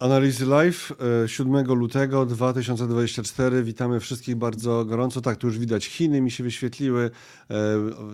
Analizy 0.00 0.46
Live 0.46 0.92
7 1.26 1.56
e, 1.56 1.62
lutego 1.62 2.26
2024. 2.26 3.62
Witamy 3.62 4.00
wszystkich 4.00 4.36
bardzo 4.36 4.84
gorąco. 4.84 5.20
Tak, 5.20 5.36
tu 5.36 5.46
już 5.46 5.58
widać 5.58 5.86
Chiny 5.86 6.20
mi 6.20 6.30
się 6.30 6.44
wyświetliły. 6.44 7.10
E, 7.50 7.56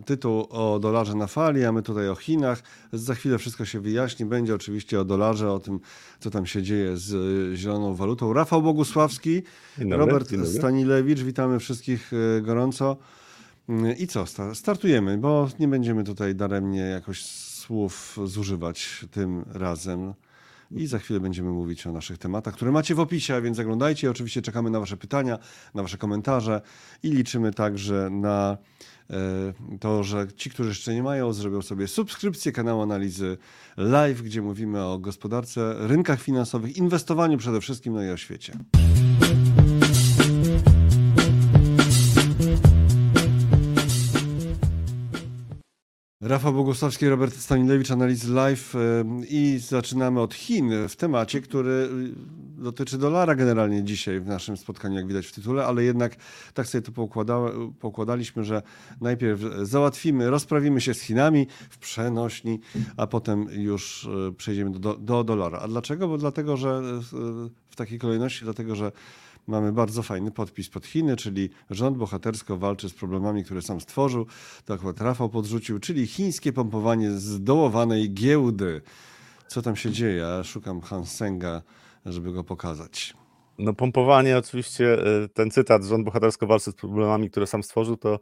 tytuł 0.04 0.46
o 0.50 0.78
dolarze 0.78 1.14
na 1.14 1.26
fali, 1.26 1.64
a 1.64 1.72
my 1.72 1.82
tutaj 1.82 2.08
o 2.08 2.14
Chinach. 2.14 2.62
Za 2.92 3.14
chwilę 3.14 3.38
wszystko 3.38 3.64
się 3.64 3.80
wyjaśni. 3.80 4.26
Będzie 4.26 4.54
oczywiście 4.54 5.00
o 5.00 5.04
dolarze, 5.04 5.52
o 5.52 5.58
tym, 5.58 5.80
co 6.20 6.30
tam 6.30 6.46
się 6.46 6.62
dzieje 6.62 6.96
z 6.96 7.14
e, 7.52 7.56
zieloną 7.56 7.94
walutą. 7.94 8.32
Rafał 8.32 8.62
Bogusławski, 8.62 9.42
dobry, 9.78 9.96
Robert 9.96 10.30
Stanilewicz. 10.44 11.20
Witamy 11.20 11.58
wszystkich 11.58 12.10
gorąco. 12.42 12.96
I 13.98 14.06
co? 14.06 14.24
Startujemy, 14.54 15.18
bo 15.18 15.48
nie 15.58 15.68
będziemy 15.68 16.04
tutaj 16.04 16.34
daremnie 16.34 16.80
jakoś 16.80 17.24
słów 17.24 18.18
zużywać 18.24 19.04
tym 19.10 19.44
razem 19.48 20.14
i 20.70 20.86
za 20.86 20.98
chwilę 20.98 21.20
będziemy 21.20 21.50
mówić 21.50 21.86
o 21.86 21.92
naszych 21.92 22.18
tematach, 22.18 22.54
które 22.54 22.72
macie 22.72 22.94
w 22.94 23.00
opisie, 23.00 23.42
więc 23.42 23.56
zaglądajcie. 23.56 24.10
Oczywiście 24.10 24.42
czekamy 24.42 24.70
na 24.70 24.80
Wasze 24.80 24.96
pytania, 24.96 25.38
na 25.74 25.82
Wasze 25.82 25.98
komentarze 25.98 26.60
i 27.02 27.10
liczymy 27.10 27.52
także 27.52 28.08
na 28.10 28.56
e, 29.10 29.16
to, 29.80 30.04
że 30.04 30.26
ci, 30.36 30.50
którzy 30.50 30.68
jeszcze 30.68 30.94
nie 30.94 31.02
mają, 31.02 31.32
zrobią 31.32 31.62
sobie 31.62 31.88
subskrypcję 31.88 32.52
kanału 32.52 32.82
Analizy 32.82 33.38
Live, 33.76 34.22
gdzie 34.22 34.42
mówimy 34.42 34.84
o 34.84 34.98
gospodarce, 34.98 35.74
rynkach 35.78 36.20
finansowych, 36.22 36.76
inwestowaniu 36.76 37.38
przede 37.38 37.60
wszystkim, 37.60 37.94
no 37.94 38.02
i 38.02 38.10
o 38.10 38.16
świecie. 38.16 38.52
Rafał 46.20 46.52
Bogusławski, 46.52 47.08
Robert 47.08 47.34
Stanilewicz, 47.34 47.90
Analizy 47.90 48.32
Live 48.32 48.74
i 49.28 49.58
zaczynamy 49.58 50.20
od 50.20 50.34
Chin 50.34 50.88
w 50.88 50.96
temacie, 50.96 51.40
który 51.40 51.70
y, 51.70 52.62
dotyczy 52.62 52.98
dolara 52.98 53.34
generalnie 53.34 53.84
dzisiaj 53.84 54.20
w 54.20 54.26
naszym 54.26 54.56
spotkaniu, 54.56 54.96
jak 54.96 55.06
widać 55.06 55.26
w 55.26 55.32
tytule, 55.32 55.66
ale 55.66 55.84
jednak 55.84 56.16
tak 56.54 56.66
sobie 56.66 56.82
to 56.82 56.92
poukładaliśmy, 57.80 58.44
że 58.44 58.62
najpierw 59.00 59.40
załatwimy, 59.62 60.30
rozprawimy 60.30 60.80
się 60.80 60.94
z 60.94 61.00
Chinami 61.00 61.46
w 61.70 61.78
przenośni, 61.78 62.60
a 62.96 63.06
potem 63.06 63.46
już 63.50 64.04
y, 64.04 64.34
przejdziemy 64.36 64.70
do, 64.70 64.94
do 64.94 65.24
dolara. 65.24 65.58
A 65.58 65.68
dlaczego? 65.68 66.08
Bo 66.08 66.18
dlatego, 66.18 66.56
że 66.56 66.82
y, 66.98 67.02
w 67.70 67.76
takiej 67.76 67.98
kolejności, 67.98 68.44
dlatego, 68.44 68.76
że 68.76 68.92
mamy 69.46 69.72
bardzo 69.72 70.02
fajny 70.02 70.30
podpis 70.30 70.68
pod 70.68 70.86
Chiny, 70.86 71.16
czyli 71.16 71.50
rząd 71.70 71.96
bohatersko 71.96 72.56
walczy 72.56 72.88
z 72.88 72.94
problemami, 72.94 73.44
które 73.44 73.62
sam 73.62 73.80
stworzył. 73.80 74.26
To 74.64 74.74
akurat 74.74 75.00
Rafał 75.00 75.28
podrzucił, 75.28 75.78
czyli 75.78 76.06
chińskie 76.06 76.52
pompowanie 76.52 77.10
zdołowanej 77.10 78.14
giełdy. 78.14 78.82
Co 79.48 79.62
tam 79.62 79.76
się 79.76 79.90
dzieje? 79.90 80.16
Ja 80.16 80.44
szukam 80.44 80.80
Hansenga, 80.80 81.62
żeby 82.06 82.32
go 82.32 82.44
pokazać. 82.44 83.14
No 83.58 83.74
pompowanie 83.74 84.38
oczywiście, 84.38 85.06
y, 85.24 85.28
ten 85.28 85.50
cytat, 85.50 85.84
rząd 85.84 86.04
bohatersko 86.04 86.46
walczy 86.46 86.72
z 86.72 86.74
problemami, 86.74 87.30
które 87.30 87.46
sam 87.46 87.62
stworzył, 87.62 87.96
to 87.96 88.20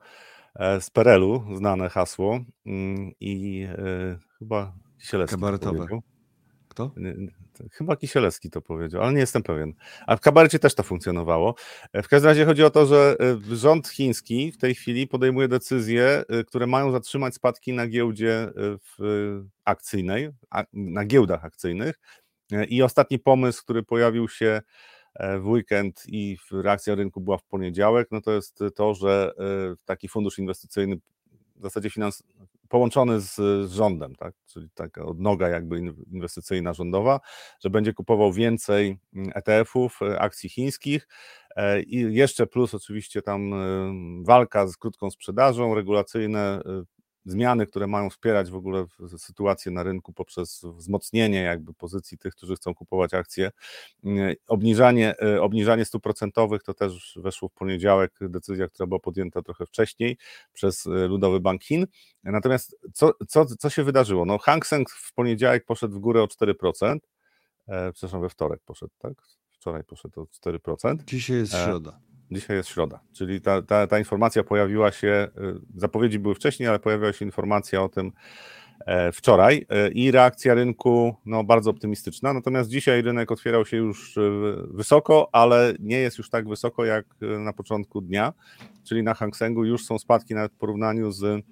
e, 0.55 0.81
z 0.81 0.91
Perelu 0.91 1.45
znane 1.57 1.89
hasło 1.89 2.41
mm, 2.67 3.13
i 3.21 3.67
y, 3.79 4.19
chyba 4.39 4.73
Kisielewski 4.99 5.37
Kabaretowe. 5.37 5.87
Kto? 6.75 6.91
Chyba 7.73 7.97
Kisielewski 7.97 8.51
to 8.51 8.63
powiedział, 8.63 9.03
ale 9.03 9.13
nie 9.13 9.21
jestem 9.21 9.43
pewien. 9.43 9.75
A 10.07 10.17
w 10.17 10.21
kabarecie 10.21 10.59
też 10.59 10.75
to 10.75 10.83
funkcjonowało. 10.83 11.55
E, 11.93 12.03
w 12.03 12.09
każdym 12.09 12.29
razie 12.29 12.45
chodzi 12.45 12.65
o 12.65 12.71
to, 12.71 12.87
że 12.87 13.17
e, 13.21 13.57
rząd 13.57 13.89
chiński 13.89 14.53
w 14.53 14.59
tej 14.59 14.75
chwili 14.75 15.07
podejmuje 15.07 15.49
decyzje, 15.49 16.25
e, 16.29 16.45
które 16.45 16.67
mają 16.67 16.93
zatrzymać 16.93 17.35
spadki 17.35 17.73
na 17.73 17.87
giełdzie 17.87 18.53
akcyjnej, 19.65 20.31
na 20.73 21.05
giełdach 21.05 21.45
akcyjnych. 21.45 22.01
I 22.69 22.83
ostatni 22.83 23.19
pomysł, 23.19 23.63
który 23.63 23.83
pojawił 23.83 24.29
się 24.29 24.63
w 25.41 25.47
weekend 25.47 26.03
i 26.07 26.37
reakcja 26.53 26.95
rynku 26.95 27.21
była 27.21 27.39
w 27.39 27.45
poniedziałek, 27.45 28.09
no 28.11 28.21
to 28.21 28.33
jest 28.33 28.59
to, 28.75 28.95
że 28.95 29.33
taki 29.85 30.09
fundusz 30.09 30.39
inwestycyjny 30.39 30.97
w 31.57 31.63
zasadzie 31.63 31.91
finans, 31.91 32.23
połączony 32.75 33.21
z, 33.21 33.35
z 33.69 33.73
rządem, 33.73 34.15
tak? 34.15 34.35
czyli 34.47 34.69
taka 34.75 35.05
odnoga 35.05 35.49
jakby 35.49 35.79
inwestycyjna 36.13 36.73
rządowa, 36.73 37.21
że 37.61 37.71
będzie 37.71 37.93
kupował 37.93 38.33
więcej 38.33 38.99
mm, 39.15 39.31
ETF-ów, 39.35 40.03
e, 40.03 40.21
akcji 40.21 40.49
chińskich 40.49 41.09
e, 41.57 41.83
i 41.83 42.15
jeszcze 42.15 42.47
plus 42.47 42.75
oczywiście 42.75 43.23
tam 43.23 43.55
e, 43.55 43.57
walka 44.25 44.67
z 44.67 44.77
krótką 44.77 45.11
sprzedażą, 45.11 45.75
regulacyjne 45.75 46.61
zmiany, 47.25 47.67
które 47.67 47.87
mają 47.87 48.11
wspierać 48.11 48.51
w 48.51 48.55
ogóle 48.55 48.87
sytuację 49.19 49.73
na 49.73 49.83
rynku 49.83 50.13
poprzez 50.13 50.65
wzmocnienie 50.77 51.43
jakby 51.43 51.75
pozycji 51.75 52.19
tych, 52.19 52.35
którzy 52.35 52.57
chcą 52.57 52.75
kupować 52.75 53.15
akcje. 53.15 53.51
Mm, 54.05 54.35
obniżanie, 54.49 55.15
e, 55.23 55.43
obniżanie 55.43 55.85
stóp 55.85 56.03
procentowych 56.03 56.63
to 56.63 56.75
też 56.75 57.19
weszło 57.23 57.49
w 57.49 57.53
poniedziałek, 57.53 58.13
decyzja, 58.21 58.69
która 58.69 58.87
była 58.87 59.01
podjęta 59.01 59.43
trochę 59.43 59.67
wcześniej 59.67 60.19
przez 60.53 60.87
e, 60.87 60.91
Ludowy 60.91 61.41
Bank 61.41 61.65
Chin. 61.65 61.87
Natomiast 62.25 62.77
co, 62.93 63.13
co, 63.29 63.45
co 63.45 63.71
się 63.71 63.85
wydarzyło? 63.85 64.25
No 64.25 64.39
Hang 64.39 64.67
Seng 64.67 64.91
w 64.91 65.15
poniedziałek 65.15 65.65
poszedł 65.65 65.95
w 65.95 65.99
górę 65.99 66.23
o 66.23 66.27
4%, 66.27 66.99
e, 67.69 67.93
przepraszam, 67.93 68.21
we 68.21 68.29
wtorek 68.29 68.61
poszedł, 68.65 68.93
tak? 68.99 69.13
Wczoraj 69.51 69.85
poszedł 69.85 70.21
o 70.21 70.27
4%. 70.27 71.05
Dzisiaj 71.05 71.37
jest 71.37 71.53
środa. 71.53 72.01
Dzisiaj 72.31 72.57
jest 72.57 72.69
środa, 72.69 73.01
czyli 73.13 73.41
ta, 73.41 73.63
ta, 73.63 73.87
ta 73.87 73.99
informacja 73.99 74.45
pojawiła 74.45 74.93
się, 74.93 75.29
y, 75.39 75.81
zapowiedzi 75.81 76.19
były 76.19 76.35
wcześniej, 76.35 76.69
ale 76.69 76.79
pojawiła 76.79 77.13
się 77.13 77.25
informacja 77.25 77.83
o 77.83 77.89
tym 77.89 78.13
e, 78.87 79.13
wczoraj 79.13 79.67
e, 79.69 79.89
i 79.89 80.11
reakcja 80.11 80.55
rynku 80.55 81.15
no, 81.27 81.45
bardzo 81.45 81.71
optymistyczna. 81.71 82.33
Natomiast 82.33 82.71
dzisiaj 82.71 83.03
rynek 83.03 83.33
otwierał 83.33 83.67
się 83.67 83.77
już 83.77 84.17
y, 84.17 84.57
wysoko, 84.71 85.29
ale 85.33 85.75
nie 85.81 85.99
jest 85.99 86.19
już 86.19 86.31
tak 86.31 86.49
wysoko 86.49 86.85
jak 86.85 87.07
y, 87.23 87.39
na 87.39 87.53
początku 87.53 88.01
dnia, 88.01 88.33
czyli 88.85 89.03
na 89.03 89.15
Hang 89.15 89.37
Sengu 89.37 89.65
już 89.65 89.85
są 89.85 89.99
spadki 89.99 90.35
nawet 90.35 90.53
w 90.53 90.57
porównaniu 90.57 91.13
z 91.13 91.45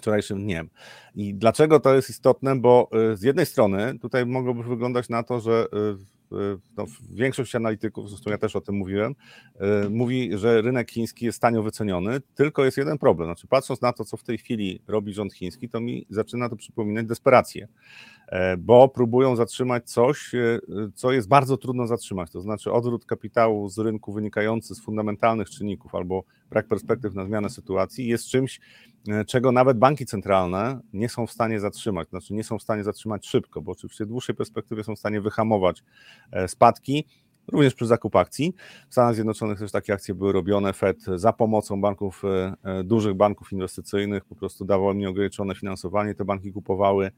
wczorajszym 0.00 0.42
dniem. 0.42 0.70
I 1.14 1.34
dlaczego 1.34 1.80
to 1.80 1.94
jest 1.94 2.10
istotne? 2.10 2.56
Bo 2.56 2.90
z 3.14 3.22
jednej 3.22 3.46
strony 3.46 3.98
tutaj 3.98 4.26
mogłoby 4.26 4.62
wyglądać 4.62 5.08
na 5.08 5.22
to, 5.22 5.40
że 5.40 5.66
no, 6.76 6.84
większość 7.10 7.54
analityków, 7.54 8.10
zresztą 8.10 8.30
ja 8.30 8.38
też 8.38 8.56
o 8.56 8.60
tym 8.60 8.74
mówiłem, 8.74 9.14
e, 9.60 9.88
mówi, 9.88 10.30
że 10.38 10.62
rynek 10.62 10.90
chiński 10.90 11.24
jest 11.24 11.40
tanio 11.40 11.62
wyceniony, 11.62 12.20
tylko 12.34 12.64
jest 12.64 12.76
jeden 12.76 12.98
problem. 12.98 13.28
Znaczy, 13.28 13.46
patrząc 13.46 13.80
na 13.80 13.92
to, 13.92 14.04
co 14.04 14.16
w 14.16 14.22
tej 14.22 14.38
chwili 14.38 14.82
robi 14.86 15.12
rząd 15.12 15.34
chiński, 15.34 15.68
to 15.68 15.80
mi 15.80 16.06
zaczyna 16.10 16.48
to 16.48 16.56
przypominać 16.56 17.06
desperację, 17.06 17.68
e, 18.28 18.56
bo 18.56 18.88
próbują 18.88 19.36
zatrzymać 19.36 19.90
coś, 19.90 20.34
e, 20.34 20.58
co 20.94 21.12
jest 21.12 21.28
bardzo 21.28 21.56
trudno 21.56 21.86
zatrzymać. 21.86 22.30
To 22.30 22.40
znaczy 22.40 22.72
odwrót 22.72 23.04
kapitału 23.04 23.68
z 23.68 23.78
rynku 23.78 24.12
wynikający 24.12 24.74
z 24.74 24.80
fundamentalnych 24.80 25.50
czynników 25.50 25.94
albo 25.94 26.24
brak 26.50 26.68
perspektyw 26.68 27.14
na 27.14 27.24
zmianę 27.24 27.50
sytuacji 27.50 28.06
jest 28.06 28.28
czymś, 28.28 28.60
czego 29.26 29.52
nawet 29.52 29.78
banki 29.78 30.06
centralne 30.06 30.80
nie 30.92 31.08
są 31.08 31.26
w 31.26 31.30
stanie 31.30 31.60
zatrzymać, 31.60 32.08
znaczy 32.08 32.34
nie 32.34 32.44
są 32.44 32.58
w 32.58 32.62
stanie 32.62 32.84
zatrzymać 32.84 33.26
szybko, 33.26 33.62
bo 33.62 33.72
oczywiście 33.72 34.04
w 34.04 34.08
dłuższej 34.08 34.34
perspektywie 34.34 34.84
są 34.84 34.96
w 34.96 34.98
stanie 34.98 35.20
wyhamować 35.20 35.82
e, 36.32 36.48
spadki, 36.48 37.04
również 37.52 37.74
przy 37.74 37.86
zakup 37.86 38.16
akcji. 38.16 38.54
W 38.88 38.92
Stanach 38.92 39.14
Zjednoczonych 39.14 39.58
też 39.58 39.72
takie 39.72 39.92
akcje 39.92 40.14
były 40.14 40.32
robione. 40.32 40.72
Fed 40.72 41.02
za 41.14 41.32
pomocą 41.32 41.80
banków, 41.80 42.22
e, 42.64 42.84
dużych 42.84 43.14
banków 43.14 43.52
inwestycyjnych 43.52 44.24
po 44.24 44.34
prostu 44.34 44.64
dawał 44.64 44.92
nieograniczone 44.92 45.54
finansowanie, 45.54 46.14
te 46.14 46.24
banki 46.24 46.52
kupowały 46.52 47.10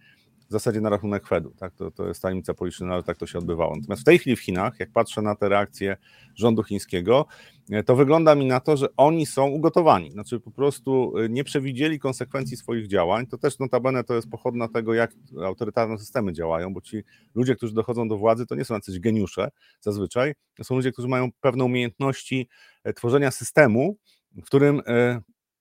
w 0.48 0.53
zasadzie 0.53 0.81
na 0.81 0.91
rachunek 0.91 1.26
Fedu. 1.26 1.54
Tak? 1.59 1.75
To, 1.75 1.91
to 1.91 2.09
jest 2.09 2.22
tajemnica 2.22 2.54
polityczna, 2.54 2.94
ale 2.94 3.03
tak 3.03 3.16
to 3.16 3.26
się 3.26 3.38
odbywało. 3.38 3.76
Natomiast 3.76 4.03
w 4.03 4.04
tej 4.04 4.19
chwili 4.19 4.36
w 4.36 4.41
Chinach, 4.41 4.81
jak 4.81 4.91
patrzę 4.92 5.22
na 5.22 5.34
te 5.34 5.48
reakcje 5.48 5.97
rządu 6.34 6.62
chińskiego, 6.62 7.26
e, 7.70 7.82
to 7.82 7.97
wygląda 7.97 8.34
mi 8.34 8.47
na 8.47 8.60
to, 8.60 8.76
że 8.76 8.88
oni 8.97 9.26
są 9.26 9.47
ugotowani. 9.47 10.10
Znaczy 10.10 10.41
po 10.41 10.50
prostu 10.50 11.19
e, 11.19 11.28
nie 11.28 11.44
przewidzieli 11.44 11.98
konsekwencji 11.98 12.56
swoich 12.56 12.86
działań. 12.86 13.26
To 13.26 13.38
też 13.38 13.59
notabene 13.59 14.04
to 14.04 14.14
jest 14.14 14.31
pochodna 14.31 14.69
tego, 14.69 14.94
jak 14.94 15.10
autorytarne 15.44 15.98
systemy 15.98 16.32
działają, 16.32 16.75
bo 16.75 16.80
ci 16.80 17.03
ludzie, 17.34 17.56
którzy 17.56 17.75
dochodzą 17.75 18.09
do 18.09 18.19
władzy, 18.19 18.47
to 18.47 18.54
nie 18.54 18.65
są 18.65 18.75
jacyś 18.75 19.00
geniusze 19.00 19.48
zazwyczaj. 19.80 20.34
To 20.56 20.65
są 20.65 20.77
ludzie, 20.77 20.92
którzy 20.92 21.09
mają 21.09 21.28
pewne 21.41 21.65
umiejętności 21.65 22.48
e, 22.84 22.92
tworzenia 22.92 23.30
systemu, 23.30 23.97
w 24.36 24.45
którym 24.45 24.83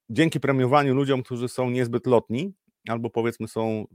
dzięki 0.09 0.39
premiowaniu 0.39 0.95
ludziom, 0.95 1.23
którzy 1.23 1.47
są 1.47 1.69
niezbyt 1.69 2.07
lotni, 2.07 2.53
albo 2.87 3.09
powiedzmy 3.09 3.47
są 3.47 3.85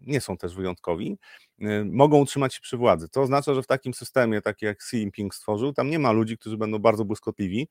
nie 0.00 0.20
są 0.20 0.36
też 0.36 0.54
wyjątkowi, 0.54 1.18
y, 1.62 1.84
mogą 1.84 2.18
utrzymać 2.18 2.54
się 2.54 2.60
przy 2.60 2.76
władzy. 2.76 3.08
To 3.08 3.22
oznacza, 3.22 3.54
że 3.54 3.62
w 3.62 3.66
takim 3.66 3.94
systemie, 3.94 4.42
taki 4.42 4.64
jak 4.64 4.76
Xi 4.76 4.96
Jinping 4.96 5.34
stworzył, 5.34 5.72
tam 5.72 5.90
nie 5.90 5.98
ma 5.98 6.12
ludzi, 6.12 6.38
którzy 6.38 6.56
będą 6.56 6.78
bardzo 6.78 7.04
błyskotliwi, 7.04 7.68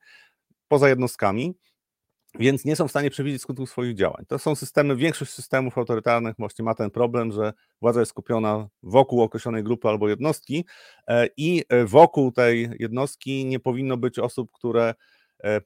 poza 0.67 0.89
jednostkami, 0.89 1.55
więc 2.39 2.65
nie 2.65 2.75
są 2.75 2.87
w 2.87 2.91
stanie 2.91 3.09
przewidzieć 3.09 3.41
skutków 3.41 3.69
swoich 3.69 3.95
działań. 3.95 4.25
To 4.27 4.39
są 4.39 4.55
systemy, 4.55 4.95
większość 4.95 5.31
systemów 5.31 5.77
autorytarnych 5.77 6.35
właśnie 6.39 6.65
ma 6.65 6.75
ten 6.75 6.91
problem, 6.91 7.31
że 7.31 7.53
władza 7.81 7.99
jest 7.99 8.09
skupiona 8.09 8.67
wokół 8.83 9.21
określonej 9.21 9.63
grupy 9.63 9.87
albo 9.87 10.09
jednostki 10.09 10.65
e, 11.07 11.27
i 11.37 11.63
e, 11.69 11.85
wokół 11.85 12.31
tej 12.31 12.69
jednostki 12.79 13.45
nie 13.45 13.59
powinno 13.59 13.97
być 13.97 14.19
osób, 14.19 14.51
które 14.51 14.93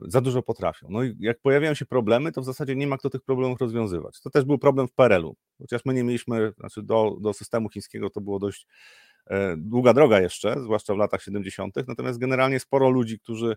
za 0.02 0.22
dużo 0.22 0.42
potrafią. 0.42 0.88
No 0.90 1.04
i 1.04 1.16
jak 1.20 1.40
pojawiają 1.42 1.74
się 1.74 1.86
problemy, 1.86 2.32
to 2.32 2.42
w 2.42 2.46
zasadzie 2.46 2.76
nie 2.76 2.88
ma 2.88 2.98
kto 2.98 3.10
tych 3.10 3.22
problemów 3.22 3.62
rozwiązywać. 3.62 4.22
To 4.22 4.30
też 4.30 4.46
był 4.46 4.58
problem 4.58 4.88
w 4.88 4.94
PRL-u, 4.94 5.36
chociaż 5.58 5.86
my 5.86 5.94
nie 5.94 6.04
mieliśmy, 6.04 6.54
znaczy 6.58 6.84
do, 6.84 7.18
do 7.22 7.34
systemu 7.34 7.70
chińskiego 7.70 8.10
to 8.10 8.22
było 8.22 8.40
dość 8.40 8.68
długa 9.58 9.94
droga 9.94 10.20
jeszcze, 10.20 10.56
zwłaszcza 10.62 10.94
w 10.94 10.98
latach 10.98 11.22
70., 11.22 11.76
natomiast 11.88 12.20
generalnie 12.20 12.60
sporo 12.60 12.90
ludzi, 12.90 13.20
którzy 13.20 13.56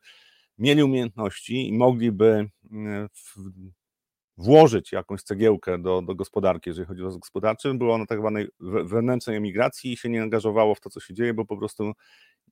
mieli 0.59 0.83
umiejętności 0.83 1.69
i 1.69 1.73
mogliby 1.73 2.51
w, 3.15 3.37
włożyć 4.37 4.93
jakąś 4.93 5.23
cegiełkę 5.23 5.79
do, 5.79 6.03
do 6.03 6.15
gospodarki, 6.15 6.71
jeżeli 6.71 6.87
chodzi 6.87 7.01
o 7.01 7.05
rozwój 7.05 7.21
gospodarczy, 7.21 7.75
było 7.75 7.99
na 7.99 8.07
tak 8.07 8.19
zwanej 8.19 8.49
wewnętrznej 8.61 9.37
emigracji 9.37 9.93
i 9.93 9.97
się 9.97 10.09
nie 10.09 10.23
angażowało 10.23 10.75
w 10.75 10.81
to, 10.81 10.91
co 10.91 11.01
się 11.01 11.15
dzieje, 11.15 11.35
bo 11.35 11.45
po 11.45 11.57
prostu 11.57 11.93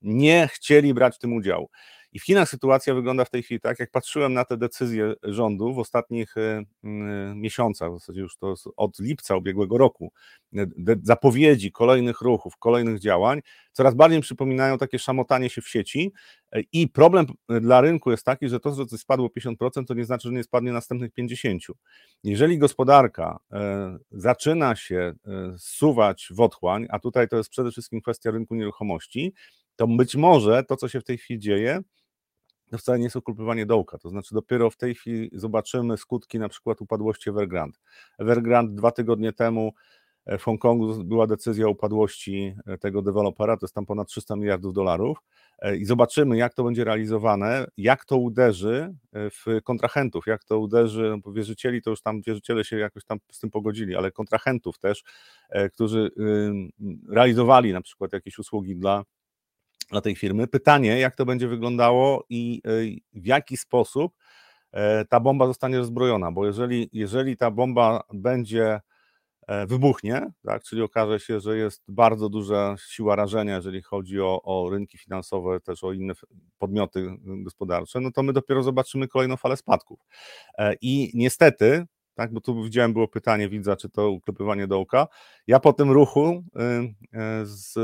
nie 0.03 0.49
chcieli 0.53 0.95
brać 0.95 1.17
w 1.17 1.19
tym 1.19 1.33
udziału. 1.33 1.69
I 2.13 2.19
w 2.19 2.25
Chinach 2.25 2.49
sytuacja 2.49 2.95
wygląda 2.95 3.25
w 3.25 3.31
tej 3.31 3.43
chwili 3.43 3.61
tak, 3.61 3.79
jak 3.81 3.91
patrzyłem 3.91 4.33
na 4.33 4.45
te 4.45 4.57
decyzje 4.57 5.15
rządu 5.23 5.75
w 5.75 5.79
ostatnich 5.79 6.37
e, 6.37 6.65
miesiącach, 7.35 7.91
w 7.91 7.99
zasadzie 7.99 8.21
już 8.21 8.37
to 8.37 8.55
od 8.77 8.99
lipca 8.99 9.37
ubiegłego 9.37 9.79
roku, 9.79 10.13
zapowiedzi 11.03 11.73
kolejnych 11.73 12.21
ruchów, 12.21 12.57
kolejnych 12.59 13.01
działań, 13.01 13.41
coraz 13.73 13.95
bardziej 13.95 14.21
przypominają 14.21 14.79
takie 14.79 14.99
szamotanie 14.99 15.51
się 15.51 15.63
w 15.63 15.69
sieci. 15.69 16.13
I 16.73 16.89
problem 16.89 17.27
dla 17.49 17.81
rynku 17.81 18.11
jest 18.11 18.25
taki, 18.25 18.49
że 18.49 18.61
to, 18.61 18.75
że 18.75 18.87
coś 18.87 19.01
spadło 19.01 19.29
50%, 19.29 19.85
to 19.87 19.95
nie 19.95 20.05
znaczy, 20.05 20.29
że 20.29 20.35
nie 20.35 20.45
spadnie 20.45 20.73
następnych 20.73 21.13
50%. 21.19 21.59
Jeżeli 22.25 22.59
gospodarka 22.59 23.39
zaczyna 24.11 24.77
się 24.77 25.13
zsuwać 25.59 26.29
w 26.31 26.41
otchłań, 26.41 26.87
a 26.91 26.99
tutaj 26.99 27.29
to 27.29 27.37
jest 27.37 27.51
przede 27.51 27.71
wszystkim 27.71 28.01
kwestia 28.01 28.31
rynku 28.31 28.55
nieruchomości, 28.55 29.35
to 29.81 29.87
być 29.87 30.17
może 30.17 30.65
to, 30.65 30.77
co 30.77 30.89
się 30.89 31.01
w 31.01 31.05
tej 31.05 31.19
chwili 31.19 31.41
dzieje, 31.41 31.81
to 32.71 32.79
wcale 32.79 32.99
nie 32.99 33.05
jest 33.05 33.17
okupywanie 33.17 33.67
dołka. 33.67 33.99
To 33.99 34.09
znaczy, 34.09 34.35
dopiero 34.35 34.71
w 34.71 34.77
tej 34.77 34.95
chwili 34.95 35.31
zobaczymy 35.33 35.97
skutki 35.97 36.39
na 36.39 36.49
przykład 36.49 36.81
upadłości 36.81 37.31
Evergrande. 37.31 37.79
Evergrande 38.19 38.75
dwa 38.75 38.91
tygodnie 38.91 39.33
temu 39.33 39.73
e, 40.27 40.39
w 40.39 40.43
Hongkongu 40.43 41.05
była 41.05 41.27
decyzja 41.27 41.67
o 41.67 41.71
upadłości 41.71 42.55
e, 42.67 42.79
tego 42.79 43.03
dewelopera, 43.03 43.57
to 43.57 43.67
jest 43.67 43.75
tam 43.75 43.87
ponad 43.87 44.09
300 44.09 44.37
miliardów 44.37 44.75
dolarów. 44.75 45.19
E, 45.59 45.77
I 45.77 45.85
zobaczymy, 45.85 46.37
jak 46.37 46.55
to 46.55 46.65
będzie 46.65 46.85
realizowane, 46.85 47.67
jak 47.77 48.05
to 48.05 48.17
uderzy 48.17 48.95
w 49.13 49.61
kontrahentów, 49.65 50.27
jak 50.27 50.45
to 50.45 50.59
uderzy, 50.59 51.19
no 51.25 51.33
wierzycieli, 51.33 51.83
to 51.83 51.91
już 51.91 52.03
tam 52.03 52.23
wierzyciele 52.23 52.65
się 52.65 52.79
jakoś 52.79 53.05
tam 53.05 53.19
z 53.31 53.41
tym 53.41 53.51
pogodzili, 53.51 53.97
ale 53.97 54.13
kontrahentów 54.13 54.79
też, 54.79 55.05
którzy 55.73 56.11
realizowali 57.09 57.73
na 57.73 57.81
przykład 57.81 58.13
jakieś 58.13 58.39
usługi 58.39 58.77
dla 58.77 59.05
dla 59.91 60.01
tej 60.01 60.17
firmy. 60.17 60.47
Pytanie, 60.47 60.99
jak 60.99 61.17
to 61.17 61.27
będzie 61.27 61.49
wyglądało 61.49 62.25
i 62.29 62.63
e, 62.65 62.71
w 63.21 63.27
jaki 63.27 63.57
sposób 63.57 64.15
e, 64.73 65.05
ta 65.05 65.21
bomba 65.21 65.47
zostanie 65.47 65.79
rozbrojona, 65.79 66.33
bo 66.33 66.47
jeżeli, 66.47 66.89
jeżeli 66.93 67.37
ta 67.37 67.51
bomba 67.51 68.03
będzie 68.15 68.81
e, 69.47 69.67
wybuchnie, 69.67 70.33
tak, 70.45 70.63
czyli 70.63 70.83
okaże 70.83 71.21
się, 71.21 71.41
że 71.41 71.57
jest 71.57 71.83
bardzo 71.89 72.29
duża 72.29 72.77
siła 72.89 73.17
rażenia, 73.17 73.57
jeżeli 73.57 73.83
chodzi 73.83 74.21
o, 74.21 74.43
o 74.43 74.71
rynki 74.71 74.99
finansowe, 74.99 75.61
też 75.61 75.85
o 75.85 75.93
inne 75.93 76.15
podmioty 76.59 77.17
gospodarcze, 77.21 78.01
no 78.01 78.11
to 78.11 78.23
my 78.23 78.33
dopiero 78.33 78.63
zobaczymy 78.63 79.09
kolejną 79.09 79.37
falę 79.37 79.57
spadków. 79.57 80.01
I 80.81 81.11
niestety 81.15 81.87
tak? 82.21 82.33
Bo 82.33 82.41
tu 82.41 82.63
widziałem, 82.65 82.93
było 82.93 83.09
pytanie 83.09 83.49
widza, 83.49 83.77
czy 83.77 83.89
to 83.89 84.11
uklepywanie 84.11 84.67
dołka. 84.67 85.07
Ja 85.47 85.61
po 85.61 85.73
tym 85.73 85.91
ruchu 85.91 86.27
y, 86.27 86.61
y, 87.43 87.47
z, 87.47 87.75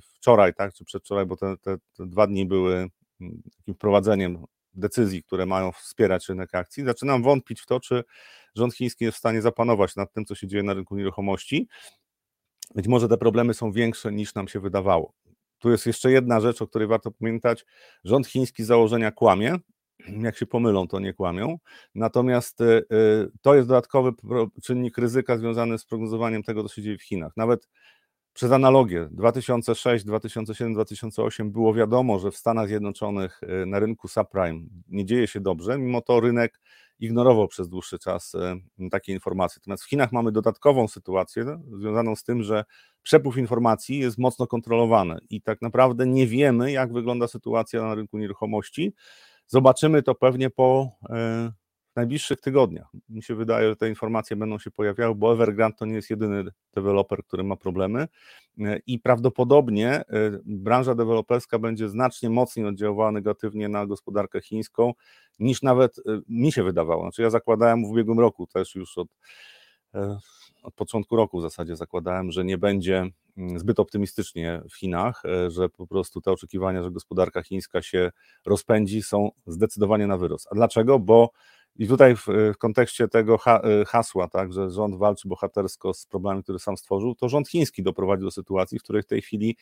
wczoraj, 0.00 0.54
tak, 0.54 0.74
czy 0.74 0.84
przedwczoraj, 0.84 1.26
bo 1.26 1.36
te, 1.36 1.56
te, 1.56 1.76
te 1.96 2.06
dwa 2.06 2.26
dni 2.26 2.46
były 2.46 2.74
mm, 3.20 3.42
takim 3.56 3.74
wprowadzeniem 3.74 4.44
decyzji, 4.74 5.22
które 5.22 5.46
mają 5.46 5.72
wspierać 5.72 6.28
rynek 6.28 6.54
akcji, 6.54 6.84
zaczynam 6.84 7.22
wątpić 7.22 7.60
w 7.60 7.66
to, 7.66 7.80
czy 7.80 8.04
rząd 8.54 8.74
chiński 8.74 9.04
jest 9.04 9.16
w 9.16 9.18
stanie 9.18 9.42
zapanować 9.42 9.96
nad 9.96 10.12
tym, 10.12 10.24
co 10.24 10.34
się 10.34 10.46
dzieje 10.46 10.62
na 10.62 10.74
rynku 10.74 10.96
nieruchomości. 10.96 11.68
Być 12.74 12.88
może 12.88 13.08
te 13.08 13.16
problemy 13.16 13.54
są 13.54 13.72
większe 13.72 14.12
niż 14.12 14.34
nam 14.34 14.48
się 14.48 14.60
wydawało. 14.60 15.12
Tu 15.58 15.70
jest 15.70 15.86
jeszcze 15.86 16.12
jedna 16.12 16.40
rzecz, 16.40 16.62
o 16.62 16.66
której 16.66 16.88
warto 16.88 17.10
pamiętać. 17.10 17.64
Rząd 18.04 18.26
chiński 18.26 18.64
z 18.64 18.66
założenia 18.66 19.12
kłamie, 19.12 19.56
jak 20.08 20.36
się 20.36 20.46
pomylą, 20.46 20.88
to 20.88 21.00
nie 21.00 21.12
kłamią. 21.12 21.58
Natomiast 21.94 22.60
y, 22.60 22.64
y, 22.64 23.30
to 23.42 23.54
jest 23.54 23.68
dodatkowy 23.68 24.12
czynnik 24.62 24.98
ryzyka 24.98 25.36
związany 25.36 25.78
z 25.78 25.84
prognozowaniem 25.84 26.42
tego, 26.42 26.62
co 26.62 26.74
się 26.74 26.82
dzieje 26.82 26.98
w 26.98 27.02
Chinach. 27.02 27.32
Nawet 27.36 27.68
przez 28.32 28.52
analogię 28.52 29.08
2006, 29.10 30.04
2007, 30.04 30.74
2008 30.74 31.52
było 31.52 31.74
wiadomo, 31.74 32.18
że 32.18 32.30
w 32.30 32.36
Stanach 32.36 32.68
Zjednoczonych 32.68 33.40
y, 33.62 33.66
na 33.66 33.78
rynku 33.78 34.08
subprime 34.08 34.60
nie 34.88 35.04
dzieje 35.04 35.26
się 35.26 35.40
dobrze, 35.40 35.78
mimo 35.78 36.00
to 36.00 36.20
rynek 36.20 36.60
ignorował 36.98 37.48
przez 37.48 37.68
dłuższy 37.68 37.98
czas 37.98 38.32
takie 38.90 39.12
informacje. 39.12 39.60
Natomiast 39.60 39.84
w 39.84 39.88
Chinach 39.88 40.12
mamy 40.12 40.32
dodatkową 40.32 40.88
sytuację 40.88 41.60
związaną 41.78 42.16
z 42.16 42.24
tym, 42.24 42.42
że 42.42 42.64
przepływ 43.02 43.36
informacji 43.36 43.98
jest 43.98 44.18
mocno 44.18 44.46
kontrolowany 44.46 45.18
i 45.30 45.42
tak 45.42 45.62
naprawdę 45.62 46.06
nie 46.06 46.26
wiemy, 46.26 46.72
jak 46.72 46.92
wygląda 46.92 47.28
sytuacja 47.28 47.82
na 47.82 47.94
rynku 47.94 48.18
nieruchomości 48.18 48.94
Zobaczymy 49.46 50.02
to 50.02 50.14
pewnie 50.14 50.50
po 50.50 50.90
e, 51.10 51.52
najbliższych 51.96 52.40
tygodniach. 52.40 52.88
Mi 53.08 53.22
się 53.22 53.34
wydaje, 53.34 53.68
że 53.68 53.76
te 53.76 53.88
informacje 53.88 54.36
będą 54.36 54.58
się 54.58 54.70
pojawiały, 54.70 55.14
bo 55.14 55.32
Evergrande 55.32 55.76
to 55.76 55.86
nie 55.86 55.94
jest 55.94 56.10
jedyny 56.10 56.44
deweloper, 56.74 57.24
który 57.24 57.44
ma 57.44 57.56
problemy 57.56 58.08
e, 58.60 58.78
i 58.86 58.98
prawdopodobnie 58.98 59.90
e, 59.90 60.04
branża 60.44 60.94
deweloperska 60.94 61.58
będzie 61.58 61.88
znacznie 61.88 62.30
mocniej 62.30 62.66
oddziaływała 62.66 63.12
negatywnie 63.12 63.68
na 63.68 63.86
gospodarkę 63.86 64.40
chińską, 64.40 64.92
niż 65.38 65.62
nawet 65.62 65.96
mi 66.28 66.52
się 66.52 66.62
wydawało. 66.62 67.02
Znaczy 67.02 67.22
ja 67.22 67.30
zakładałem 67.30 67.86
w 67.86 67.90
ubiegłym 67.90 68.20
roku 68.20 68.46
też 68.46 68.74
już 68.74 68.98
od 68.98 69.08
od 70.62 70.74
początku 70.74 71.16
roku 71.16 71.38
w 71.38 71.42
zasadzie 71.42 71.76
zakładałem, 71.76 72.32
że 72.32 72.44
nie 72.44 72.58
będzie 72.58 73.06
mm, 73.36 73.58
zbyt 73.58 73.80
optymistycznie 73.80 74.62
w 74.70 74.76
Chinach, 74.76 75.22
e, 75.24 75.50
że 75.50 75.68
po 75.68 75.86
prostu 75.86 76.20
te 76.20 76.32
oczekiwania, 76.32 76.82
że 76.82 76.90
gospodarka 76.90 77.42
chińska 77.42 77.82
się 77.82 78.10
rozpędzi, 78.46 79.02
są 79.02 79.30
zdecydowanie 79.46 80.06
na 80.06 80.16
wyrost. 80.16 80.48
A 80.50 80.54
dlaczego? 80.54 80.98
Bo 80.98 81.30
i 81.76 81.88
tutaj 81.88 82.16
w, 82.16 82.26
w 82.54 82.58
kontekście 82.58 83.08
tego 83.08 83.38
e, 83.46 83.84
hasła, 83.84 84.28
tak, 84.28 84.52
że 84.52 84.70
rząd 84.70 84.96
walczy 84.96 85.28
bohatersko 85.28 85.94
z 85.94 86.06
problemem, 86.06 86.42
który 86.42 86.58
sam 86.58 86.76
stworzył, 86.76 87.14
to 87.14 87.28
rząd 87.28 87.48
chiński 87.48 87.82
doprowadził 87.82 88.26
do 88.26 88.30
sytuacji, 88.30 88.78
w 88.78 88.82
której 88.82 89.02
w 89.02 89.06
tej 89.06 89.22
chwili 89.22 89.56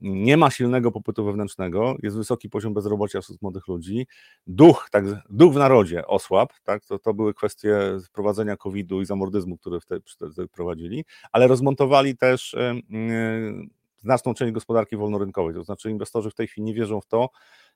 nie 0.00 0.36
ma 0.36 0.50
silnego 0.50 0.92
popytu 0.92 1.24
wewnętrznego, 1.24 1.96
jest 2.02 2.16
wysoki 2.16 2.48
poziom 2.48 2.74
bezrobocia 2.74 3.20
wśród 3.20 3.42
młodych 3.42 3.68
ludzi, 3.68 4.06
duch, 4.46 4.88
tak, 4.90 5.04
duch 5.30 5.54
w 5.54 5.56
narodzie 5.56 6.06
osłabł, 6.06 6.52
tak, 6.64 6.84
to, 6.84 6.98
to 6.98 7.14
były 7.14 7.34
kwestie 7.34 7.78
wprowadzenia 8.06 8.56
COVID-u 8.56 9.00
i 9.00 9.06
zamordyzmu, 9.06 9.58
które 9.58 9.78
wtedy, 9.80 10.48
prowadzili, 10.48 11.04
ale 11.32 11.46
rozmontowali 11.46 12.16
też 12.16 12.56
yy, 12.90 13.68
znaczną 14.02 14.34
część 14.34 14.52
gospodarki 14.52 14.96
wolnorynkowej, 14.96 15.54
to 15.54 15.64
znaczy 15.64 15.90
inwestorzy 15.90 16.30
w 16.30 16.34
tej 16.34 16.46
chwili 16.46 16.64
nie 16.64 16.74
wierzą 16.74 17.00
w 17.00 17.06
to, 17.06 17.30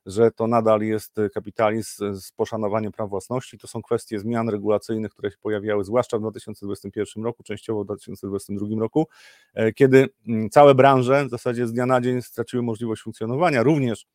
że 0.07 0.31
to 0.31 0.47
nadal 0.47 0.83
jest 0.83 1.17
kapitalizm 1.35 2.15
z 2.15 2.33
poszanowaniem 2.33 2.93
praw 2.93 3.11
własności. 3.11 3.59
To 3.59 3.67
są 3.67 3.83
kwestie 3.83 4.19
zmian 4.19 4.49
regulacyjnych, 4.49 5.13
które 5.13 5.31
się 5.31 5.37
pojawiały 5.43 5.85
zwłaszcza 5.85 6.19
w 6.19 6.21
2021 6.21 7.25
roku, 7.25 7.43
częściowo 7.43 7.83
w 7.83 7.85
2022 7.85 8.81
roku, 8.81 9.09
e, 9.55 9.73
kiedy 9.73 10.09
mm, 10.29 10.51
całe 10.51 10.75
branże 10.75 11.27
w 11.27 11.31
zasadzie 11.31 11.67
z 11.67 11.73
dnia 11.73 11.87
na 11.87 12.01
dzień 12.01 12.23
straciły 12.23 12.63
możliwość 12.63 13.03
funkcjonowania. 13.03 13.63
Również 13.63 14.07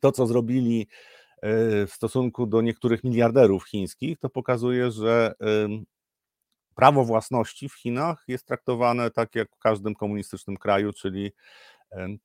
to, 0.00 0.12
co 0.12 0.26
zrobili 0.26 0.86
e, 1.42 1.86
w 1.86 1.90
stosunku 1.92 2.46
do 2.46 2.60
niektórych 2.60 3.04
miliarderów 3.04 3.64
chińskich, 3.68 4.18
to 4.18 4.28
pokazuje, 4.28 4.90
że 4.90 5.34
prawo 6.74 7.04
własności 7.04 7.68
w 7.68 7.74
Chinach 7.74 8.24
jest 8.28 8.46
traktowane 8.46 9.10
tak 9.10 9.34
jak 9.34 9.48
w 9.56 9.58
każdym 9.58 9.94
komunistycznym 9.94 10.56
kraju, 10.56 10.92
czyli 10.92 11.32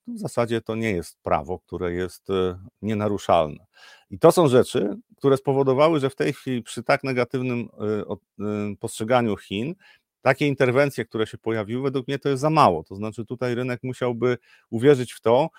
w 0.08 0.20
zasadzie 0.20 0.62
to 0.62 0.76
nie 0.76 0.92
jest 0.92 1.20
prawo, 1.24 1.60
które 1.60 1.94
jest 1.94 2.30
e, 2.30 2.60
nienaruszalne. 2.82 3.66
I 4.10 4.20
to 4.20 4.32
są 4.32 4.48
rzeczy, 4.48 4.98
które 5.18 5.38
spowodowały, 5.38 6.00
że 6.00 6.10
w 6.10 6.16
tej 6.16 6.34
chwili 6.34 6.64
przy 6.64 6.84
tak 6.84 7.04
negatywnym 7.04 7.70
e, 7.80 8.12
e, 8.12 8.76
postrzeganiu 8.80 9.38
Chin, 9.38 9.76
takie 10.22 10.48
interwencje, 10.48 11.06
które 11.06 11.28
się 11.28 11.38
pojawiły, 11.38 11.84
według 11.84 12.08
mnie 12.08 12.20
to 12.20 12.30
jest 12.30 12.42
za 12.42 12.50
mało. 12.50 12.84
To 12.84 12.96
znaczy, 12.96 13.26
tutaj 13.26 13.56
rynek 13.56 13.80
musiałby 13.84 14.38
uwierzyć 14.70 15.14
w 15.14 15.22
to, 15.22 15.50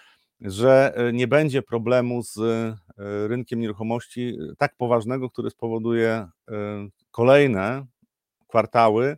że 0.40 0.94
nie 1.12 1.28
będzie 1.28 1.62
problemu 1.62 2.22
z 2.22 2.38
rynkiem 3.28 3.60
nieruchomości 3.60 4.38
tak 4.58 4.76
poważnego, 4.76 5.30
który 5.30 5.50
spowoduje 5.50 6.28
kolejne 7.10 7.86
kwartały 8.48 9.16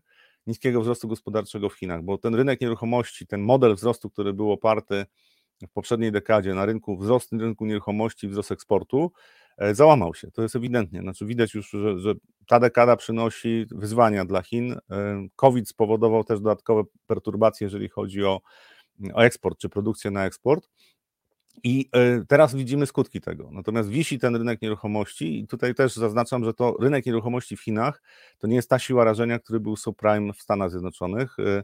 niskiego 0.50 0.80
wzrostu 0.80 1.08
gospodarczego 1.08 1.68
w 1.68 1.74
Chinach, 1.74 2.02
bo 2.02 2.18
ten 2.18 2.34
rynek 2.34 2.60
nieruchomości, 2.60 3.26
ten 3.26 3.40
model 3.40 3.74
wzrostu, 3.74 4.10
który 4.10 4.32
był 4.32 4.52
oparty 4.52 5.06
w 5.68 5.72
poprzedniej 5.72 6.12
dekadzie 6.12 6.54
na 6.54 6.66
rynku, 6.66 6.96
wzrost 6.96 7.32
rynku 7.32 7.66
nieruchomości, 7.66 8.28
wzrost 8.28 8.52
eksportu, 8.52 9.12
e, 9.58 9.74
załamał 9.74 10.14
się. 10.14 10.30
To 10.30 10.42
jest 10.42 10.56
ewidentnie. 10.56 11.00
Znaczy 11.00 11.26
widać 11.26 11.54
już, 11.54 11.70
że, 11.70 11.98
że 11.98 12.14
ta 12.46 12.60
dekada 12.60 12.96
przynosi 12.96 13.66
wyzwania 13.70 14.24
dla 14.24 14.42
Chin. 14.42 14.72
E, 14.72 15.26
COVID 15.36 15.68
spowodował 15.68 16.24
też 16.24 16.40
dodatkowe 16.40 16.82
perturbacje, 17.06 17.64
jeżeli 17.64 17.88
chodzi 17.88 18.24
o, 18.24 18.40
o 19.14 19.24
eksport 19.24 19.58
czy 19.58 19.68
produkcję 19.68 20.10
na 20.10 20.26
eksport. 20.26 20.68
I 21.64 21.88
e, 21.92 22.24
teraz 22.28 22.54
widzimy 22.54 22.86
skutki 22.86 23.20
tego. 23.20 23.50
Natomiast 23.52 23.88
wisi 23.88 24.18
ten 24.18 24.36
rynek 24.36 24.62
nieruchomości 24.62 25.40
i 25.40 25.46
tutaj 25.46 25.74
też 25.74 25.94
zaznaczam, 25.96 26.44
że 26.44 26.54
to 26.54 26.76
rynek 26.80 27.06
nieruchomości 27.06 27.56
w 27.56 27.60
Chinach 27.60 28.02
to 28.38 28.46
nie 28.46 28.56
jest 28.56 28.70
ta 28.70 28.78
siła 28.78 29.04
rażenia, 29.04 29.38
który 29.38 29.60
był 29.60 29.76
subprime 29.76 30.32
w 30.32 30.42
Stanach 30.42 30.70
Zjednoczonych. 30.70 31.36
E, 31.38 31.62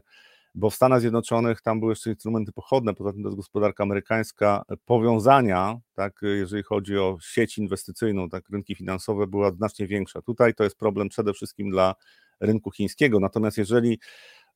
bo 0.55 0.69
w 0.69 0.75
Stanach 0.75 1.01
Zjednoczonych 1.01 1.61
tam 1.61 1.79
były 1.79 1.91
jeszcze 1.91 2.09
instrumenty 2.09 2.51
pochodne, 2.51 2.93
poza 2.93 3.13
tym 3.13 3.23
to 3.23 3.27
jest 3.29 3.37
gospodarka 3.37 3.83
amerykańska, 3.83 4.63
powiązania, 4.85 5.79
tak, 5.93 6.19
jeżeli 6.21 6.63
chodzi 6.63 6.97
o 6.97 7.17
sieć 7.21 7.57
inwestycyjną, 7.57 8.29
tak, 8.29 8.49
rynki 8.49 8.75
finansowe 8.75 9.27
była 9.27 9.51
znacznie 9.51 9.87
większa. 9.87 10.21
Tutaj 10.21 10.53
to 10.53 10.63
jest 10.63 10.77
problem 10.77 11.09
przede 11.09 11.33
wszystkim 11.33 11.69
dla 11.69 11.95
rynku 12.39 12.71
chińskiego, 12.71 13.19
natomiast 13.19 13.57
jeżeli 13.57 13.99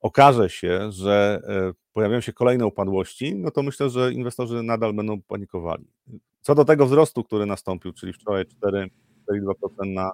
okaże 0.01 0.49
się, 0.49 0.91
że 0.91 1.41
e, 1.47 1.73
pojawią 1.93 2.21
się 2.21 2.33
kolejne 2.33 2.65
upadłości, 2.65 3.35
no 3.35 3.51
to 3.51 3.63
myślę, 3.63 3.89
że 3.89 4.13
inwestorzy 4.13 4.63
nadal 4.63 4.93
będą 4.93 5.21
panikowali. 5.21 5.85
Co 6.41 6.55
do 6.55 6.65
tego 6.65 6.85
wzrostu, 6.85 7.23
który 7.23 7.45
nastąpił, 7.45 7.93
czyli 7.93 8.13
wczoraj 8.13 8.45
4,2% 8.45 9.93
na 9.93 10.11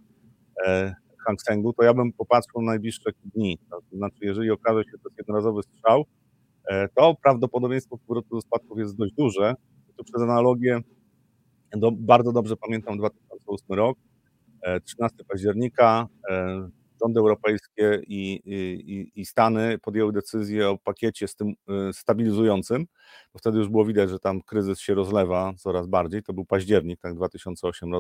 e, 0.65 0.96
Hang 1.25 1.41
Sengu, 1.41 1.74
to 1.74 1.84
ja 1.84 1.94
bym 1.94 2.13
popatrzył 2.13 2.62
na 2.62 2.72
najbliższe 2.72 3.12
dni. 3.24 3.60
Znaczy, 3.91 4.17
jeżeli 4.22 4.51
okaże 4.51 4.84
się, 4.84 4.91
że 4.91 4.98
to 4.98 5.10
jest 5.10 5.17
jednorazowy 5.17 5.63
strzał, 5.63 6.06
e, 6.70 6.88
to 6.96 7.15
prawdopodobieństwo 7.24 7.98
powrotu 7.98 8.36
do 8.36 8.41
spadków 8.41 8.79
jest 8.79 8.96
dość 8.96 9.13
duże. 9.13 9.53
Tu 9.98 10.03
przez 10.03 10.22
analogię 10.22 10.79
do, 11.77 11.91
bardzo 11.91 12.32
dobrze 12.32 12.56
pamiętam 12.58 12.98
2008 12.98 13.77
rok, 13.77 13.98
13 14.86 15.24
października, 15.27 16.08
rządy 17.01 17.19
europejskie 17.19 18.01
i, 18.07 18.41
i, 18.45 19.21
i 19.21 19.25
Stany 19.25 19.77
podjęły 19.77 20.13
decyzję 20.13 20.69
o 20.69 20.77
pakiecie 20.77 21.25
tym, 21.37 21.49
y, 21.89 21.93
stabilizującym, 21.93 22.85
bo 23.33 23.39
wtedy 23.39 23.57
już 23.57 23.69
było 23.69 23.85
widać, 23.85 24.09
że 24.09 24.19
tam 24.19 24.41
kryzys 24.41 24.79
się 24.79 24.93
rozlewa 24.93 25.53
coraz 25.57 25.87
bardziej. 25.87 26.23
To 26.23 26.33
był 26.33 26.45
październik 26.45 26.99
tak, 26.99 27.15
2008 27.15 27.93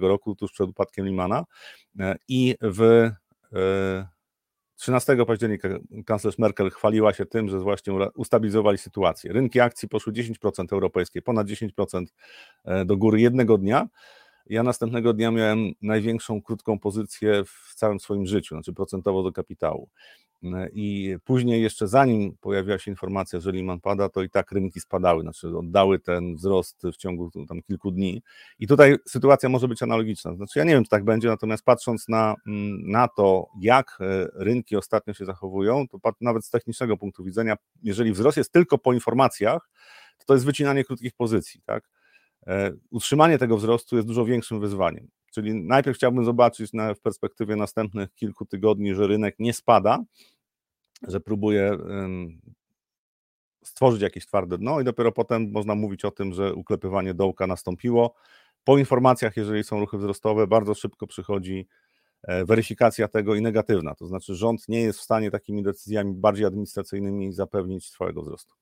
roku, 0.00 0.34
tuż 0.34 0.52
przed 0.52 0.68
upadkiem 0.68 1.06
Limana. 1.06 1.44
E, 2.00 2.16
I 2.28 2.56
w 2.62 3.10
13 4.76 5.12
e, 5.12 5.26
października 5.26 5.68
kanclerz 6.06 6.38
Merkel 6.38 6.70
chwaliła 6.70 7.12
się 7.12 7.26
tym, 7.26 7.48
że 7.48 7.58
właśnie 7.58 7.92
ustabilizowali 8.14 8.78
sytuację. 8.78 9.32
Rynki 9.32 9.60
akcji 9.60 9.88
poszły 9.88 10.12
10% 10.12 10.72
europejskie, 10.72 11.22
ponad 11.22 11.46
10% 11.46 12.04
e, 12.64 12.84
do 12.84 12.96
góry 12.96 13.20
jednego 13.20 13.58
dnia. 13.58 13.88
Ja 14.46 14.62
następnego 14.62 15.12
dnia 15.12 15.30
miałem 15.30 15.72
największą 15.82 16.42
krótką 16.42 16.78
pozycję 16.78 17.44
w 17.44 17.74
całym 17.74 18.00
swoim 18.00 18.26
życiu, 18.26 18.54
znaczy 18.54 18.72
procentowo 18.72 19.22
do 19.22 19.32
kapitału. 19.32 19.88
I 20.72 21.16
później, 21.24 21.62
jeszcze 21.62 21.88
zanim 21.88 22.36
pojawiła 22.40 22.78
się 22.78 22.90
informacja, 22.90 23.40
że 23.40 23.52
Lehman 23.52 23.80
pada, 23.80 24.08
to 24.08 24.22
i 24.22 24.30
tak 24.30 24.52
rynki 24.52 24.80
spadały, 24.80 25.22
znaczy 25.22 25.58
oddały 25.58 25.98
ten 25.98 26.34
wzrost 26.34 26.82
w 26.92 26.96
ciągu 26.96 27.30
tam 27.48 27.62
kilku 27.62 27.90
dni. 27.90 28.22
I 28.58 28.66
tutaj 28.66 28.96
sytuacja 29.08 29.48
może 29.48 29.68
być 29.68 29.82
analogiczna. 29.82 30.34
Znaczy, 30.34 30.58
ja 30.58 30.64
nie 30.64 30.72
wiem, 30.72 30.84
czy 30.84 30.90
tak 30.90 31.04
będzie, 31.04 31.28
natomiast 31.28 31.64
patrząc 31.64 32.08
na, 32.08 32.34
mm, 32.46 32.90
na 32.90 33.08
to, 33.08 33.46
jak 33.60 33.98
e, 34.00 34.28
rynki 34.34 34.76
ostatnio 34.76 35.14
się 35.14 35.24
zachowują, 35.24 35.88
to 35.88 35.98
nawet 36.20 36.44
z 36.44 36.50
technicznego 36.50 36.96
punktu 36.96 37.24
widzenia, 37.24 37.56
jeżeli 37.82 38.12
wzrost 38.12 38.36
jest 38.36 38.52
tylko 38.52 38.78
po 38.78 38.92
informacjach, 38.92 39.70
to 40.18 40.24
to 40.26 40.34
jest 40.34 40.46
wycinanie 40.46 40.84
krótkich 40.84 41.12
pozycji, 41.12 41.60
tak? 41.66 41.93
E, 42.46 42.72
utrzymanie 42.90 43.38
tego 43.38 43.56
wzrostu 43.56 43.96
jest 43.96 44.08
dużo 44.08 44.24
większym 44.24 44.60
wyzwaniem. 44.60 45.08
Czyli 45.32 45.54
najpierw 45.54 45.96
chciałbym 45.96 46.24
zobaczyć 46.24 46.72
na, 46.72 46.94
w 46.94 47.00
perspektywie 47.00 47.56
następnych 47.56 48.14
kilku 48.14 48.46
tygodni, 48.46 48.94
że 48.94 49.06
rynek 49.06 49.36
nie 49.38 49.52
spada, 49.52 50.04
że 51.08 51.20
próbuje 51.20 51.78
stworzyć 53.64 54.02
jakieś 54.02 54.26
twarde 54.26 54.58
dno 54.58 54.80
i 54.80 54.84
dopiero 54.84 55.12
potem 55.12 55.50
można 55.52 55.74
mówić 55.74 56.04
o 56.04 56.10
tym, 56.10 56.32
że 56.32 56.54
uklepywanie 56.54 57.14
dołka 57.14 57.46
nastąpiło. 57.46 58.14
Po 58.64 58.78
informacjach, 58.78 59.36
jeżeli 59.36 59.64
są 59.64 59.80
ruchy 59.80 59.98
wzrostowe, 59.98 60.46
bardzo 60.46 60.74
szybko 60.74 61.06
przychodzi 61.06 61.68
e, 62.22 62.44
weryfikacja 62.44 63.08
tego 63.08 63.34
i 63.34 63.42
negatywna. 63.42 63.94
To 63.94 64.06
znaczy 64.06 64.34
rząd 64.34 64.68
nie 64.68 64.80
jest 64.80 64.98
w 64.98 65.02
stanie 65.02 65.30
takimi 65.30 65.62
decyzjami 65.62 66.14
bardziej 66.14 66.46
administracyjnymi 66.46 67.32
zapewnić 67.32 67.90
swojego 67.90 68.22
wzrostu. 68.22 68.54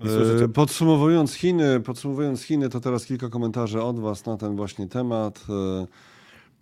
E, 0.00 0.48
podsumowując 0.48 1.34
Chiny, 1.34 1.80
podsumowując 1.80 2.42
Chiny, 2.42 2.68
to 2.68 2.80
teraz 2.80 3.06
kilka 3.06 3.28
komentarzy 3.28 3.82
od 3.82 4.00
Was 4.00 4.26
na 4.26 4.36
ten 4.36 4.56
właśnie 4.56 4.86
temat. 4.88 5.46
E, 5.48 5.86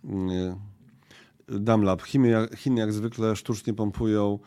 e, 0.09 1.59
Damlab. 1.59 2.01
Chiny, 2.01 2.47
Chiny 2.57 2.81
jak 2.81 2.93
zwykle 2.93 3.35
sztucznie 3.35 3.73
pompują 3.73 4.39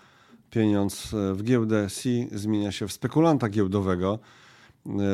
pieniądz 0.50 1.14
w 1.32 1.42
giełdę. 1.42 1.84
Xi 1.84 2.28
zmienia 2.32 2.72
się 2.72 2.88
w 2.88 2.92
spekulanta 2.92 3.48
giełdowego. 3.48 4.18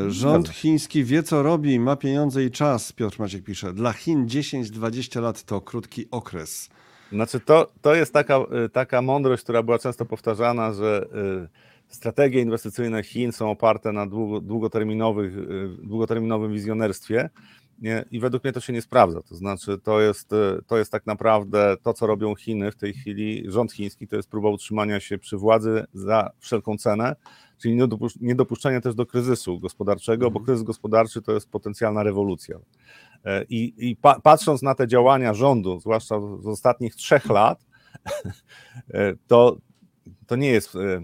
Rząd 0.09 0.49
chiński 0.49 1.05
wie, 1.05 1.23
co 1.23 1.43
robi, 1.43 1.81
ma 1.81 1.97
pieniądze 1.97 2.45
i 2.45 2.51
czas, 2.51 2.93
Piotr 2.93 3.21
Maciek 3.21 3.45
pisze. 3.45 3.73
Dla 3.73 3.93
Chin 3.93 4.27
10-20 4.27 5.23
lat 5.23 5.43
to 5.43 5.61
krótki 5.61 6.07
okres. 6.11 6.71
Znaczy, 7.13 7.41
to, 7.41 7.73
to 7.83 7.95
jest 7.95 8.13
taka, 8.13 8.41
taka 8.73 9.03
mądrość, 9.03 9.43
która 9.43 9.63
była 9.63 9.79
często 9.79 10.05
powtarzana, 10.05 10.73
że 10.73 11.09
strategie 11.93 12.41
inwestycyjne 12.41 13.03
Chin 13.03 13.33
są 13.33 13.51
oparte 13.51 13.93
na 13.93 14.07
długoterminowych, 14.43 15.39
y, 15.39 15.69
długoterminowym 15.83 16.53
wizjonerstwie 16.53 17.31
nie? 17.83 18.05
i 18.11 18.21
według 18.21 18.45
mnie 18.45 18.53
to 18.53 18.61
się 18.61 18.73
nie 18.73 18.83
sprawdza. 18.83 19.23
To 19.23 19.35
znaczy, 19.35 19.79
to 19.79 20.01
jest, 20.01 20.33
y, 20.33 20.63
to 20.67 20.79
jest 20.79 20.93
tak 20.93 21.07
naprawdę 21.07 21.77
to, 21.83 21.95
co 21.95 22.07
robią 22.07 22.35
Chiny 22.35 22.73
w 22.73 22.77
tej 22.77 22.93
chwili, 22.95 23.45
rząd 23.47 23.73
chiński, 23.73 24.09
to 24.09 24.17
jest 24.17 24.31
próba 24.31 24.49
utrzymania 24.49 25.01
się 25.01 25.19
przy 25.19 25.37
władzy 25.37 25.85
za 25.95 26.31
wszelką 26.39 26.77
cenę, 26.77 27.17
czyli 27.59 27.79
niedopuszczenie 28.21 28.81
też 28.81 28.95
do 28.95 29.07
kryzysu 29.07 29.61
gospodarczego, 29.61 30.31
bo 30.31 30.41
mhm. 30.41 30.45
kryzys 30.45 30.63
gospodarczy 30.63 31.23
to 31.23 31.33
jest 31.33 31.51
potencjalna 31.51 32.03
rewolucja. 32.03 32.59
E, 33.25 33.45
I, 33.49 33.75
i 33.91 33.97
pa, 33.97 34.21
patrząc 34.21 34.63
na 34.63 34.75
te 34.75 34.89
działania 34.89 35.35
rządu, 35.35 35.81
zwłaszcza 35.81 36.21
z 36.21 36.47
ostatnich 36.47 36.95
trzech 36.95 37.27
lat, 37.27 37.67
e, 38.95 39.15
to, 39.27 39.57
to 40.33 40.37
nie 40.37 40.51
jest 40.51 40.77
e, 40.77 41.03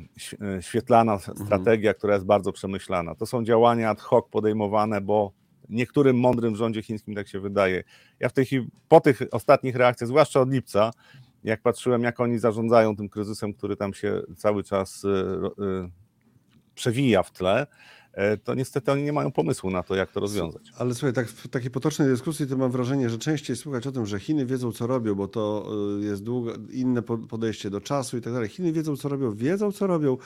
e, 0.57 0.63
świetlana 0.63 1.13
mhm. 1.13 1.47
strategia, 1.47 1.95
która 1.95 2.15
jest 2.15 2.27
bardzo 2.27 2.53
przemyślana. 2.53 3.15
To 3.15 3.27
są 3.27 3.45
działania 3.45 3.91
ad 3.91 4.01
hoc 4.01 4.25
podejmowane, 4.31 5.01
bo 5.01 5.33
niektórym 5.69 6.19
mądrym 6.19 6.55
w 6.55 6.57
rządzie 6.57 6.83
chińskim 6.83 7.15
tak 7.15 7.29
się 7.29 7.41
wydaje. 7.41 7.85
Ja 8.21 8.29
w 8.29 8.33
tej 8.33 8.45
chwili, 8.47 8.69
po 8.89 9.01
tych 9.01 9.23
ostatnich 9.31 9.77
reakcjach, 9.77 10.09
zwłaszcza 10.09 10.41
od 10.41 10.51
lipca, 10.51 10.91
jak 11.45 11.63
patrzyłem, 11.63 12.03
jak 12.03 12.21
oni 12.21 12.39
zarządzają 12.39 12.97
tym 12.97 13.09
kryzysem, 13.09 13.55
który 13.55 13.77
tam 13.77 13.95
się 13.95 14.23
cały 14.37 14.65
czas 14.65 15.05
e, 15.05 15.89
przewija 16.75 17.23
w 17.23 17.33
tle, 17.33 17.67
to 18.45 18.55
niestety 18.55 18.93
oni 18.93 19.03
nie 19.03 19.13
mają 19.13 19.33
pomysłu 19.33 19.71
na 19.71 19.83
to, 19.83 19.95
jak 19.95 20.13
to 20.13 20.21
rozwiązać. 20.21 20.63
Ale 20.79 20.95
słuchaj, 20.95 21.13
tak, 21.13 21.29
w 21.29 21.49
takiej 21.49 21.71
potocznej 21.71 22.09
dyskusji 22.09 22.47
to 22.47 22.57
mam 22.57 22.71
wrażenie, 22.71 23.11
że 23.11 23.19
częściej 23.19 23.57
słychać 23.57 23.87
o 23.87 23.93
tym, 23.93 24.07
że 24.07 24.21
Chiny 24.21 24.47
wiedzą, 24.47 24.73
co 24.73 24.87
robią, 24.87 25.15
bo 25.15 25.29
to 25.29 25.71
e, 26.01 26.05
jest 26.05 26.23
długo, 26.23 26.53
inne 26.71 27.03
podejście 27.03 27.71
do 27.71 27.81
czasu 27.81 28.17
i 28.19 28.21
tak 28.21 28.33
dalej. 28.33 28.49
Chiny 28.49 28.73
wiedzą, 28.73 28.97
co 28.97 29.09
robią, 29.09 29.35
wiedzą, 29.35 29.73
co 29.73 29.87
robią, 29.87 30.17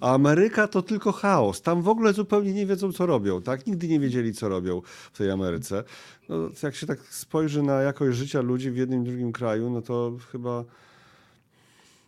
a 0.00 0.14
Ameryka 0.14 0.68
to 0.68 0.82
tylko 0.82 1.12
chaos. 1.12 1.62
Tam 1.62 1.82
w 1.82 1.88
ogóle 1.88 2.12
zupełnie 2.12 2.52
nie 2.52 2.66
wiedzą, 2.66 2.92
co 2.92 3.06
robią. 3.06 3.42
Tak? 3.42 3.66
Nigdy 3.66 3.88
nie 3.88 4.00
wiedzieli, 4.00 4.34
co 4.34 4.48
robią 4.48 4.82
w 5.12 5.18
tej 5.18 5.30
Ameryce. 5.30 5.84
No, 6.28 6.36
jak 6.62 6.74
się 6.74 6.86
tak 6.86 7.00
spojrzy 7.10 7.62
na 7.62 7.82
jakość 7.82 8.18
życia 8.18 8.40
ludzi 8.40 8.70
w 8.70 8.76
jednym 8.76 9.04
drugim 9.04 9.32
kraju, 9.32 9.70
no 9.70 9.82
to 9.82 10.12
chyba... 10.32 10.64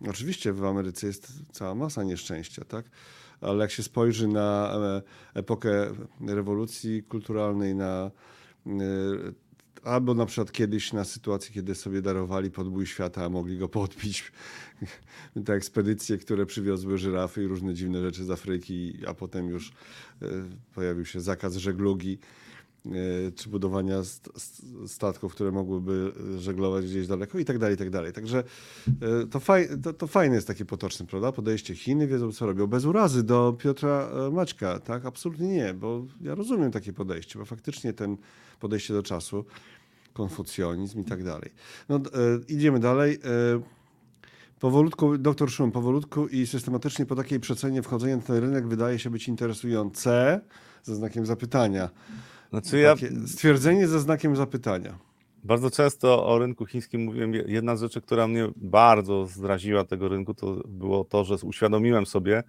Oczywiście 0.09 0.52
w 0.52 0.64
Ameryce 0.64 1.06
jest 1.06 1.32
cała 1.52 1.75
masa 1.75 2.02
nieszczęścia, 2.02 2.64
tak? 2.64 2.85
Ale 3.40 3.59
jak 3.59 3.70
się 3.70 3.82
spojrzy 3.82 4.28
na 4.28 4.75
e, 5.35 5.38
epokę 5.38 5.94
rewolucji 6.26 7.02
kulturalnej, 7.02 7.75
na 7.75 8.11
e, 8.66 8.70
albo 9.85 10.14
na 10.14 10.26
przykład 10.26 10.52
kiedyś 10.52 10.92
na 10.92 11.04
sytuację, 11.04 11.54
kiedy 11.54 11.75
sobie 11.75 12.02
darowali 12.02 12.50
podbój 12.50 12.87
świata, 12.87 13.25
a 13.25 13.28
mogli 13.28 13.59
go 13.59 13.68
podbić. 13.68 14.32
Te 15.47 15.54
ekspedycje, 15.54 16.18
które 16.18 16.47
przywiozły 16.47 16.99
żyrafy 16.99 17.42
i 17.44 17.47
różne 17.47 17.75
dziwne 17.75 18.00
rzeczy 18.00 18.25
z 18.25 18.30
Afryki, 18.30 18.99
a 19.06 19.14
potem 19.14 19.49
już 19.49 19.73
e, 20.23 20.26
pojawił 20.75 21.04
się 21.04 21.20
zakaz 21.20 21.56
żeglugi. 21.56 22.18
E, 22.87 23.32
czy 23.32 23.49
budowania 23.49 24.02
statków, 24.87 25.34
które 25.34 25.52
mogłyby 25.52 26.12
żeglować 26.38 26.84
gdzieś 26.84 27.06
daleko 27.06 27.38
i 27.38 27.44
tak 27.44 27.58
dalej, 27.58 27.75
i 27.75 27.78
tak 27.78 27.90
dalej. 27.90 28.12
Także 28.12 28.44
e, 28.88 29.26
to, 29.26 29.40
faj, 29.40 29.68
to, 29.82 29.92
to 29.92 30.06
fajne 30.06 30.34
jest 30.34 30.46
takie 30.46 30.64
potoczne, 30.64 31.06
prawda? 31.06 31.32
Podejście 31.32 31.75
Chiny, 31.75 32.06
wiedzą 32.06 32.32
co 32.32 32.46
robią. 32.46 32.66
Bez 32.66 32.84
urazy 32.84 33.22
do 33.22 33.56
Piotra 33.58 34.08
e, 34.08 34.30
Maćka, 34.30 34.78
tak? 34.78 35.06
Absolutnie 35.06 35.49
nie, 35.49 35.75
bo 35.75 36.04
ja 36.20 36.34
rozumiem 36.34 36.70
takie 36.70 36.92
podejście, 36.92 37.38
bo 37.38 37.44
faktycznie 37.44 37.92
ten 37.92 38.16
podejście 38.60 38.94
do 38.94 39.02
czasu, 39.02 39.44
konfucjonizm 40.12 41.00
i 41.00 41.04
tak 41.04 41.25
dalej. 41.25 41.50
No, 41.88 42.00
idziemy 42.49 42.80
dalej. 42.80 43.18
Powolutku, 44.60 45.18
doktor 45.18 45.50
Szum, 45.50 45.72
powolutku 45.72 46.26
i 46.26 46.46
systematycznie 46.46 47.06
po 47.06 47.16
takiej 47.16 47.40
przecenie 47.40 47.82
wchodzenie 47.82 48.16
na 48.16 48.22
ten 48.22 48.37
rynek 48.37 48.68
wydaje 48.68 48.99
się 48.99 49.10
być 49.10 49.28
interesujące, 49.28 50.40
ze 50.82 50.94
znakiem 50.94 51.26
zapytania. 51.26 51.90
Znaczy 52.50 52.78
ja... 52.78 52.95
stwierdzenie 53.26 53.88
ze 53.88 54.00
znakiem 54.00 54.37
zapytania. 54.37 54.99
Bardzo 55.45 55.71
często 55.71 56.26
o 56.26 56.38
rynku 56.38 56.66
chińskim 56.66 57.04
mówiłem. 57.04 57.35
Jedna 57.35 57.76
z 57.76 57.80
rzeczy, 57.80 58.00
która 58.00 58.28
mnie 58.28 58.49
bardzo 58.57 59.26
zraziła 59.26 59.85
tego 59.85 60.09
rynku, 60.09 60.35
to 60.35 60.62
było 60.69 61.04
to, 61.04 61.25
że 61.25 61.35
uświadomiłem 61.42 62.07
sobie 62.07 62.42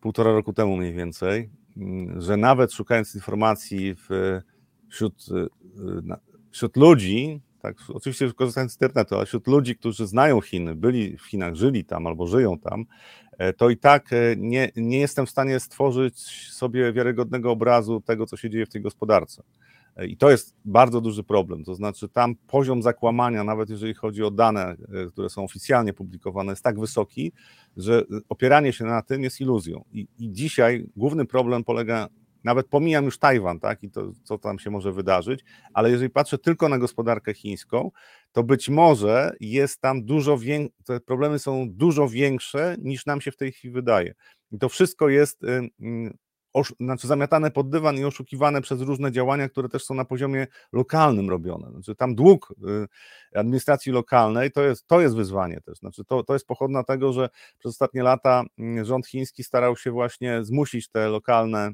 półtora 0.00 0.32
roku 0.32 0.52
temu 0.52 0.76
mniej 0.76 0.94
więcej, 0.94 1.50
mm, 1.76 2.20
że 2.20 2.36
nawet 2.36 2.72
szukając 2.72 3.14
informacji 3.14 3.94
w, 3.94 4.08
wśród, 4.88 5.26
y, 5.28 5.48
wśród 6.50 6.76
ludzi, 6.76 7.40
tak? 7.68 7.76
Oczywiście 7.88 8.32
korzystając 8.32 8.72
z 8.72 8.74
internetu, 8.74 9.14
ale 9.14 9.26
wśród 9.26 9.46
ludzi, 9.46 9.76
którzy 9.76 10.06
znają 10.06 10.40
Chiny, 10.40 10.74
byli 10.74 11.16
w 11.16 11.26
Chinach, 11.26 11.54
żyli 11.54 11.84
tam 11.84 12.06
albo 12.06 12.26
żyją 12.26 12.58
tam, 12.58 12.84
e, 13.38 13.52
to 13.52 13.70
i 13.70 13.76
tak 13.76 14.12
e, 14.12 14.16
nie, 14.36 14.70
nie 14.76 14.98
jestem 14.98 15.26
w 15.26 15.30
stanie 15.30 15.60
stworzyć 15.60 16.18
sobie 16.52 16.92
wiarygodnego 16.92 17.50
obrazu 17.50 18.00
tego, 18.00 18.26
co 18.26 18.36
się 18.36 18.50
dzieje 18.50 18.66
w 18.66 18.68
tej 18.68 18.82
gospodarce. 18.82 19.42
I 20.06 20.16
to 20.16 20.30
jest 20.30 20.54
bardzo 20.64 21.00
duży 21.00 21.24
problem. 21.24 21.64
To 21.64 21.74
znaczy, 21.74 22.08
tam 22.08 22.34
poziom 22.46 22.82
zakłamania, 22.82 23.44
nawet 23.44 23.70
jeżeli 23.70 23.94
chodzi 23.94 24.22
o 24.24 24.30
dane, 24.30 24.76
które 25.12 25.30
są 25.30 25.44
oficjalnie 25.44 25.92
publikowane, 25.92 26.52
jest 26.52 26.64
tak 26.64 26.80
wysoki, 26.80 27.32
że 27.76 28.02
opieranie 28.28 28.72
się 28.72 28.84
na 28.84 29.02
tym 29.02 29.22
jest 29.22 29.40
iluzją. 29.40 29.84
I, 29.92 30.08
i 30.18 30.32
dzisiaj 30.32 30.86
główny 30.96 31.24
problem 31.24 31.64
polega 31.64 32.08
nawet 32.48 32.68
pomijam 32.68 33.04
już 33.04 33.18
Tajwan, 33.18 33.60
tak, 33.60 33.82
i 33.82 33.90
to, 33.90 34.12
co 34.22 34.38
tam 34.38 34.58
się 34.58 34.70
może 34.70 34.92
wydarzyć, 34.92 35.44
ale 35.74 35.90
jeżeli 35.90 36.10
patrzę 36.10 36.38
tylko 36.38 36.68
na 36.68 36.78
gospodarkę 36.78 37.34
chińską, 37.34 37.90
to 38.32 38.42
być 38.42 38.68
może 38.68 39.32
jest 39.40 39.80
tam 39.80 40.04
dużo 40.04 40.38
większe, 40.38 40.76
te 40.84 41.00
problemy 41.00 41.38
są 41.38 41.66
dużo 41.70 42.08
większe 42.08 42.76
niż 42.82 43.06
nam 43.06 43.20
się 43.20 43.30
w 43.30 43.36
tej 43.36 43.52
chwili 43.52 43.74
wydaje. 43.74 44.14
I 44.52 44.58
to 44.58 44.68
wszystko 44.68 45.08
jest 45.08 45.40
znaczy 46.80 47.06
zamiatane 47.06 47.50
pod 47.50 47.70
dywan 47.70 47.96
i 47.96 48.04
oszukiwane 48.04 48.60
przez 48.60 48.80
różne 48.80 49.12
działania, 49.12 49.48
które 49.48 49.68
też 49.68 49.84
są 49.84 49.94
na 49.94 50.04
poziomie 50.04 50.46
lokalnym 50.72 51.30
robione. 51.30 51.70
Znaczy 51.70 51.94
tam 51.94 52.14
dług 52.14 52.54
y, 53.34 53.38
administracji 53.38 53.92
lokalnej 53.92 54.52
to 54.52 54.62
jest, 54.62 54.86
to 54.86 55.00
jest 55.00 55.16
wyzwanie 55.16 55.60
też. 55.60 55.78
Znaczy 55.78 56.04
to, 56.04 56.22
to 56.22 56.32
jest 56.32 56.46
pochodna 56.46 56.84
tego, 56.84 57.12
że 57.12 57.28
przez 57.58 57.70
ostatnie 57.70 58.02
lata 58.02 58.44
rząd 58.82 59.06
chiński 59.06 59.44
starał 59.44 59.76
się 59.76 59.90
właśnie 59.90 60.44
zmusić 60.44 60.88
te 60.88 61.08
lokalne 61.08 61.70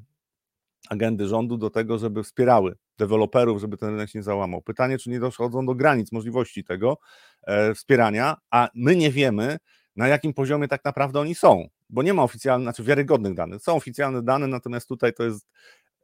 agendy 0.90 1.26
rządu 1.26 1.56
do 1.56 1.70
tego, 1.70 1.98
żeby 1.98 2.22
wspierały 2.22 2.76
deweloperów, 2.98 3.60
żeby 3.60 3.76
ten 3.76 3.88
rynek 3.88 4.10
się 4.10 4.18
nie 4.18 4.22
załamał. 4.22 4.62
Pytanie, 4.62 4.98
czy 4.98 5.10
nie 5.10 5.20
dochodzą 5.20 5.66
do 5.66 5.74
granic 5.74 6.12
możliwości 6.12 6.64
tego 6.64 6.98
e, 7.42 7.74
wspierania, 7.74 8.36
a 8.50 8.68
my 8.74 8.96
nie 8.96 9.10
wiemy, 9.10 9.56
na 9.96 10.08
jakim 10.08 10.34
poziomie 10.34 10.68
tak 10.68 10.84
naprawdę 10.84 11.20
oni 11.20 11.34
są, 11.34 11.68
bo 11.90 12.02
nie 12.02 12.14
ma 12.14 12.22
oficjalnych, 12.22 12.64
znaczy 12.64 12.82
wiarygodnych 12.82 13.34
danych. 13.34 13.62
Są 13.62 13.74
oficjalne 13.74 14.22
dane, 14.22 14.46
natomiast 14.46 14.88
tutaj 14.88 15.12
to 15.14 15.24
jest, 15.24 15.46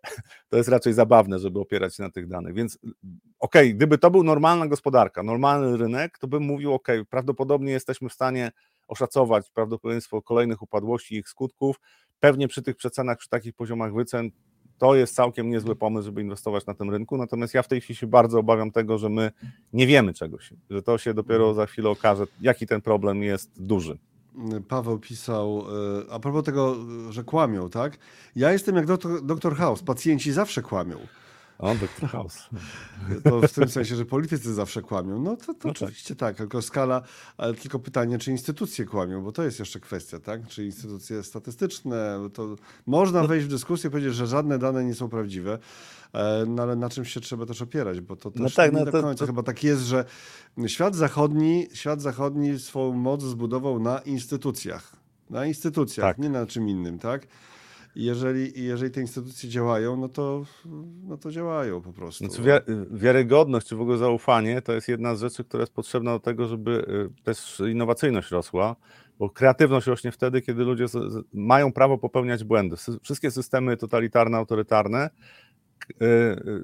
to 0.50 0.56
jest 0.56 0.68
raczej 0.68 0.92
zabawne, 0.92 1.38
żeby 1.38 1.60
opierać 1.60 1.96
się 1.96 2.02
na 2.02 2.10
tych 2.10 2.28
danych. 2.28 2.54
Więc 2.54 2.78
okej, 3.38 3.66
okay, 3.68 3.74
gdyby 3.74 3.98
to 3.98 4.10
był 4.10 4.22
normalna 4.22 4.66
gospodarka, 4.66 5.22
normalny 5.22 5.76
rynek, 5.76 6.18
to 6.18 6.28
bym 6.28 6.42
mówił, 6.42 6.74
ok, 6.74 6.88
prawdopodobnie 7.10 7.72
jesteśmy 7.72 8.08
w 8.08 8.12
stanie 8.12 8.52
oszacować 8.88 9.50
prawdopodobieństwo 9.50 10.22
kolejnych 10.22 10.62
upadłości 10.62 11.14
i 11.14 11.18
ich 11.18 11.28
skutków. 11.28 11.80
Pewnie 12.20 12.48
przy 12.48 12.62
tych 12.62 12.76
przecenach, 12.76 13.18
przy 13.18 13.28
takich 13.28 13.54
poziomach 13.54 13.94
wycen 13.94 14.30
to 14.80 14.94
jest 14.94 15.14
całkiem 15.14 15.50
niezły 15.50 15.76
pomysł, 15.76 16.06
żeby 16.06 16.22
inwestować 16.22 16.66
na 16.66 16.74
tym 16.74 16.90
rynku. 16.90 17.16
Natomiast 17.16 17.54
ja 17.54 17.62
w 17.62 17.68
tej 17.68 17.80
chwili 17.80 17.96
się 17.96 18.06
bardzo 18.06 18.38
obawiam 18.38 18.70
tego, 18.70 18.98
że 18.98 19.08
my 19.08 19.32
nie 19.72 19.86
wiemy 19.86 20.14
czegoś, 20.14 20.52
że 20.70 20.82
to 20.82 20.98
się 20.98 21.14
dopiero 21.14 21.54
za 21.54 21.66
chwilę 21.66 21.90
okaże, 21.90 22.24
jaki 22.40 22.66
ten 22.66 22.80
problem 22.80 23.22
jest 23.22 23.62
duży. 23.62 23.98
Paweł 24.68 24.98
pisał, 24.98 25.64
e, 26.08 26.12
a 26.12 26.18
propos 26.18 26.44
tego, 26.44 26.76
że 27.10 27.24
kłamią, 27.24 27.70
tak? 27.70 27.98
Ja 28.36 28.52
jestem 28.52 28.76
jak 28.76 28.86
doktor, 28.86 29.22
doktor 29.24 29.56
House, 29.56 29.82
pacjenci 29.82 30.32
zawsze 30.32 30.62
kłamią. 30.62 30.96
O, 31.60 31.74
Dr. 31.74 32.08
House. 32.08 32.48
To 33.24 33.40
w 33.40 33.52
tym 33.52 33.68
sensie, 33.68 33.96
że 33.96 34.04
politycy 34.04 34.54
zawsze 34.54 34.82
kłamią. 34.82 35.22
No 35.22 35.36
to, 35.36 35.46
to 35.46 35.52
no 35.52 35.54
tak. 35.54 35.82
oczywiście 35.82 36.16
tak. 36.16 36.28
tak, 36.28 36.36
tylko 36.36 36.62
skala, 36.62 37.02
ale 37.36 37.54
tylko 37.54 37.78
pytanie, 37.78 38.18
czy 38.18 38.30
instytucje 38.30 38.84
kłamią, 38.84 39.22
bo 39.22 39.32
to 39.32 39.42
jest 39.42 39.58
jeszcze 39.58 39.80
kwestia, 39.80 40.18
tak? 40.18 40.46
Czy 40.46 40.64
instytucje 40.64 41.22
statystyczne, 41.22 42.28
to 42.34 42.56
można 42.86 43.22
no. 43.22 43.28
wejść 43.28 43.46
w 43.46 43.50
dyskusję 43.50 43.88
i 43.88 43.90
powiedzieć, 43.90 44.14
że 44.14 44.26
żadne 44.26 44.58
dane 44.58 44.84
nie 44.84 44.94
są 44.94 45.08
prawdziwe, 45.08 45.58
e, 46.12 46.44
no 46.48 46.62
ale 46.62 46.76
na 46.76 46.88
czym 46.88 47.04
się 47.04 47.20
trzeba 47.20 47.46
też 47.46 47.62
opierać, 47.62 48.00
bo 48.00 48.16
to 48.16 48.28
no 48.34 48.44
też 48.44 48.56
no 48.56 48.62
tak, 48.64 48.72
nie 48.72 48.78
no 48.78 48.84
do 48.84 48.92
końca. 48.92 49.18
To... 49.18 49.26
Chyba 49.26 49.42
tak 49.42 49.64
jest, 49.64 49.82
że 49.82 50.04
świat 50.66 50.94
zachodni, 50.94 51.68
świat 51.72 52.02
zachodni 52.02 52.58
swoją 52.58 52.92
moc 52.92 53.22
zbudował 53.22 53.80
na 53.80 53.98
instytucjach. 53.98 54.96
Na 55.30 55.46
instytucjach, 55.46 56.06
tak. 56.06 56.18
nie 56.18 56.28
na 56.28 56.46
czym 56.46 56.68
innym, 56.68 56.98
tak? 56.98 57.26
Jeżeli, 57.94 58.64
jeżeli 58.64 58.90
te 58.90 59.00
instytucje 59.00 59.48
działają, 59.48 59.96
no 59.96 60.08
to, 60.08 60.44
no 61.08 61.16
to 61.16 61.30
działają 61.30 61.80
po 61.80 61.92
prostu. 61.92 62.26
Znaczy, 62.26 62.62
wiarygodność 62.90 63.66
czy 63.66 63.76
w 63.76 63.80
ogóle 63.80 63.98
zaufanie 63.98 64.62
to 64.62 64.72
jest 64.72 64.88
jedna 64.88 65.14
z 65.14 65.20
rzeczy, 65.20 65.44
która 65.44 65.60
jest 65.60 65.72
potrzebna 65.72 66.12
do 66.12 66.20
tego, 66.20 66.46
żeby 66.46 66.70
y, 67.20 67.22
też 67.24 67.62
innowacyjność 67.70 68.30
rosła, 68.30 68.76
bo 69.18 69.30
kreatywność 69.30 69.86
rośnie 69.86 70.12
wtedy, 70.12 70.42
kiedy 70.42 70.64
ludzie 70.64 70.86
mają 71.32 71.72
prawo 71.72 71.98
popełniać 71.98 72.44
błędy. 72.44 72.76
Wszystkie 73.02 73.30
systemy 73.30 73.76
totalitarne, 73.76 74.38
autorytarne 74.38 75.10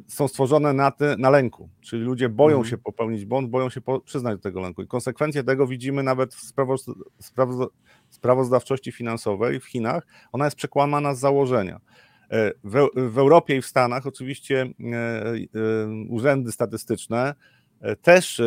są 0.07 0.29
stworzone 0.29 0.73
na, 0.73 0.91
te, 0.91 1.17
na 1.19 1.31
lęku, 1.31 1.69
czyli 1.81 2.03
ludzie 2.03 2.29
boją 2.29 2.57
mhm. 2.57 2.71
się 2.71 2.79
popełnić 2.79 3.25
błąd, 3.25 3.51
boją 3.51 3.71
się 3.71 3.81
po, 3.81 4.01
przyznać 4.01 4.37
do 4.37 4.43
tego 4.43 4.61
lęku 4.61 4.83
i 4.83 4.87
konsekwencje 4.87 5.45
tego 5.45 5.67
widzimy 5.67 6.03
nawet 6.03 6.35
w 6.35 6.53
sprawozdawczości 8.11 8.93
finansowej 8.93 9.61
w 9.61 9.65
Chinach, 9.65 10.07
ona 10.33 10.45
jest 10.45 10.57
przekłamana 10.57 11.15
z 11.15 11.19
założenia. 11.19 11.81
E, 12.31 12.53
w, 12.65 12.89
w 12.95 13.19
Europie 13.19 13.57
i 13.57 13.63
w 13.63 13.67
Stanach 13.67 14.07
oczywiście 14.07 14.67
urzędy 16.09 16.53
statystyczne 16.53 17.35
też 18.03 18.43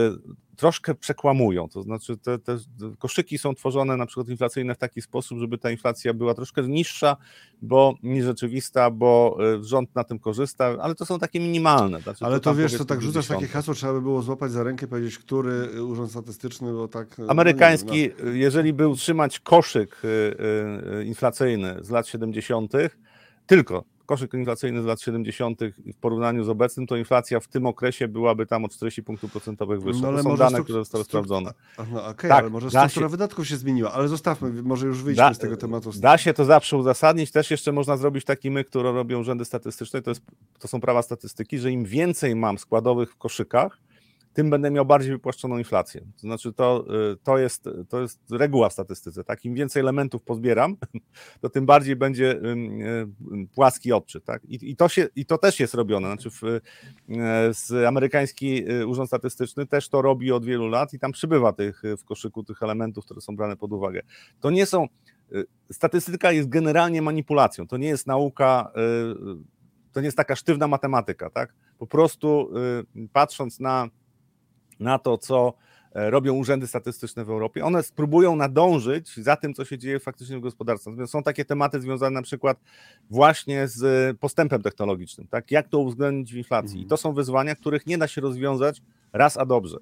troszkę 0.60 0.96
przekłamują. 0.96 1.70
To 1.70 1.82
znaczy, 1.82 2.18
te, 2.18 2.40
te, 2.40 2.58
koszyki 2.98 3.38
są 3.38 3.56
tworzone 3.56 3.98
na 3.98 4.06
przykład 4.06 4.30
inflacyjne 4.30 4.76
w 4.76 4.78
taki 4.78 5.02
sposób, 5.02 5.40
żeby 5.40 5.58
ta 5.58 5.72
inflacja 5.72 6.14
była 6.14 6.34
troszkę 6.34 6.62
niższa, 6.68 7.18
bo 7.62 7.96
niż 8.04 8.26
rzeczywista, 8.26 8.92
bo 8.92 9.38
e, 9.58 9.64
rząd 9.64 9.96
na 9.96 10.04
tym 10.04 10.20
korzysta, 10.20 10.76
ale 10.82 10.96
to 10.96 11.06
są 11.06 11.20
takie 11.20 11.40
minimalne. 11.40 12.02
Znaczy, 12.02 12.26
ale 12.26 12.40
to, 12.40 12.44
to 12.44 12.56
wiesz, 12.56 12.78
to 12.78 12.86
tak 12.86 13.02
rzucasz 13.02 13.28
takie 13.28 13.48
hasło, 13.48 13.74
trzeba 13.74 13.94
by 13.94 14.02
było 14.02 14.22
złapać 14.22 14.52
za 14.52 14.64
rękę, 14.64 14.88
powiedzieć, 14.88 15.18
który 15.18 15.84
urząd 15.84 16.12
statystyczny, 16.12 16.74
bo 16.74 16.88
tak. 16.88 17.18
No 17.18 17.26
Amerykański, 17.28 18.10
no, 18.24 18.30
jeżeli 18.30 18.74
był 18.74 18.96
trzymać 18.96 19.40
koszyk 19.40 20.02
e, 20.04 21.00
e, 21.00 21.04
inflacyjny 21.04 21.78
z 21.82 21.90
lat 21.90 22.08
70., 22.08 22.74
tylko 23.48 23.84
koszyk 24.10 24.34
inflacyjny 24.34 24.82
z 24.82 24.86
lat 24.86 25.02
70. 25.02 25.60
w 25.94 25.98
porównaniu 26.02 26.44
z 26.44 26.50
obecnym, 26.50 26.88
to 26.88 26.98
inflacja 26.98 27.40
w 27.40 27.48
tym 27.48 27.66
okresie 27.66 28.08
byłaby 28.08 28.46
tam 28.46 28.66
o 28.66 28.70
40 28.70 29.04
punktów 29.04 29.32
procentowych 29.32 29.82
wyższa. 29.82 30.02
No, 30.02 30.08
ale 30.08 30.18
to 30.18 30.24
są 30.24 30.38
dane, 30.38 30.64
które 30.64 30.80
zostały 30.80 31.04
sprawdzone. 31.04 31.52
No 31.92 32.06
okay, 32.06 32.30
tak, 32.30 32.40
ale 32.40 32.50
może 32.50 32.70
struktura 32.70 33.08
się... 33.08 33.12
wydatków 33.12 33.48
się 33.48 33.58
zmieniła, 33.58 33.92
ale 33.92 34.08
zostawmy, 34.08 34.64
może 34.64 34.88
już 34.88 35.04
wyjść 35.04 35.18
da, 35.18 35.34
z 35.34 35.40
tego 35.40 35.58
tematu. 35.58 35.92
Da 36.00 36.18
się 36.18 36.34
to 36.34 36.46
zawsze 36.46 36.78
uzasadnić, 36.78 37.32
też 37.32 37.52
jeszcze 37.52 37.72
można 37.72 37.98
zrobić 37.98 38.26
taki 38.26 38.52
my, 38.52 38.64
które 38.64 38.92
robią 38.92 39.20
urzędy 39.20 39.46
statystyczne, 39.46 40.02
to, 40.02 40.12
jest, 40.12 40.22
to 40.60 40.68
są 40.68 40.82
prawa 40.82 41.02
statystyki, 41.02 41.60
że 41.60 41.72
im 41.72 41.86
więcej 41.86 42.36
mam 42.36 42.58
składowych 42.58 43.12
w 43.12 43.18
koszykach, 43.18 43.78
tym 44.40 44.50
będę 44.50 44.72
miał 44.72 44.86
bardziej 44.86 45.12
wypłaszczoną 45.12 45.58
inflację. 45.58 46.02
To 46.02 46.20
znaczy, 46.20 46.54
to, 46.54 46.86
y, 47.12 47.18
to, 47.24 47.38
jest, 47.38 47.70
to 47.90 48.02
jest 48.02 48.20
reguła 48.32 48.70
w 48.70 48.74
statystyce. 48.74 49.24
Tak? 49.24 49.46
Im 49.46 49.54
więcej 49.54 49.80
elementów 49.80 50.24
pozbieram, 50.24 50.78
to 51.42 51.50
tym 51.50 51.66
bardziej 51.66 51.96
będzie 51.96 52.32
y, 52.32 52.38
y, 52.38 53.48
płaski 53.56 53.94
odczyt. 53.94 54.26
Tak? 54.26 54.46
I, 54.46 54.72
i, 54.72 54.76
to 54.76 54.90
się, 54.90 55.08
I 55.16 55.26
to 55.26 55.38
też 55.38 55.60
jest 55.60 55.74
robione. 55.74 56.08
Znaczy, 56.08 56.30
w, 56.30 56.42
z 57.52 57.86
amerykański 57.88 58.64
Urząd 58.88 59.10
Statystyczny 59.10 59.68
też 59.68 59.90
to 59.90 60.02
robi 60.02 60.32
od 60.32 60.46
wielu 60.46 60.68
lat 60.68 60.94
i 60.94 61.00
tam 61.00 61.12
przybywa 61.12 61.54
tych 61.54 61.82
w 61.98 62.04
koszyku 62.06 62.44
tych 62.44 62.64
elementów, 62.64 63.06
które 63.06 63.22
są 63.22 63.36
brane 63.36 63.58
pod 63.58 63.74
uwagę. 63.74 64.02
To 64.40 64.50
nie 64.50 64.66
są. 64.66 64.88
Statystyka 65.72 66.32
jest 66.32 66.50
generalnie 66.50 67.02
manipulacją. 67.02 67.68
To 67.68 67.78
nie 67.78 67.88
jest 67.88 68.08
nauka 68.08 68.72
to 69.92 70.00
nie 70.02 70.06
jest 70.06 70.18
taka 70.18 70.36
sztywna 70.36 70.68
matematyka, 70.68 71.30
tak? 71.30 71.54
Po 71.78 71.88
prostu 71.88 72.50
patrząc 73.14 73.60
na 73.60 73.90
na 74.80 75.00
to, 75.00 75.18
co 75.18 75.54
e, 75.94 76.10
robią 76.10 76.34
urzędy 76.34 76.68
statystyczne 76.68 77.26
w 77.26 77.30
Europie. 77.30 77.66
One 77.66 77.84
spróbują 77.84 78.36
nadążyć 78.36 79.16
za 79.18 79.36
tym, 79.36 79.54
co 79.54 79.66
się 79.66 79.78
dzieje 79.78 80.00
faktycznie 80.00 80.38
w 80.38 80.42
gospodarce. 80.42 81.08
Są 81.08 81.24
takie 81.24 81.46
tematy 81.46 81.82
związane 81.82 82.12
na 82.12 82.22
przykład 82.22 82.60
właśnie 83.10 83.68
z 83.68 84.18
postępem 84.18 84.62
technologicznym, 84.62 85.28
tak? 85.28 85.52
Jak 85.52 85.68
to 85.68 85.80
uwzględnić 85.80 86.34
w 86.34 86.38
inflacji. 86.38 86.76
I 86.76 86.84
mhm. 86.84 86.90
to 86.90 86.98
są 86.98 87.14
wyzwania, 87.14 87.56
których 87.56 87.88
nie 87.88 87.98
da 87.98 88.08
się 88.08 88.22
rozwiązać 88.22 88.82
raz 89.14 89.38
a 89.38 89.46
dobrze. 89.46 89.78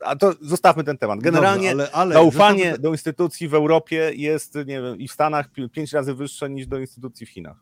A 0.00 0.16
to 0.16 0.34
zostawmy 0.40 0.84
ten 0.84 0.98
temat. 0.98 1.20
Generalnie 1.20 1.70
Dobrze, 1.70 1.92
ale, 1.92 1.92
ale, 1.92 2.14
zaufanie 2.14 2.64
zostawmy... 2.64 2.82
do 2.82 2.90
instytucji 2.92 3.48
w 3.48 3.54
Europie 3.54 4.12
jest, 4.14 4.54
nie 4.54 4.82
wiem, 4.82 4.98
i 4.98 5.08
w 5.08 5.12
Stanach 5.12 5.50
pięć 5.72 5.92
razy 5.92 6.14
wyższe 6.14 6.50
niż 6.50 6.66
do 6.66 6.78
instytucji 6.78 7.26
w 7.26 7.30
Chinach. 7.30 7.56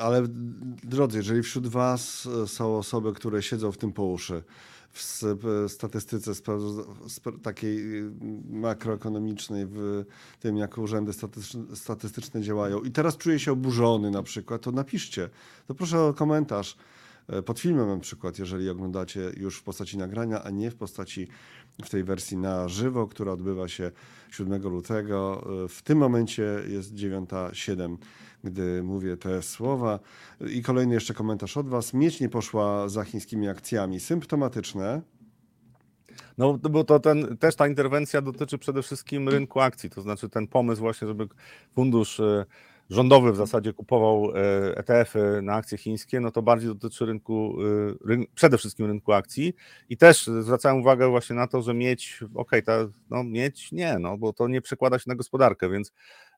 Ale 0.00 0.22
drodzy, 0.84 1.18
jeżeli 1.18 1.42
wśród 1.42 1.66
Was 1.66 2.28
są 2.46 2.76
osoby, 2.76 3.12
które 3.12 3.42
siedzą 3.42 3.72
w 3.72 3.78
tym 3.78 3.92
po 3.92 4.04
uszy, 4.04 4.42
w 4.92 5.66
statystyce 5.68 6.32
takiej 7.42 7.98
y, 7.98 8.10
makroekonomicznej, 8.50 9.66
w 9.66 10.04
tym 10.40 10.56
jak 10.56 10.78
urzędy 10.78 11.12
statystyczne 11.74 12.42
działają 12.42 12.80
i 12.80 12.90
teraz 12.90 13.16
czuję 13.16 13.38
się 13.38 13.52
oburzony 13.52 14.10
na 14.10 14.22
przykład, 14.22 14.62
to 14.62 14.72
napiszcie. 14.72 15.30
To 15.66 15.74
proszę 15.74 16.00
o 16.00 16.14
komentarz 16.14 16.76
e, 17.28 17.42
pod 17.42 17.60
filmem 17.60 17.88
na 17.88 17.98
przykład, 17.98 18.38
jeżeli 18.38 18.68
oglądacie 18.68 19.32
już 19.36 19.58
w 19.58 19.62
postaci 19.62 19.98
nagrania, 19.98 20.42
a 20.42 20.50
nie 20.50 20.70
w 20.70 20.74
postaci 20.74 21.28
w 21.84 21.90
tej 21.90 22.04
wersji 22.04 22.36
na 22.36 22.68
żywo, 22.68 23.06
która 23.06 23.32
odbywa 23.32 23.68
się 23.68 23.90
7 24.30 24.62
lutego. 24.62 25.46
E, 25.64 25.68
w 25.68 25.82
tym 25.82 25.98
momencie 25.98 26.42
jest 26.68 26.94
9.07 26.94 27.96
gdy 28.44 28.82
mówię 28.82 29.16
te 29.16 29.42
słowa. 29.42 29.98
I 30.40 30.62
kolejny 30.62 30.94
jeszcze 30.94 31.14
komentarz 31.14 31.56
od 31.56 31.68
Was. 31.68 31.94
Mieć 31.94 32.20
nie 32.20 32.28
poszła 32.28 32.88
za 32.88 33.04
chińskimi 33.04 33.48
akcjami. 33.48 34.00
Symptomatyczne. 34.00 35.02
No 36.38 36.58
bo 36.58 36.84
to 36.84 37.00
ten, 37.00 37.36
też 37.36 37.56
ta 37.56 37.66
interwencja 37.66 38.22
dotyczy 38.22 38.58
przede 38.58 38.82
wszystkim 38.82 39.28
rynku 39.28 39.60
akcji, 39.60 39.90
to 39.90 40.02
znaczy 40.02 40.28
ten 40.28 40.46
pomysł 40.46 40.80
właśnie, 40.80 41.08
żeby 41.08 41.28
fundusz 41.74 42.20
e, 42.20 42.44
rządowy 42.92 43.32
w 43.32 43.36
zasadzie 43.36 43.72
kupował 43.72 44.32
ETF-y 44.76 45.42
na 45.42 45.54
akcje 45.54 45.78
chińskie, 45.78 46.20
no 46.20 46.30
to 46.30 46.42
bardziej 46.42 46.68
dotyczy 46.68 47.06
rynku, 47.06 47.56
ryn, 48.04 48.24
przede 48.34 48.58
wszystkim 48.58 48.86
rynku 48.86 49.12
akcji 49.12 49.54
i 49.88 49.96
też 49.96 50.26
zwracałem 50.26 50.80
uwagę 50.80 51.08
właśnie 51.08 51.36
na 51.36 51.46
to, 51.46 51.62
że 51.62 51.74
mieć, 51.74 52.20
okej, 52.34 52.62
okay, 52.62 52.88
no 53.10 53.24
mieć 53.24 53.72
nie, 53.72 53.98
no 53.98 54.18
bo 54.18 54.32
to 54.32 54.48
nie 54.48 54.60
przekłada 54.60 54.98
się 54.98 55.04
na 55.06 55.14
gospodarkę, 55.14 55.68
więc 55.70 55.92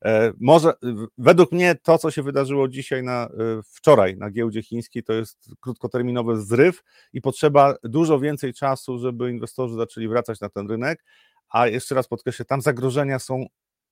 E, 0.04 0.32
może 0.40 0.72
według 1.18 1.52
mnie 1.52 1.74
to, 1.74 1.98
co 1.98 2.10
się 2.10 2.22
wydarzyło 2.22 2.68
dzisiaj 2.68 3.02
na, 3.02 3.24
e, 3.24 3.28
wczoraj 3.64 4.16
na 4.16 4.30
giełdzie 4.30 4.62
chińskiej, 4.62 5.02
to 5.02 5.12
jest 5.12 5.50
krótkoterminowy 5.60 6.42
zryw 6.42 6.82
i 7.12 7.20
potrzeba 7.20 7.74
dużo 7.82 8.20
więcej 8.20 8.54
czasu, 8.54 8.98
żeby 8.98 9.30
inwestorzy 9.30 9.74
zaczęli 9.74 10.08
wracać 10.08 10.40
na 10.40 10.48
ten 10.48 10.68
rynek. 10.68 11.04
A 11.48 11.66
jeszcze 11.66 11.94
raz 11.94 12.08
podkreślę, 12.08 12.44
tam 12.44 12.60
zagrożenia 12.60 13.18
są 13.18 13.46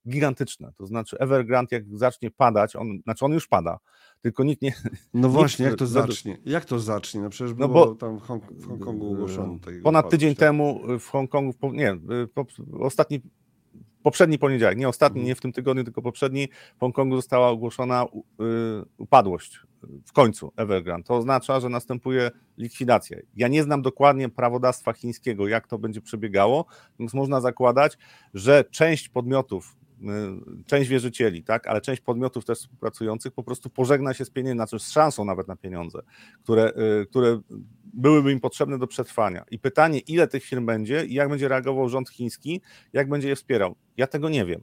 gigantyczne. 0.09 0.71
To 0.77 0.85
znaczy, 0.85 1.17
Evergrande, 1.19 1.75
jak 1.75 1.97
zacznie 1.97 2.31
padać, 2.31 2.75
on, 2.75 2.99
znaczy 3.03 3.25
on 3.25 3.31
już 3.31 3.47
pada, 3.47 3.79
tylko 4.21 4.43
nikt 4.43 4.61
nie. 4.61 4.73
No 5.13 5.29
właśnie, 5.39 5.65
jak 5.65 5.75
to 5.75 5.87
zacznie? 5.87 6.37
Jak 6.45 6.65
to 6.65 6.79
zacznie? 6.79 7.21
No 7.21 7.29
przecież 7.29 7.51
no 7.57 7.67
było 7.67 7.85
no 7.85 7.91
bo, 7.91 7.95
tam 7.95 8.19
w, 8.19 8.21
Hong, 8.21 8.51
w 8.51 8.67
Hongkongu 8.67 9.11
ogłoszono. 9.11 9.59
Ponad 9.83 10.09
tydzień 10.09 10.35
temu 10.35 10.81
w 10.99 11.07
Hongkongu, 11.07 11.53
nie, 11.71 11.97
po, 12.33 12.45
ostatni 12.79 13.21
poprzedni 14.03 14.39
poniedziałek, 14.39 14.77
nie 14.77 14.89
ostatni, 14.89 15.19
mhm. 15.19 15.27
nie 15.27 15.35
w 15.35 15.41
tym 15.41 15.51
tygodniu, 15.51 15.83
tylko 15.83 16.01
poprzedni, 16.01 16.47
w 16.77 16.79
Hongkongu 16.79 17.15
została 17.15 17.47
ogłoszona 17.47 18.05
y, 18.05 18.07
upadłość 18.97 19.59
w 20.05 20.13
końcu 20.13 20.51
Evergrande. 20.55 21.07
To 21.07 21.15
oznacza, 21.15 21.59
że 21.59 21.69
następuje 21.69 22.31
likwidacja. 22.57 23.17
Ja 23.35 23.47
nie 23.47 23.63
znam 23.63 23.81
dokładnie 23.81 24.29
prawodawstwa 24.29 24.93
chińskiego, 24.93 25.47
jak 25.47 25.67
to 25.67 25.77
będzie 25.77 26.01
przebiegało, 26.01 26.65
więc 26.99 27.13
można 27.13 27.41
zakładać, 27.41 27.97
że 28.33 28.63
część 28.71 29.09
podmiotów, 29.09 29.75
y, 29.81 29.82
część 30.65 30.89
wierzycieli, 30.89 31.43
tak, 31.43 31.67
ale 31.67 31.81
część 31.81 32.01
podmiotów 32.01 32.45
też 32.45 32.57
współpracujących 32.57 33.33
po 33.33 33.43
prostu 33.43 33.69
pożegna 33.69 34.13
się 34.13 34.25
z 34.25 34.29
pieniędzmi, 34.29 34.57
znaczy 34.57 34.79
z 34.79 34.91
szansą 34.91 35.25
nawet 35.25 35.47
na 35.47 35.55
pieniądze, 35.55 35.99
które, 36.43 36.71
y, 37.01 37.05
które 37.05 37.39
byłyby 37.93 38.31
im 38.31 38.39
potrzebne 38.39 38.77
do 38.77 38.87
przetrwania. 38.87 39.45
I 39.51 39.59
pytanie, 39.59 39.99
ile 39.99 40.27
tych 40.27 40.43
firm 40.43 40.65
będzie 40.65 41.05
i 41.05 41.13
jak 41.13 41.29
będzie 41.29 41.47
reagował 41.47 41.89
rząd 41.89 42.09
chiński, 42.09 42.61
jak 42.93 43.09
będzie 43.09 43.29
je 43.29 43.35
wspierał. 43.35 43.75
Ja 43.97 44.07
tego 44.07 44.29
nie 44.29 44.45
wiem. 44.45 44.61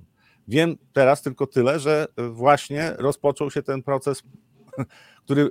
Wiem 0.48 0.76
teraz 0.92 1.22
tylko 1.22 1.46
tyle, 1.46 1.80
że 1.80 2.06
właśnie 2.32 2.92
rozpoczął 2.98 3.50
się 3.50 3.62
ten 3.62 3.82
proces, 3.82 4.22
który 5.24 5.50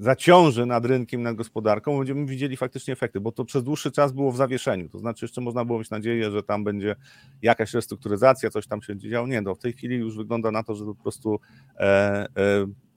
zaciąży 0.00 0.66
nad 0.66 0.84
rynkiem, 0.84 1.22
nad 1.22 1.36
gospodarką, 1.36 1.98
będziemy 1.98 2.26
widzieli 2.26 2.56
faktycznie 2.56 2.92
efekty, 2.92 3.20
bo 3.20 3.32
to 3.32 3.44
przez 3.44 3.64
dłuższy 3.64 3.90
czas 3.90 4.12
było 4.12 4.32
w 4.32 4.36
zawieszeniu. 4.36 4.88
To 4.88 4.98
znaczy, 4.98 5.24
jeszcze 5.24 5.40
można 5.40 5.64
było 5.64 5.78
mieć 5.78 5.90
nadzieję, 5.90 6.30
że 6.30 6.42
tam 6.42 6.64
będzie 6.64 6.96
jakaś 7.42 7.74
restrukturyzacja, 7.74 8.50
coś 8.50 8.66
tam 8.66 8.82
się 8.82 8.96
działo. 8.96 9.26
Nie, 9.26 9.40
no 9.40 9.54
w 9.54 9.58
tej 9.58 9.72
chwili 9.72 9.96
już 9.96 10.16
wygląda 10.16 10.50
na 10.50 10.62
to, 10.62 10.74
że 10.74 10.84
po 10.84 10.94
prostu 10.94 11.40
e, 11.76 11.82
e, 11.82 12.26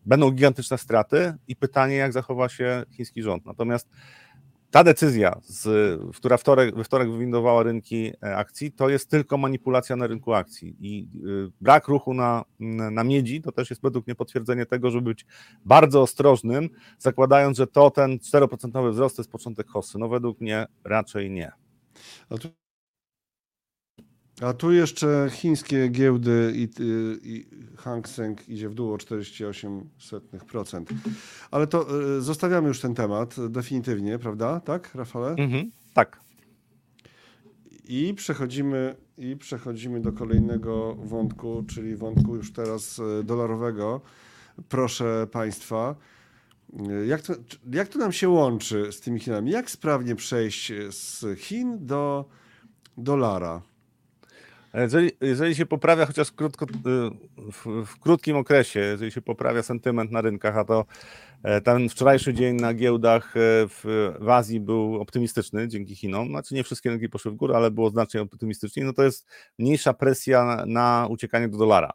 będą 0.05 0.31
gigantyczne 0.31 0.77
straty 0.77 1.33
i 1.47 1.55
pytanie, 1.55 1.95
jak 1.95 2.13
zachowa 2.13 2.49
się 2.49 2.83
chiński 2.91 3.23
rząd. 3.23 3.45
Natomiast 3.45 3.89
ta 4.71 4.83
decyzja, 4.83 5.39
z, 5.43 5.67
która 6.15 6.37
wtorek, 6.37 6.75
we 6.75 6.83
wtorek 6.83 7.11
wywindowała 7.11 7.63
rynki 7.63 8.11
e, 8.23 8.35
akcji, 8.35 8.71
to 8.71 8.89
jest 8.89 9.09
tylko 9.09 9.37
manipulacja 9.37 9.95
na 9.95 10.07
rynku 10.07 10.33
akcji 10.33 10.75
i 10.79 11.07
y, 11.27 11.51
brak 11.61 11.87
ruchu 11.87 12.13
na, 12.13 12.43
na 12.91 13.03
miedzi 13.03 13.41
to 13.41 13.51
też 13.51 13.69
jest 13.69 13.81
według 13.81 14.07
mnie 14.07 14.15
potwierdzenie 14.15 14.65
tego, 14.65 14.91
żeby 14.91 15.09
być 15.09 15.25
bardzo 15.65 16.01
ostrożnym, 16.01 16.69
zakładając, 16.99 17.57
że 17.57 17.67
to 17.67 17.91
ten 17.91 18.17
4% 18.17 18.91
wzrost 18.91 19.15
to 19.15 19.21
jest 19.21 19.31
początek 19.31 19.67
hossy. 19.67 19.99
No 19.99 20.09
według 20.09 20.41
mnie 20.41 20.65
raczej 20.83 21.31
nie. 21.31 21.51
A 24.41 24.53
tu 24.53 24.71
jeszcze 24.71 25.27
chińskie 25.31 25.87
giełdy 25.87 26.53
i, 26.55 26.69
i 27.23 27.45
Hang 27.77 28.09
Seng 28.09 28.49
idzie 28.49 28.69
w 28.69 28.73
dół 28.73 28.93
o 28.93 28.97
48%. 28.97 30.83
Ale 31.51 31.67
to 31.67 32.01
y, 32.17 32.21
zostawiamy 32.21 32.67
już 32.67 32.79
ten 32.79 32.95
temat 32.95 33.35
definitywnie, 33.49 34.19
prawda? 34.19 34.59
Tak, 34.59 34.95
Rafale? 34.95 35.29
Mhm, 35.29 35.71
tak. 35.93 36.19
I 37.83 38.13
przechodzimy, 38.13 38.95
I 39.17 39.37
przechodzimy 39.37 40.01
do 40.01 40.11
kolejnego 40.11 40.95
wątku, 40.95 41.63
czyli 41.67 41.95
wątku 41.95 42.35
już 42.35 42.53
teraz 42.53 42.99
y, 42.99 43.23
dolarowego. 43.23 44.01
Proszę 44.69 45.27
Państwa, 45.31 45.95
y, 47.03 47.05
jak 47.05 47.21
to, 47.21 47.33
jak 47.73 47.87
to 47.87 47.99
nam 47.99 48.11
się 48.11 48.29
łączy 48.29 48.91
z 48.91 49.01
tymi 49.01 49.19
Chinami? 49.19 49.51
Jak 49.51 49.71
sprawnie 49.71 50.15
przejść 50.15 50.71
z 50.89 51.25
Chin 51.39 51.85
do 51.85 52.25
dolara? 52.97 53.61
Jeżeli, 54.73 55.11
jeżeli 55.21 55.55
się 55.55 55.65
poprawia 55.65 56.05
chociaż 56.05 56.31
krótko, 56.31 56.65
y, 56.65 56.69
w, 57.51 57.85
w, 57.85 57.99
krótkim 57.99 58.37
okresie, 58.37 58.79
jeżeli 58.79 59.11
się 59.11 59.21
poprawia 59.21 59.63
sentyment 59.63 60.11
na 60.11 60.21
rynkach, 60.21 60.57
a 60.57 60.63
to 60.63 60.85
e, 61.43 61.61
ten 61.61 61.89
wczorajszy 61.89 62.33
dzień 62.33 62.55
na 62.55 62.73
giełdach 62.73 63.37
e, 63.37 63.39
w, 63.67 64.13
w 64.19 64.29
Azji 64.29 64.59
był 64.59 65.01
optymistyczny 65.01 65.67
dzięki 65.67 65.95
Chinom, 65.95 66.27
znaczy 66.27 66.55
nie 66.55 66.63
wszystkie 66.63 66.89
rynki 66.89 67.09
poszły 67.09 67.31
w 67.31 67.35
górę, 67.35 67.55
ale 67.55 67.71
było 67.71 67.89
znacznie 67.89 68.21
optymistycznie, 68.21 68.83
no 68.83 68.93
to 68.93 69.03
jest 69.03 69.27
mniejsza 69.59 69.93
presja 69.93 70.45
na, 70.45 70.65
na 70.65 71.07
uciekanie 71.09 71.47
do 71.49 71.57
dolara. 71.57 71.91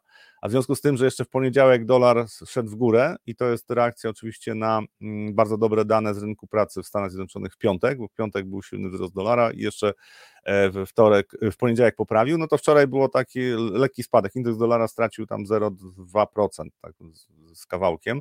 A 0.47 0.49
w 0.49 0.51
związku 0.51 0.75
z 0.75 0.81
tym, 0.81 0.97
że 0.97 1.05
jeszcze 1.05 1.25
w 1.25 1.29
poniedziałek 1.29 1.85
dolar 1.85 2.27
szedł 2.47 2.71
w 2.71 2.75
górę 2.75 3.17
i 3.27 3.37
to 3.37 3.45
jest 3.45 3.71
reakcja 3.71 4.11
oczywiście 4.11 4.55
na 4.55 4.83
mm, 5.03 5.35
bardzo 5.35 5.59
dobre 5.59 5.85
dane 5.85 6.15
z 6.15 6.23
rynku 6.23 6.47
pracy 6.47 6.83
w 6.83 6.87
Stanach 6.87 7.11
Zjednoczonych 7.11 7.53
w 7.53 7.59
piątek, 7.59 7.99
bo 7.99 8.09
w 8.09 8.13
piątek 8.13 8.47
był 8.47 8.63
silny 8.63 8.91
wzrost 8.91 9.15
dolara 9.15 9.51
i 9.51 9.59
jeszcze 9.59 9.93
e, 10.45 10.71
w 10.71 10.87
wtorek, 10.87 11.33
w 11.53 11.57
poniedziałek 11.57 11.97
poprawił, 11.97 12.39
no 12.39 12.49
to 12.49 12.59
wczoraj 12.59 12.87
było 12.87 13.09
taki 13.09 13.41
lekki 13.73 14.03
spadek. 14.03 14.37
Indeks 14.37 14.59
dolara 14.59 14.89
stracił 14.89 15.27
tam 15.27 15.45
0,2%, 15.45 16.65
tak 16.83 16.93
z 17.55 17.67
kawałkiem. 17.67 18.21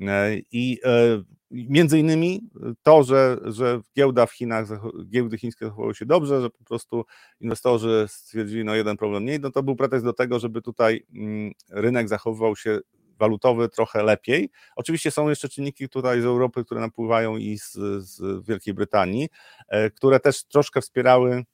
E, 0.00 0.36
I 0.52 0.80
e, 0.84 1.22
między 1.52 1.98
innymi 1.98 2.50
to, 2.82 3.02
że, 3.02 3.38
że 3.44 3.80
giełda 3.96 4.26
w 4.26 4.32
Chinach, 4.32 4.66
giełdy 5.08 5.38
chińskie 5.38 5.66
zachowały 5.66 5.94
się 5.94 6.06
dobrze, 6.06 6.40
że 6.40 6.50
po 6.50 6.64
prostu 6.64 7.04
inwestorzy 7.40 8.06
stwierdzili, 8.08 8.64
no 8.64 8.74
jeden 8.74 8.96
problem 8.96 9.22
mniej, 9.22 9.40
no 9.40 9.50
to 9.50 9.62
był 9.62 9.76
pretekst 9.76 10.04
do 10.04 10.12
tego, 10.12 10.38
żeby 10.38 10.62
tutaj 10.62 11.06
mm, 11.14 11.52
rynek 11.70 12.08
zachowywał 12.08 12.56
się 12.56 12.80
walutowy 13.18 13.68
trochę 13.68 14.02
lepiej. 14.02 14.50
Oczywiście 14.76 15.10
są 15.10 15.28
jeszcze 15.28 15.48
czynniki 15.48 15.88
tutaj 15.88 16.20
z 16.20 16.24
Europy, 16.24 16.64
które 16.64 16.80
napływają 16.80 17.36
i 17.36 17.58
z, 17.58 17.72
z 17.98 18.46
Wielkiej 18.46 18.74
Brytanii, 18.74 19.28
e, 19.68 19.90
które 19.90 20.20
też 20.20 20.44
troszkę 20.44 20.80
wspierały 20.80 21.44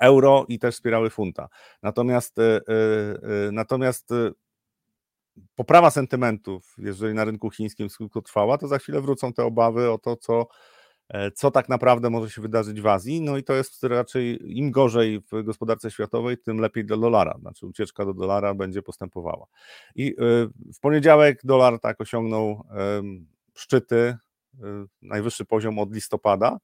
euro 0.00 0.46
i 0.48 0.58
też 0.58 0.74
wspierały 0.74 1.10
funta. 1.10 1.48
Natomiast, 1.82 2.36
natomiast 3.52 4.12
poprawa 5.56 5.90
sentymentów, 5.90 6.74
jeżeli 6.78 7.14
na 7.14 7.24
rynku 7.24 7.50
chińskim 7.50 7.88
trwała, 8.24 8.58
to 8.58 8.68
za 8.68 8.78
chwilę 8.78 9.00
wrócą 9.00 9.32
te 9.32 9.44
obawy 9.44 9.90
o 9.90 9.98
to, 9.98 10.16
co, 10.16 10.46
e, 11.08 11.30
co 11.30 11.50
tak 11.50 11.68
naprawdę 11.68 12.10
może 12.10 12.30
się 12.30 12.42
wydarzyć 12.42 12.80
w 12.80 12.86
Azji. 12.86 13.20
No 13.20 13.36
i 13.36 13.44
to 13.44 13.54
jest 13.54 13.84
raczej 13.84 14.58
im 14.58 14.70
gorzej 14.70 15.20
w 15.32 15.42
gospodarce 15.42 15.90
światowej, 15.90 16.38
tym 16.38 16.58
lepiej 16.58 16.84
dla 16.84 16.96
dolara. 16.96 17.38
Znaczy 17.40 17.66
ucieczka 17.66 18.04
do 18.04 18.14
dolara 18.14 18.54
będzie 18.54 18.82
postępowała. 18.82 19.46
I 19.94 20.08
e, 20.08 20.14
w 20.74 20.80
poniedziałek 20.80 21.40
dolar 21.44 21.80
tak 21.80 22.00
osiągnął 22.00 22.64
szczyty, 23.54 23.96
e, 23.96 24.86
najwyższy 25.02 25.44
poziom 25.44 25.78
od 25.78 25.94
listopada. 25.94 26.58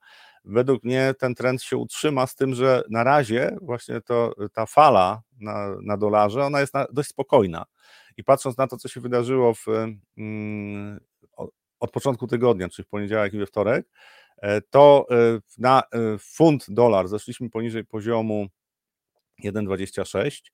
Według 0.45 0.85
mnie 0.85 1.15
ten 1.19 1.35
trend 1.35 1.63
się 1.63 1.77
utrzyma, 1.77 2.27
z 2.27 2.35
tym, 2.35 2.55
że 2.55 2.83
na 2.91 3.05
razie 3.05 3.57
właśnie 3.63 4.01
to, 4.01 4.35
ta 4.53 4.67
fala 4.67 5.23
na, 5.41 5.69
na 5.83 5.97
dolarze, 5.97 6.45
ona 6.45 6.61
jest 6.61 6.75
na, 6.75 6.87
dość 6.93 7.09
spokojna. 7.09 7.65
I 8.17 8.25
patrząc 8.25 8.57
na 8.57 8.67
to, 8.67 8.77
co 8.77 8.89
się 8.89 9.01
wydarzyło 9.01 9.55
w, 9.55 9.67
mm, 10.19 11.01
od 11.81 11.91
początku 11.91 12.27
tygodnia, 12.27 12.69
czyli 12.69 12.87
w 12.87 12.89
poniedziałek 12.89 13.35
i 13.35 13.39
we 13.39 13.47
wtorek, 13.47 13.89
e, 14.37 14.61
to 14.61 15.07
e, 15.11 15.39
na 15.59 15.83
e, 15.83 16.19
funt 16.19 16.65
dolar 16.69 17.09
zeszliśmy 17.09 17.51
poniżej 17.51 17.85
poziomu 17.85 18.47
1,26. 19.45 20.53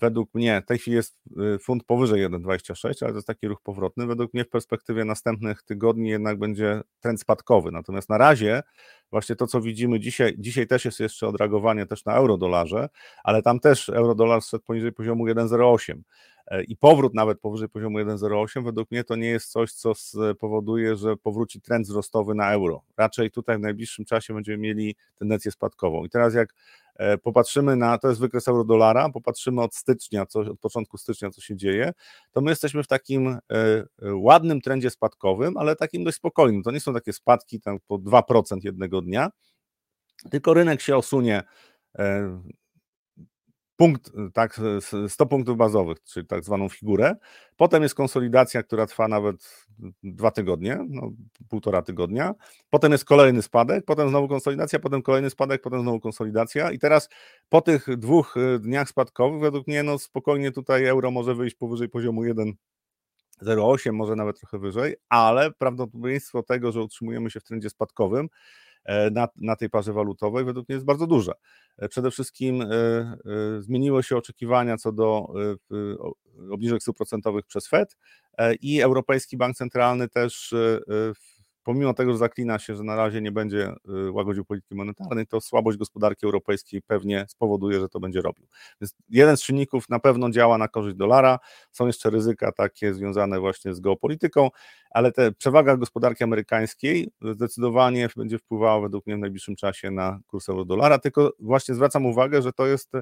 Według 0.00 0.34
mnie 0.34 0.62
w 0.64 0.68
tej 0.68 0.78
chwili 0.78 0.96
jest 0.96 1.18
funt 1.60 1.84
powyżej 1.84 2.28
1,26, 2.28 3.04
ale 3.04 3.12
to 3.12 3.18
jest 3.18 3.26
taki 3.26 3.48
ruch 3.48 3.62
powrotny. 3.62 4.06
Według 4.06 4.34
mnie 4.34 4.44
w 4.44 4.48
perspektywie 4.48 5.04
następnych 5.04 5.62
tygodni 5.62 6.08
jednak 6.08 6.38
będzie 6.38 6.80
trend 7.00 7.20
spadkowy. 7.20 7.72
Natomiast 7.72 8.08
na 8.08 8.18
razie 8.18 8.62
właśnie 9.10 9.36
to, 9.36 9.46
co 9.46 9.60
widzimy 9.60 10.00
dzisiaj, 10.00 10.34
dzisiaj 10.38 10.66
też 10.66 10.84
jest 10.84 11.00
jeszcze 11.00 11.28
odreagowanie 11.28 11.86
też 11.86 12.04
na 12.04 12.14
euro-dolarze, 12.14 12.88
ale 13.24 13.42
tam 13.42 13.60
też 13.60 13.88
euro-dolar 13.88 14.42
szedł 14.42 14.64
poniżej 14.64 14.92
poziomu 14.92 15.26
1,08. 15.26 15.94
E, 16.46 16.62
i 16.62 16.76
powrót 16.76 17.14
nawet 17.14 17.40
powyżej 17.40 17.68
poziomu 17.68 17.98
1,08, 17.98 18.64
według 18.64 18.90
mnie 18.90 19.04
to 19.04 19.16
nie 19.16 19.28
jest 19.28 19.50
coś, 19.50 19.72
co 19.72 19.94
spowoduje, 19.94 20.96
że 20.96 21.16
powróci 21.16 21.60
trend 21.60 21.86
wzrostowy 21.86 22.34
na 22.34 22.52
euro. 22.52 22.82
Raczej 22.96 23.30
tutaj 23.30 23.58
w 23.58 23.60
najbliższym 23.60 24.04
czasie 24.04 24.34
będziemy 24.34 24.58
mieli 24.58 24.96
tendencję 25.18 25.52
spadkową. 25.52 26.04
I 26.04 26.10
teraz 26.10 26.34
jak 26.34 26.54
e, 26.96 27.18
popatrzymy 27.18 27.76
na, 27.76 27.98
to 27.98 28.08
jest 28.08 28.20
wykres 28.20 28.48
euro-dolara, 28.48 29.08
popatrzymy 29.08 29.62
od 29.62 29.74
stycznia, 29.74 30.26
co, 30.26 30.40
od 30.40 30.60
początku 30.60 30.98
stycznia, 30.98 31.30
co 31.30 31.40
się 31.40 31.56
dzieje, 31.56 31.92
to 32.32 32.40
my 32.40 32.50
jesteśmy 32.50 32.82
w 32.82 32.88
takim 32.88 33.28
e, 33.28 33.38
ładnym 34.14 34.60
trendzie 34.60 34.90
spadkowym, 34.90 35.56
ale 35.56 35.76
takim 35.76 36.04
dość 36.04 36.16
spokojnym. 36.16 36.62
To 36.62 36.70
nie 36.70 36.80
są 36.80 36.94
takie 36.94 37.12
spadki 37.12 37.60
tam 37.60 37.78
po 37.86 37.98
2% 37.98 38.58
jednego 38.62 39.02
dnia, 39.02 39.30
tylko 40.30 40.54
rynek 40.54 40.80
się 40.80 40.96
osunie 40.96 41.42
punkt, 43.82 44.12
tak, 44.32 44.60
100 45.08 45.26
punktów 45.26 45.56
bazowych, 45.56 46.02
czyli 46.02 46.26
tak 46.26 46.44
zwaną 46.44 46.68
figurę. 46.68 47.16
Potem 47.56 47.82
jest 47.82 47.94
konsolidacja, 47.94 48.62
która 48.62 48.86
trwa 48.86 49.08
nawet 49.08 49.66
dwa 50.02 50.30
tygodnie, 50.30 50.78
no, 50.88 51.12
półtora 51.48 51.82
tygodnia. 51.82 52.34
Potem 52.70 52.92
jest 52.92 53.04
kolejny 53.04 53.42
spadek, 53.42 53.84
potem 53.84 54.08
znowu 54.08 54.28
konsolidacja, 54.28 54.78
potem 54.78 55.02
kolejny 55.02 55.30
spadek, 55.30 55.62
potem 55.62 55.82
znowu 55.82 56.00
konsolidacja. 56.00 56.70
I 56.70 56.78
teraz 56.78 57.08
po 57.48 57.60
tych 57.60 57.98
dwóch 57.98 58.36
y, 58.36 58.58
dniach 58.58 58.88
spadkowych, 58.88 59.40
według 59.40 59.66
mnie, 59.66 59.82
no 59.82 59.98
spokojnie 59.98 60.52
tutaj 60.52 60.84
euro 60.84 61.10
może 61.10 61.34
wyjść 61.34 61.56
powyżej 61.56 61.88
poziomu 61.88 62.22
1,08, 62.22 63.92
może 63.92 64.16
nawet 64.16 64.38
trochę 64.38 64.58
wyżej, 64.58 64.96
ale 65.08 65.50
prawdopodobieństwo 65.50 66.42
tego, 66.42 66.72
że 66.72 66.82
utrzymujemy 66.82 67.30
się 67.30 67.40
w 67.40 67.44
trendzie 67.44 67.70
spadkowym, 67.70 68.28
na, 69.12 69.28
na 69.36 69.56
tej 69.56 69.70
parze 69.70 69.92
walutowej 69.92 70.44
według 70.44 70.68
mnie 70.68 70.74
jest 70.74 70.86
bardzo 70.86 71.06
duże. 71.06 71.32
E, 71.78 71.88
przede 71.88 72.10
wszystkim 72.10 72.62
e, 72.62 72.68
zmieniły 73.58 74.02
się 74.02 74.16
oczekiwania 74.16 74.76
co 74.76 74.92
do 74.92 75.26
obniżek 76.50 76.82
stóp 76.82 76.96
procentowych 76.96 77.46
przez 77.46 77.68
Fed 77.68 77.96
i 78.60 78.80
Europejski 78.80 79.36
Bank 79.36 79.56
Centralny 79.56 80.08
też 80.08 80.54
pomimo 81.62 81.94
tego, 81.94 82.12
że 82.12 82.18
zaklina 82.18 82.58
się, 82.58 82.76
że 82.76 82.82
na 82.84 82.96
razie 82.96 83.20
nie 83.20 83.32
będzie 83.32 83.74
y, 84.08 84.12
łagodził 84.12 84.44
polityki 84.44 84.74
monetarnej, 84.74 85.26
to 85.26 85.40
słabość 85.40 85.78
gospodarki 85.78 86.26
europejskiej 86.26 86.82
pewnie 86.82 87.26
spowoduje, 87.28 87.80
że 87.80 87.88
to 87.88 88.00
będzie 88.00 88.20
robił. 88.20 88.46
Więc 88.80 88.94
jeden 89.08 89.36
z 89.36 89.42
czynników 89.42 89.88
na 89.88 89.98
pewno 89.98 90.30
działa 90.30 90.58
na 90.58 90.68
korzyść 90.68 90.96
dolara. 90.96 91.38
Są 91.72 91.86
jeszcze 91.86 92.10
ryzyka 92.10 92.52
takie 92.52 92.94
związane 92.94 93.40
właśnie 93.40 93.74
z 93.74 93.80
geopolityką, 93.80 94.48
ale 94.90 95.12
te 95.12 95.32
przewaga 95.32 95.76
gospodarki 95.76 96.24
amerykańskiej 96.24 97.10
zdecydowanie 97.22 98.08
będzie 98.16 98.38
wpływała 98.38 98.80
według 98.80 99.06
mnie 99.06 99.16
w 99.16 99.20
najbliższym 99.20 99.56
czasie 99.56 99.90
na 99.90 100.20
kurs 100.26 100.48
euro-dolara. 100.48 100.98
Tylko 100.98 101.32
właśnie 101.38 101.74
zwracam 101.74 102.06
uwagę, 102.06 102.42
że 102.42 102.52
to 102.52 102.66
jest 102.66 102.92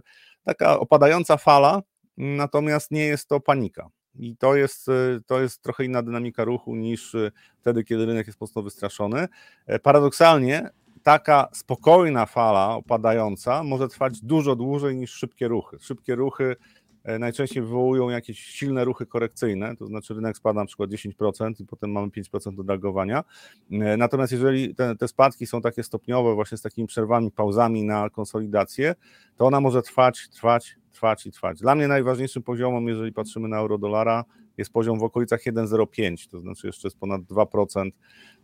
taka 0.44 0.78
opadająca 0.78 1.36
fala, 1.36 1.82
natomiast 2.16 2.90
nie 2.90 3.04
jest 3.04 3.28
to 3.28 3.40
panika. 3.40 3.90
I 4.20 4.36
to 4.36 4.56
jest, 4.56 4.88
y, 4.88 5.20
to 5.26 5.40
jest 5.40 5.62
trochę 5.62 5.84
inna 5.84 6.02
dynamika 6.02 6.44
ruchu 6.44 6.76
niż 6.76 7.14
y, 7.14 7.32
wtedy, 7.60 7.84
kiedy 7.84 8.06
rynek 8.06 8.26
jest 8.26 8.40
mocno 8.40 8.62
wystraszony. 8.62 9.28
E, 9.66 9.78
paradoksalnie 9.78 10.70
taka 11.02 11.48
spokojna 11.52 12.26
fala 12.26 12.76
opadająca 12.76 13.62
może 13.64 13.88
trwać 13.88 14.20
dużo 14.20 14.56
dłużej 14.56 14.96
niż 14.96 15.10
szybkie 15.10 15.48
ruchy. 15.48 15.76
Szybkie 15.80 16.14
ruchy 16.14 16.56
e, 17.04 17.18
najczęściej 17.18 17.62
wywołują 17.62 18.08
jakieś 18.08 18.40
silne 18.40 18.84
ruchy 18.84 19.06
korekcyjne, 19.06 19.76
to 19.76 19.86
znaczy 19.86 20.14
rynek 20.14 20.36
spada 20.36 20.60
na 20.60 20.66
przykład 20.66 20.90
10% 20.90 21.60
i 21.60 21.64
potem 21.66 21.92
mamy 21.92 22.08
5% 22.08 22.60
odreagowania. 22.60 23.24
E, 23.72 23.96
natomiast 23.96 24.32
jeżeli 24.32 24.74
te, 24.74 24.96
te, 24.96 25.08
spadki 25.08 25.46
są 25.46 25.60
takie 25.60 25.82
stopniowe, 25.82 26.34
właśnie 26.34 26.58
z 26.58 26.62
takimi 26.62 26.86
przerwami, 26.86 27.30
pauzami 27.30 27.84
na 27.84 28.10
konsolidację, 28.10 28.94
to 29.36 29.46
ona 29.46 29.60
może 29.60 29.82
trwać, 29.82 30.28
trwać, 30.28 30.76
trwać 30.90 31.26
i 31.26 31.32
trwać. 31.32 31.60
Dla 31.60 31.74
mnie 31.74 31.88
najważniejszym 31.88 32.42
poziomem, 32.42 32.88
jeżeli 32.88 33.12
patrzymy 33.12 33.48
na 33.48 33.58
euro-dolara, 33.58 34.24
jest 34.56 34.72
poziom 34.72 34.98
w 34.98 35.02
okolicach 35.02 35.40
1,05, 35.42 36.30
to 36.30 36.40
znaczy 36.40 36.66
jeszcze 36.66 36.88
jest 36.88 36.98
ponad 36.98 37.22
2%, 37.22 37.90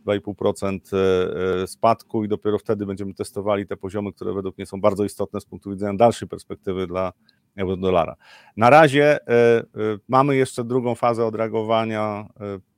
2,5% 0.05 0.79
e, 0.93 1.63
e, 1.63 1.67
spadku 1.67 2.23
i 2.23 2.27
dopiero 2.27 2.59
wtedy 2.59 2.85
będziemy 2.85 3.13
testowali 3.13 3.67
te 3.67 3.77
poziomy, 3.77 4.13
które 4.13 4.33
według 4.33 4.57
mnie 4.57 4.65
są 4.65 4.81
bardzo 4.81 5.03
istotne 5.03 5.41
z 5.41 5.45
punktu 5.45 5.69
widzenia 5.69 5.93
dalszej 5.93 6.27
perspektywy 6.27 6.87
dla 6.87 7.13
euro-dolara. 7.55 8.15
Na 8.57 8.69
razie 8.69 9.27
e, 9.27 9.63
mamy 10.07 10.35
jeszcze 10.35 10.63
drugą 10.63 10.95
fazę 10.95 11.25
odreagowania 11.25 12.27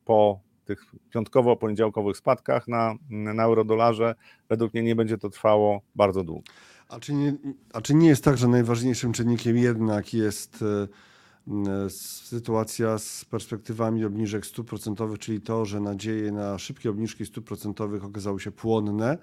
po 0.05 0.39
tych 0.65 0.95
piątkowo-poniedziałkowych 1.09 2.13
spadkach 2.13 2.67
na, 2.67 2.95
na 3.09 3.43
euro-dolarze. 3.43 4.15
Według 4.49 4.73
mnie 4.73 4.83
nie 4.83 4.95
będzie 4.95 5.17
to 5.17 5.29
trwało 5.29 5.81
bardzo 5.95 6.23
długo. 6.23 6.43
A 6.89 6.99
czy, 6.99 7.13
nie, 7.13 7.33
a 7.73 7.81
czy 7.81 7.93
nie 7.93 8.07
jest 8.07 8.23
tak, 8.23 8.37
że 8.37 8.47
najważniejszym 8.47 9.13
czynnikiem 9.13 9.57
jednak 9.57 10.13
jest 10.13 10.59
e, 10.61 11.89
sytuacja 11.89 12.97
z 12.97 13.25
perspektywami 13.25 14.05
obniżek 14.05 14.45
stóp 14.45 14.67
procentowych, 14.67 15.19
czyli 15.19 15.41
to, 15.41 15.65
że 15.65 15.79
nadzieje 15.79 16.31
na 16.31 16.57
szybkie 16.57 16.89
obniżki 16.89 17.25
stóp 17.25 17.45
procentowych 17.45 18.03
okazały 18.03 18.39
się 18.39 18.51
płonne? 18.51 19.17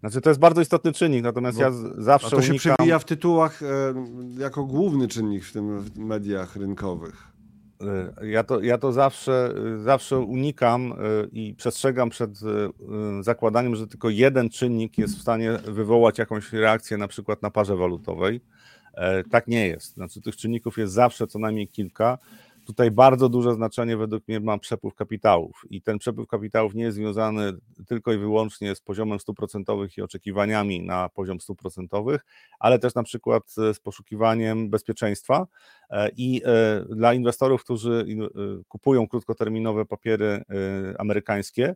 Znaczy, 0.00 0.20
to 0.20 0.30
jest 0.30 0.40
bardzo 0.40 0.60
istotny 0.60 0.92
czynnik, 0.92 1.22
natomiast 1.22 1.58
Bo, 1.58 1.64
ja 1.64 1.70
zawsze. 1.98 2.26
A 2.26 2.30
to 2.30 2.36
unikam... 2.36 2.58
się 2.58 2.74
przewija 2.74 2.98
w 2.98 3.04
tytułach 3.04 3.62
e, 3.62 3.66
jako 4.38 4.64
główny 4.64 5.08
czynnik 5.08 5.44
w 5.44 5.52
tym 5.52 5.80
w 5.80 5.98
mediach 5.98 6.56
rynkowych. 6.56 7.28
E, 7.80 8.26
ja 8.26 8.44
to, 8.44 8.60
ja 8.60 8.78
to 8.78 8.92
zawsze, 8.92 9.54
zawsze 9.76 10.18
unikam 10.18 10.92
e, 10.92 10.96
i 11.32 11.54
przestrzegam 11.54 12.10
przed 12.10 12.30
e, 12.30 13.22
zakładaniem, 13.22 13.76
że 13.76 13.86
tylko 13.86 14.10
jeden 14.10 14.50
czynnik 14.50 14.98
jest 14.98 15.16
w 15.16 15.20
stanie 15.20 15.52
wywołać 15.52 16.18
jakąś 16.18 16.52
reakcję, 16.52 16.96
na 16.96 17.08
przykład 17.08 17.42
na 17.42 17.50
parze 17.50 17.76
walutowej. 17.76 18.40
Tak 19.30 19.46
nie 19.46 19.66
jest. 19.66 19.94
Znaczy, 19.94 20.20
tych 20.20 20.36
czynników 20.36 20.78
jest 20.78 20.92
zawsze 20.92 21.26
co 21.26 21.38
najmniej 21.38 21.68
kilka. 21.68 22.18
Tutaj 22.68 22.90
bardzo 22.90 23.28
duże 23.28 23.54
znaczenie 23.54 23.96
według 23.96 24.28
mnie 24.28 24.40
ma 24.40 24.58
przepływ 24.58 24.94
kapitałów. 24.94 25.62
I 25.70 25.82
ten 25.82 25.98
przepływ 25.98 26.28
kapitałów 26.28 26.74
nie 26.74 26.82
jest 26.82 26.96
związany 26.96 27.52
tylko 27.86 28.12
i 28.12 28.18
wyłącznie 28.18 28.74
z 28.74 28.80
poziomem 28.80 29.20
stóp 29.20 29.36
procentowych 29.36 29.98
i 29.98 30.02
oczekiwaniami 30.02 30.82
na 30.82 31.08
poziom 31.08 31.40
stóp 31.40 31.58
procentowych, 31.58 32.24
ale 32.58 32.78
też 32.78 32.94
na 32.94 33.02
przykład 33.02 33.50
z 33.50 33.78
poszukiwaniem 33.78 34.70
bezpieczeństwa. 34.70 35.46
E, 35.90 36.10
i 36.16 36.42
e, 36.44 36.84
dla 36.94 37.14
inwestorów, 37.14 37.64
którzy 37.64 38.06
e, 38.08 38.62
kupują 38.68 39.08
krótkoterminowe 39.08 39.84
papiery 39.86 40.44
amerykańskie, 40.98 41.74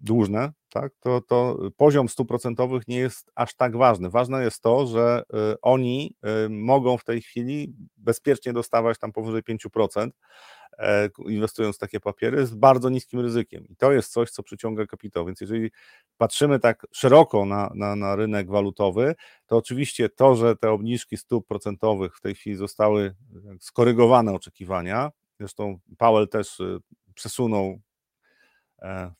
dłużne, 0.00 0.52
tak, 0.72 0.92
to, 1.00 1.20
to 1.20 1.58
poziom 1.76 2.08
stóp 2.08 2.28
procentowych 2.28 2.88
nie 2.88 2.98
jest 2.98 3.30
aż 3.34 3.54
tak 3.54 3.76
ważny. 3.76 4.10
Ważne 4.10 4.44
jest 4.44 4.62
to, 4.62 4.86
że 4.86 5.22
y, 5.52 5.60
oni 5.62 6.16
y, 6.46 6.48
mogą 6.48 6.98
w 6.98 7.04
tej 7.04 7.22
chwili 7.22 7.74
bezpiecznie 7.96 8.52
dostawać 8.52 8.98
tam 8.98 9.12
powyżej 9.12 9.42
5%, 9.42 10.10
e, 10.78 11.08
inwestując 11.26 11.76
w 11.76 11.78
takie 11.78 12.00
papiery 12.00 12.46
z 12.46 12.54
bardzo 12.54 12.88
niskim 12.88 13.20
ryzykiem. 13.20 13.66
I 13.68 13.76
to 13.76 13.92
jest 13.92 14.12
coś, 14.12 14.30
co 14.30 14.42
przyciąga 14.42 14.86
kapitał. 14.86 15.26
Więc 15.26 15.40
jeżeli 15.40 15.70
patrzymy 16.16 16.58
tak 16.58 16.86
szeroko 16.92 17.44
na, 17.44 17.70
na, 17.74 17.96
na 17.96 18.16
rynek 18.16 18.50
walutowy, 18.50 19.14
to 19.46 19.56
oczywiście 19.56 20.08
to, 20.08 20.36
że 20.36 20.56
te 20.56 20.70
obniżki 20.70 21.16
stóp 21.16 21.46
procentowych 21.46 22.16
w 22.16 22.20
tej 22.20 22.34
chwili 22.34 22.56
zostały 22.56 23.14
skorygowane 23.60 24.32
oczekiwania, 24.32 25.10
zresztą 25.40 25.78
Powell 25.98 26.28
też 26.28 26.60
y, 26.60 26.78
przesunął 27.14 27.80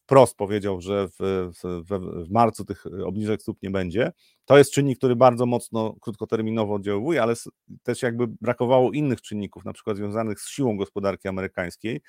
wprost 0.03 0.37
powiedział, 0.37 0.81
że 0.81 1.09
w, 1.09 1.51
w, 1.63 1.85
w, 1.91 2.31
marcu 2.31 2.65
tych 2.65 2.85
obniżek 3.05 3.43
stóp 3.43 3.63
nie 3.63 3.71
będzie. 3.71 4.13
To 4.45 4.59
jest 4.59 4.73
czynnik, 4.73 4.99
który 4.99 5.17
bardzo 5.17 5.47
mocno 5.47 5.95
krótkoterminowo 6.01 6.75
oddziałuje, 6.75 7.23
ale 7.23 7.35
też 7.83 8.03
jakby 8.03 8.27
brakowało 8.27 8.93
innych 8.93 9.23
czynników, 9.23 9.65
na 9.65 9.73
przykład 9.73 9.97
związanych 9.97 10.41
z 10.41 10.49
siłą 10.49 10.77
gospodarki 10.77 11.29
amerykańskiej, 11.29 12.01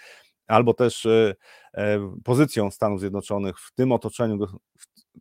albo 0.48 0.74
też 0.74 1.06
e, 1.06 1.36
e, 1.74 2.16
pozycją 2.24 2.72
Stanów 2.72 3.00
Zjednoczonych 3.00 3.60
w 3.60 3.72
tym 3.74 3.92
otoczeniu 3.92 4.38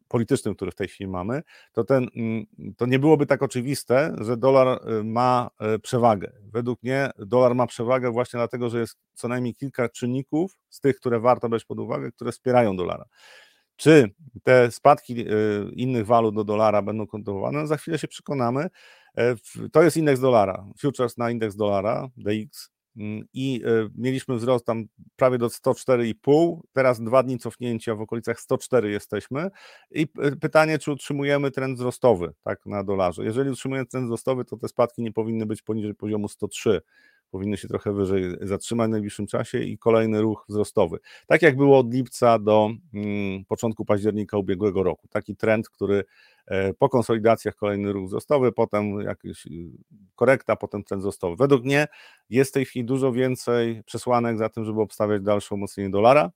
politycznym, 0.09 0.55
który 0.55 0.71
w 0.71 0.75
tej 0.75 0.89
chwili 0.89 1.11
mamy, 1.11 1.43
to, 1.73 1.85
ten, 1.85 2.09
mm, 2.17 2.47
to 2.77 2.87
nie 2.87 2.99
byłoby 2.99 3.27
tak 3.27 3.43
oczywiste, 3.43 4.17
że 4.21 4.37
dolar 4.37 4.81
y, 5.01 5.05
ma 5.05 5.51
y, 5.75 5.79
przewagę. 5.79 6.33
Według 6.43 6.83
mnie 6.83 7.11
dolar 7.19 7.55
ma 7.55 7.67
przewagę 7.67 8.11
właśnie 8.11 8.39
dlatego, 8.39 8.71
że 8.71 8.81
jest 8.81 8.97
co 9.15 9.29
najmniej 9.29 9.55
kilka 9.55 9.89
czynników 9.89 10.59
z 10.69 10.81
tych, 10.81 10.97
które 10.97 11.21
warto 11.21 11.49
brać 11.49 11.65
pod 11.65 11.79
uwagę, 11.79 12.13
które 12.13 12.33
wspierają 12.33 12.77
dolara. 12.77 13.05
Czy 13.77 14.11
te 14.43 14.71
spadki 14.71 15.21
y, 15.21 15.35
innych 15.73 16.07
walut 16.07 16.35
do 16.35 16.45
dolara 16.45 16.83
będą 16.83 17.07
kontynuowane? 17.07 17.59
No 17.61 17.67
za 17.67 17.77
chwilę 17.77 17.99
się 17.99 18.09
przekonamy. 18.09 18.69
E, 19.19 19.35
to 19.73 19.83
jest 19.83 19.97
indeks 19.97 20.21
dolara, 20.21 20.65
futures 20.81 21.17
na 21.17 21.31
indeks 21.31 21.57
dolara, 21.57 22.09
DX, 22.17 22.71
i 23.33 23.63
e, 23.65 23.89
mieliśmy 23.95 24.37
wzrost 24.37 24.67
tam 24.67 24.85
prawie 25.17 25.39
do 25.39 25.47
104,5, 25.47 26.61
teraz 26.73 27.01
dwa 27.01 27.23
dni 27.23 27.39
cofnięcia 27.39 27.95
w 27.95 28.01
okolicach 28.01 28.41
104 28.41 28.91
jesteśmy 28.91 29.51
i 29.91 30.07
e, 30.23 30.37
pytanie, 30.37 30.79
czy 30.79 30.93
utrzymujemy 30.93 31.51
trend 31.51 31.79
wzrostowy 31.79 32.33
tak, 32.43 32.67
na 32.67 32.85
dolarze. 32.85 33.25
Jeżeli 33.25 33.51
utrzymujemy 33.51 33.87
trend 33.87 34.07
wzrostowy, 34.07 34.45
to 34.45 34.57
te 34.57 34.69
spadki 34.69 35.03
nie 35.03 35.13
powinny 35.13 35.47
być 35.47 35.63
poniżej 35.63 35.95
poziomu 35.95 36.29
103, 36.29 36.81
powinny 37.31 37.57
się 37.57 37.69
trochę 37.69 37.93
wyżej 37.93 38.37
zatrzymać 38.41 38.89
w 38.89 38.91
najbliższym 38.91 39.27
czasie 39.27 39.59
i 39.59 39.79
kolejny 39.79 40.21
ruch 40.21 40.45
wzrostowy. 40.49 40.99
Tak 41.27 41.43
jak 41.43 41.57
było 41.57 41.79
od 41.79 41.95
lipca 41.95 42.39
do 42.39 42.71
mm, 42.95 43.45
początku 43.45 43.85
października 43.85 44.39
ubiegłego 44.39 44.83
roku. 44.83 45.09
Taki 45.09 45.37
trend, 45.37 45.69
który 45.69 46.05
e, 46.47 46.75
po 46.75 46.89
konsolidacjach 46.89 47.55
kolejny 47.55 47.93
ruch 47.93 48.07
wzrostowy, 48.07 48.53
potem 48.53 49.01
jakaś 49.01 49.47
y, 49.47 49.51
korekta, 50.15 50.57
potem 50.57 50.85
trend 50.85 51.01
wzrostowy. 51.03 51.37
Według 51.37 51.65
mnie 51.65 51.87
jest 52.31 52.51
w 52.51 52.55
tej 52.55 52.65
chwili 52.65 52.85
dużo 52.85 53.13
więcej 53.13 53.83
przesłanek 53.85 54.39
za 54.39 54.49
tym, 54.49 54.65
żeby 54.65 54.81
obstawiać 54.81 55.23
dalsze 55.23 55.55
umocnienie 55.55 55.91
dolara, 55.91 56.31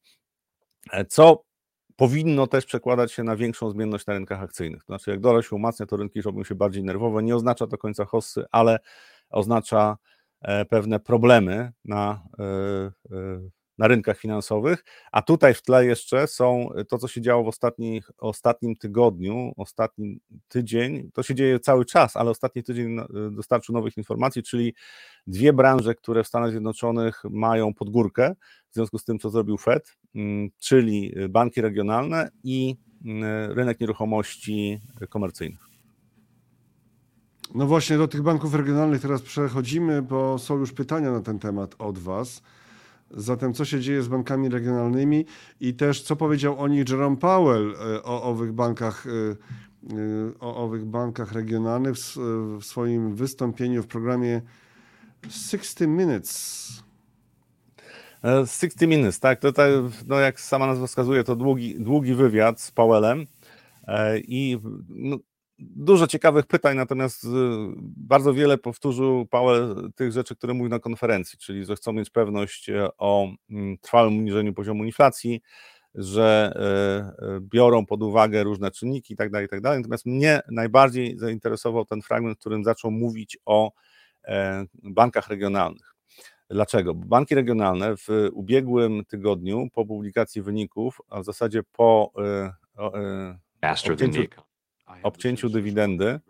e, 0.93 1.05
co 1.05 1.45
powinno 1.97 2.47
też 2.47 2.67
przekładać 2.67 3.13
się 3.13 3.25
na 3.25 3.37
większą 3.37 3.71
zmienność 3.71 4.07
na 4.07 4.15
rynkach 4.15 4.43
akcyjnych. 4.43 4.81
To 4.81 4.87
znaczy, 4.87 5.11
jak 5.11 5.21
dolar 5.21 5.45
się 5.45 5.57
umacnia, 5.57 5.87
to 5.87 5.97
rynki 5.97 6.23
robią 6.23 6.45
się 6.45 6.55
bardziej 6.55 6.85
nerwowe. 6.85 7.23
Nie 7.23 7.37
oznacza 7.37 7.67
to 7.67 7.79
końca 7.79 8.05
hossy, 8.05 8.45
ale 8.51 8.79
oznacza 9.31 9.97
pewne 10.71 11.01
problemy 11.01 11.73
na, 11.85 12.23
e, 12.39 12.45
e, 12.45 12.91
na 13.79 13.89
rynkach 13.89 14.19
finansowych, 14.19 14.85
a 15.13 15.23
tutaj 15.23 15.55
w 15.55 15.63
tle 15.63 15.87
jeszcze 15.87 16.27
są 16.27 16.69
to, 16.89 16.99
co 16.99 17.09
się 17.09 17.21
działo 17.21 17.45
w 17.45 17.49
ostatnich, 17.49 18.11
ostatnim 18.19 18.77
tygodniu, 18.77 19.53
ostatni 19.57 20.21
tydzień, 20.49 21.11
to 21.13 21.23
się 21.23 21.35
dzieje 21.35 21.61
cały 21.61 21.85
czas, 21.85 22.17
ale 22.17 22.31
ostatni 22.31 22.63
tydzień 22.63 22.97
dostarczył 23.31 23.73
nowych 23.73 23.97
informacji, 23.97 24.43
czyli 24.43 24.75
dwie 25.27 25.53
branże, 25.53 25.95
które 25.95 26.25
w 26.25 26.27
Stanach 26.27 26.51
Zjednoczonych 26.51 27.23
mają 27.31 27.75
podgórkę 27.75 28.35
w 28.71 28.75
związku 28.75 28.99
z 28.99 29.05
tym, 29.05 29.19
co 29.19 29.31
zrobił 29.31 29.59
Fed, 29.59 29.97
mm, 30.15 30.51
czyli 30.59 31.15
banki 31.29 31.61
regionalne 31.61 32.31
i 32.45 32.77
mm, 33.05 33.53
rynek 33.53 33.81
nieruchomości 33.81 34.81
komercyjnych. 35.09 35.72
No 37.55 37.67
właśnie 37.67 37.99
do 37.99 38.09
tych 38.09 38.23
banków 38.23 38.55
regionalnych 38.55 39.03
teraz 39.03 39.23
przechodzimy, 39.23 40.03
bo 40.03 40.39
są 40.39 40.59
już 40.59 40.73
pytania 40.73 41.13
na 41.13 41.21
ten 41.21 41.39
temat 41.39 41.75
od 41.79 41.99
Was. 41.99 42.43
Zatem 43.11 43.55
co 43.55 43.65
się 43.65 43.81
dzieje 43.81 44.03
z 44.03 44.09
bankami 44.09 44.49
regionalnymi 44.49 45.27
i 45.61 45.75
też 45.75 46.03
co 46.03 46.17
powiedział 46.17 46.59
o 46.59 46.69
nich 46.69 46.89
Jerome 46.89 47.17
Powell 47.17 47.75
e, 47.75 48.03
o 48.03 48.23
owych 48.23 48.53
bankach, 48.53 49.07
e, 49.07 49.11
e, 49.11 50.39
o 50.41 50.57
owych 50.57 50.85
bankach 50.85 51.33
regionalnych 51.33 51.95
w 52.61 52.65
swoim 52.65 53.15
wystąpieniu 53.15 53.83
w 53.83 53.87
programie 53.87 54.43
60 55.29 55.81
Minutes. 55.81 56.83
60 58.23 58.81
Minutes, 58.81 59.21
tak. 59.21 59.41
To, 59.41 59.53
to, 59.53 59.63
no 60.07 60.21
jak 60.21 60.41
sama 60.41 60.67
nazwa 60.67 60.87
wskazuje, 60.87 61.25
to 61.25 61.37
długi, 61.37 61.81
długi 61.81 62.15
wywiad 62.15 62.61
z 62.61 62.71
Powellem 62.71 63.27
i 64.15 64.59
no, 64.89 65.19
dużo 65.77 66.07
ciekawych 66.07 66.47
pytań, 66.47 66.77
natomiast 66.77 67.25
y, 67.25 67.29
bardzo 67.97 68.35
wiele 68.35 68.59
powtórzył 68.59 69.27
Powell 69.27 69.91
tych 69.95 70.13
rzeczy, 70.13 70.37
które 70.37 70.55
mówił 70.55 70.71
na 70.71 70.79
konferencji, 70.79 71.39
czyli 71.39 71.65
że 71.65 71.77
chcą 71.77 71.93
mieć 71.93 72.11
pewność 72.11 72.69
e, 72.69 72.89
o 72.99 73.29
mm, 73.51 73.79
trwałym 73.79 74.19
uniżeniu 74.19 74.55
poziomu 74.55 74.85
inflacji, 74.85 75.43
że 75.95 76.53
e, 76.57 77.27
e, 77.27 77.41
biorą 77.41 77.87
pod 77.87 78.03
uwagę 78.03 78.43
różne 78.43 78.71
czynniki 78.71 79.13
itd., 79.13 79.31
tak 79.31 79.43
itd. 79.43 79.63
Tak 79.63 79.79
natomiast 79.79 80.07
mnie 80.07 80.41
najbardziej 80.51 81.19
zainteresował 81.19 81.85
ten 81.85 82.03
fragment, 82.03 82.37
w 82.37 82.41
którym 82.41 82.65
zaczął 82.65 82.91
mówić 82.91 83.39
o 83.47 83.73
bankach 84.83 85.29
regionalnych. 85.29 85.95
Dlaczego? 86.51 86.95
Bo 86.95 87.07
banki 87.07 87.35
regionalne 87.35 87.97
w 87.97 88.09
ubiegłym 88.33 89.05
tygodniu 89.05 89.69
po 89.73 89.87
publikacji 89.87 90.43
wyników, 90.43 91.01
a 91.09 91.21
w 91.21 91.25
zasadzie 91.25 91.63
po 91.63 92.13
obcięciu, 93.63 94.52
obcięciu 95.03 95.49
dywidendy 95.49 96.21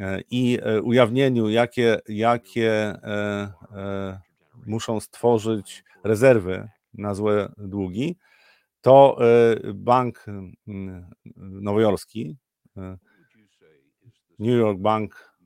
e, 0.00 0.20
i 0.30 0.58
e, 0.62 0.82
ujawnieniu, 0.82 1.48
jakie, 1.48 1.98
jakie 2.08 2.72
e, 2.72 4.18
muszą 4.66 5.00
stworzyć 5.00 5.84
rezerwy 6.04 6.68
na 6.94 7.14
złe 7.14 7.52
długi, 7.58 8.16
to 8.80 9.18
bank 9.74 10.26
nowojorski, 11.36 12.36
New 14.38 14.58
York 14.58 14.78
Bank. 14.78 15.36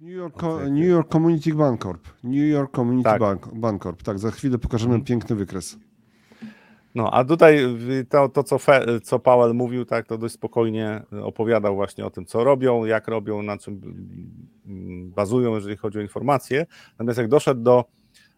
New 0.00 0.12
York, 0.12 0.42
New 0.70 0.88
York 0.88 1.12
Community 1.12 1.54
Bancorp. 1.54 2.08
New 2.22 2.48
York 2.50 2.76
Community 2.76 3.04
tak. 3.04 3.20
Bank, 3.20 3.54
Bancorp. 3.54 4.02
Tak, 4.02 4.18
za 4.18 4.30
chwilę 4.30 4.58
pokażemy 4.58 4.90
hmm. 4.90 5.04
piękny 5.04 5.36
wykres. 5.36 5.78
No, 6.94 7.10
a 7.10 7.24
tutaj 7.24 7.58
to, 8.08 8.28
to 8.28 8.42
co, 8.42 8.58
Fe, 8.58 8.86
co 9.02 9.20
mówił, 9.54 9.84
tak, 9.84 10.06
to 10.06 10.18
dość 10.18 10.34
spokojnie 10.34 11.02
opowiadał 11.22 11.74
właśnie 11.74 12.06
o 12.06 12.10
tym, 12.10 12.26
co 12.26 12.44
robią, 12.44 12.84
jak 12.84 13.08
robią, 13.08 13.42
na 13.42 13.58
czym 13.58 13.80
mm, 14.66 15.10
bazują, 15.10 15.54
jeżeli 15.54 15.76
chodzi 15.76 15.98
o 15.98 16.02
informacje. 16.02 16.66
Natomiast 16.92 17.18
jak 17.18 17.28
doszedł 17.28 17.62
do, 17.62 17.84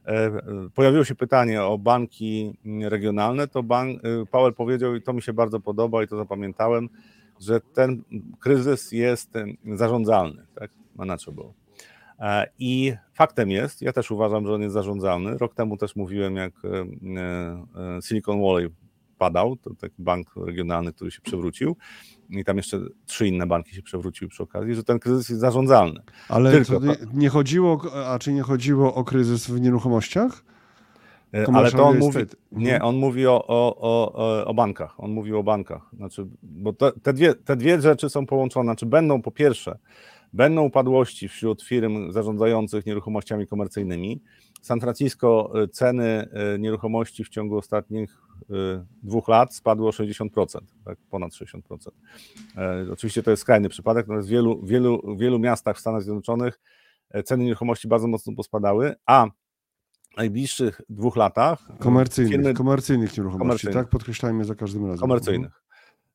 e, 0.07 0.31
pojawiło 0.75 1.05
się 1.05 1.15
pytanie 1.15 1.63
o 1.63 1.79
banki 1.79 2.59
regionalne, 2.83 3.49
to 3.49 3.63
bank, 3.63 4.03
Powell 4.31 4.55
powiedział, 4.55 4.95
i 4.95 5.03
to 5.03 5.13
mi 5.13 5.23
się 5.23 5.33
bardzo 5.33 5.61
podoba 5.61 6.03
i 6.03 6.09
to 6.09 6.17
zapamiętałem, 6.17 6.89
że 7.41 7.61
ten 7.61 8.03
kryzys 8.41 8.93
jest 8.93 9.31
zarządzalny, 9.75 10.47
tak, 10.55 10.71
manageable. 10.95 11.66
E, 12.21 12.47
I 12.59 12.93
faktem 13.15 13.51
jest, 13.51 13.83
ja 13.83 13.93
też 13.93 14.11
uważam, 14.11 14.47
że 14.47 14.55
on 14.55 14.63
jest 14.63 14.75
zarządzalny. 14.75 15.39
Rok 15.39 15.55
temu 15.55 15.77
też 15.77 15.97
mówiłem, 15.97 16.37
jak 16.37 16.53
e, 16.65 16.69
e, 17.99 18.03
Silicon 18.03 18.41
Valley 18.41 18.69
padał, 19.19 19.57
to 19.57 19.71
taki 19.75 20.03
bank 20.03 20.29
regionalny, 20.37 20.93
który 20.93 21.11
się 21.11 21.21
przewrócił 21.21 21.77
i 22.31 22.45
tam 22.45 22.57
jeszcze 22.57 22.81
trzy 23.07 23.29
inne 23.29 23.47
banki 23.47 23.75
się 23.75 23.83
przewróciły 23.83 24.29
przy 24.29 24.43
okazji, 24.43 24.75
że 24.75 24.85
ten 24.85 24.99
kryzys 24.99 25.29
jest 25.29 25.41
zarządzalny. 25.41 26.01
Ale 26.29 26.53
Tylko, 26.53 26.81
nie 27.15 27.29
chodziło, 27.29 27.83
a 28.07 28.19
czy 28.19 28.33
nie 28.33 28.43
chodziło 28.43 28.95
o 28.95 29.05
kryzys 29.05 29.47
w 29.47 29.61
nieruchomościach? 29.61 30.45
Ale 31.55 31.71
to 31.71 31.85
on 31.85 31.99
mówi, 31.99 32.19
nie, 32.53 32.75
mhm. 32.75 32.89
on 32.89 32.97
mówi 32.97 33.27
o, 33.27 33.47
o, 33.47 33.77
o, 33.81 34.45
o 34.45 34.55
bankach, 34.55 35.01
on 35.01 35.11
mówi 35.11 35.33
o 35.35 35.43
bankach, 35.43 35.83
znaczy, 35.93 36.27
bo 36.43 36.73
te, 36.73 36.93
te, 37.03 37.13
dwie, 37.13 37.35
te 37.35 37.57
dwie 37.57 37.81
rzeczy 37.81 38.11
są 38.11 38.27
połączone, 38.27 38.65
znaczy 38.65 38.87
będą 38.87 39.23
po 39.23 39.31
pierwsze 39.31 39.79
Będą 40.33 40.63
upadłości 40.63 41.29
wśród 41.29 41.63
firm 41.63 42.13
zarządzających 42.13 42.87
nieruchomościami 42.87 43.47
komercyjnymi. 43.47 44.23
San 44.63 44.81
Francisco 44.81 45.53
e, 45.63 45.69
ceny 45.69 46.05
e, 46.05 46.59
nieruchomości 46.59 47.25
w 47.25 47.29
ciągu 47.29 47.57
ostatnich 47.57 48.19
e, 48.51 48.55
dwóch 49.03 49.29
lat 49.29 49.55
spadło 49.55 49.89
o 49.89 49.91
60%, 49.91 50.59
tak, 50.85 50.99
ponad 51.11 51.33
60%. 51.33 51.61
Oczywiście 52.93 53.23
to 53.23 53.31
jest 53.31 53.43
skrajny 53.43 53.69
przypadek, 53.69 54.07
natomiast 54.07 54.29
w 54.29 54.31
wielu, 54.31 54.63
wielu, 54.63 55.17
wielu 55.17 55.39
miastach 55.39 55.77
w 55.77 55.81
Stanach 55.81 56.03
Zjednoczonych 56.03 56.61
ceny 57.25 57.45
nieruchomości 57.45 57.89
bardzo 57.89 58.09
mocno 58.09 58.33
pospadały, 58.35 58.95
a 59.07 59.27
w 60.13 60.17
najbliższych 60.17 60.81
dwóch 60.89 61.17
latach 61.17 61.69
komercyjnych, 61.79 62.33
firmy, 62.33 62.55
komercyjnych 62.55 63.17
nieruchomości, 63.17 63.49
komercyjnych. 63.49 63.77
tak? 63.77 63.89
Podkreślajmy 63.89 64.45
za 64.45 64.55
każdym 64.55 64.87
razem. 64.87 65.01
Komercyjnych. 65.01 65.66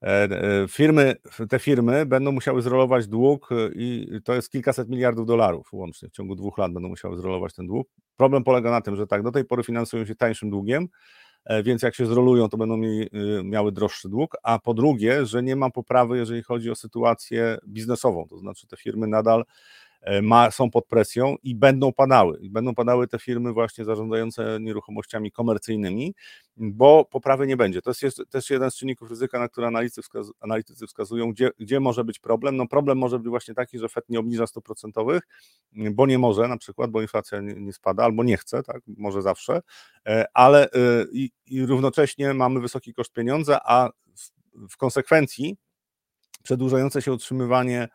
E, 0.03 0.23
e, 0.23 0.67
firmy, 0.67 1.15
te 1.49 1.59
firmy 1.59 2.05
będą 2.05 2.31
musiały 2.31 2.61
zrolować 2.61 3.07
dług 3.07 3.51
e, 3.51 3.55
i 3.75 4.07
to 4.23 4.33
jest 4.33 4.51
kilkaset 4.51 4.89
miliardów 4.89 5.25
dolarów 5.25 5.73
łącznie. 5.73 6.09
W 6.09 6.11
ciągu 6.11 6.35
dwóch 6.35 6.57
lat 6.57 6.73
będą 6.73 6.89
musiały 6.89 7.17
zrolować 7.17 7.53
ten 7.53 7.67
dług. 7.67 7.87
Problem 8.17 8.43
polega 8.43 8.71
na 8.71 8.81
tym, 8.81 8.95
że 8.95 9.07
tak, 9.07 9.23
do 9.23 9.31
tej 9.31 9.45
pory 9.45 9.63
finansują 9.63 10.05
się 10.05 10.15
tańszym 10.15 10.49
długiem, 10.49 10.87
więc 11.63 11.81
jak 11.81 11.95
się 11.95 12.05
zrolują, 12.05 12.49
to 12.49 12.57
będą 12.57 12.77
miały 13.43 13.71
droższy 13.71 14.09
dług, 14.09 14.37
a 14.43 14.59
po 14.59 14.73
drugie, 14.73 15.25
że 15.25 15.43
nie 15.43 15.55
ma 15.55 15.69
poprawy, 15.69 16.17
jeżeli 16.17 16.43
chodzi 16.43 16.71
o 16.71 16.75
sytuację 16.75 17.57
biznesową, 17.67 18.27
to 18.29 18.37
znaczy 18.37 18.67
te 18.67 18.77
firmy 18.77 19.07
nadal 19.07 19.43
ma, 20.21 20.51
są 20.51 20.71
pod 20.71 20.85
presją 20.85 21.35
i 21.43 21.55
będą 21.55 21.93
padały. 21.93 22.39
Będą 22.43 22.75
padały 22.75 23.07
te 23.07 23.19
firmy 23.19 23.53
właśnie 23.53 23.85
zarządzające 23.85 24.57
nieruchomościami 24.61 25.31
komercyjnymi, 25.31 26.15
bo 26.57 27.05
poprawy 27.05 27.47
nie 27.47 27.57
będzie. 27.57 27.81
To 27.81 27.91
jest 28.01 28.21
też 28.29 28.49
jeden 28.49 28.71
z 28.71 28.75
czynników 28.75 29.09
ryzyka, 29.09 29.39
na 29.39 29.49
który 29.49 29.67
analitycy, 29.67 30.01
wskazu, 30.01 30.33
analitycy 30.39 30.87
wskazują, 30.87 31.31
gdzie, 31.31 31.51
gdzie 31.59 31.79
może 31.79 32.03
być 32.03 32.19
problem. 32.19 32.57
No 32.57 32.67
problem 32.67 32.97
może 32.97 33.19
być 33.19 33.29
właśnie 33.29 33.53
taki, 33.53 33.79
że 33.79 33.89
FED 33.89 34.09
nie 34.09 34.19
obniża 34.19 34.47
stóp 34.47 34.65
procentowych, 34.65 35.21
bo 35.71 36.07
nie 36.07 36.19
może 36.19 36.47
na 36.47 36.57
przykład, 36.57 36.91
bo 36.91 37.01
inflacja 37.01 37.41
nie, 37.41 37.53
nie 37.53 37.73
spada, 37.73 38.03
albo 38.03 38.23
nie 38.23 38.37
chce, 38.37 38.63
tak, 38.63 38.81
może 38.97 39.21
zawsze, 39.21 39.61
e, 40.07 40.25
ale 40.33 40.65
e, 40.71 41.05
i, 41.13 41.31
i 41.45 41.65
równocześnie 41.65 42.33
mamy 42.33 42.59
wysoki 42.59 42.93
koszt 42.93 43.13
pieniądza, 43.13 43.59
a 43.65 43.89
w, 44.15 44.69
w 44.69 44.77
konsekwencji 44.77 45.57
przedłużające 46.43 47.01
się 47.01 47.11
utrzymywanie 47.11 47.87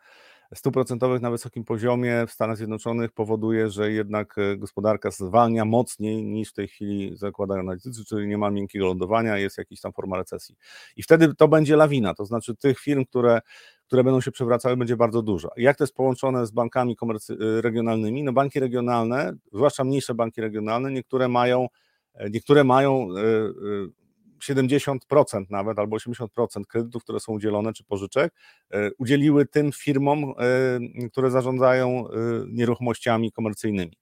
stóp 0.55 0.73
procentowych 0.73 1.21
na 1.21 1.31
wysokim 1.31 1.63
poziomie 1.63 2.25
w 2.27 2.31
Stanach 2.31 2.57
Zjednoczonych 2.57 3.11
powoduje, 3.11 3.69
że 3.69 3.91
jednak 3.91 4.37
e, 4.37 4.57
gospodarka 4.57 5.11
zwalnia 5.11 5.65
mocniej 5.65 6.25
niż 6.25 6.49
w 6.49 6.53
tej 6.53 6.67
chwili 6.67 7.17
zakładają 7.17 7.61
analitycy, 7.61 8.05
czyli 8.05 8.27
nie 8.27 8.37
ma 8.37 8.49
miękkiego 8.49 8.85
lądowania, 8.85 9.37
jest 9.37 9.57
jakaś 9.57 9.81
tam 9.81 9.93
forma 9.93 10.17
recesji. 10.17 10.55
I 10.95 11.03
wtedy 11.03 11.35
to 11.35 11.47
będzie 11.47 11.75
lawina, 11.75 12.13
to 12.13 12.25
znaczy 12.25 12.55
tych 12.55 12.79
firm, 12.79 13.05
które 13.05 13.41
które 13.87 14.03
będą 14.03 14.21
się 14.21 14.31
przewracały, 14.31 14.77
będzie 14.77 14.97
bardzo 14.97 15.21
dużo. 15.21 15.49
Jak 15.57 15.77
to 15.77 15.83
jest 15.83 15.95
połączone 15.95 16.47
z 16.47 16.51
bankami 16.51 16.97
e, 17.29 17.61
regionalnymi? 17.61 18.23
No 18.23 18.33
banki 18.33 18.59
regionalne, 18.59 19.33
zwłaszcza 19.53 19.83
mniejsze 19.83 20.13
banki 20.13 20.41
regionalne, 20.41 20.91
niektóre 20.91 21.27
mają, 21.27 21.67
e, 22.13 22.29
niektóre 22.29 22.63
mają 22.63 23.07
70% 24.43 25.45
nawet 25.49 25.79
albo 25.79 25.97
80% 25.97 26.27
kredytów, 26.67 27.03
które 27.03 27.19
są 27.19 27.33
udzielone, 27.33 27.73
czy 27.73 27.83
pożyczek, 27.83 28.33
e, 28.71 28.89
udzieliły 28.97 29.45
tym 29.45 29.71
firmom, 29.71 30.23
e, 30.23 31.09
które 31.09 31.31
zarządzają 31.31 32.07
e, 32.07 32.11
nieruchomościami 32.47 33.31
komercyjnymi. 33.31 33.97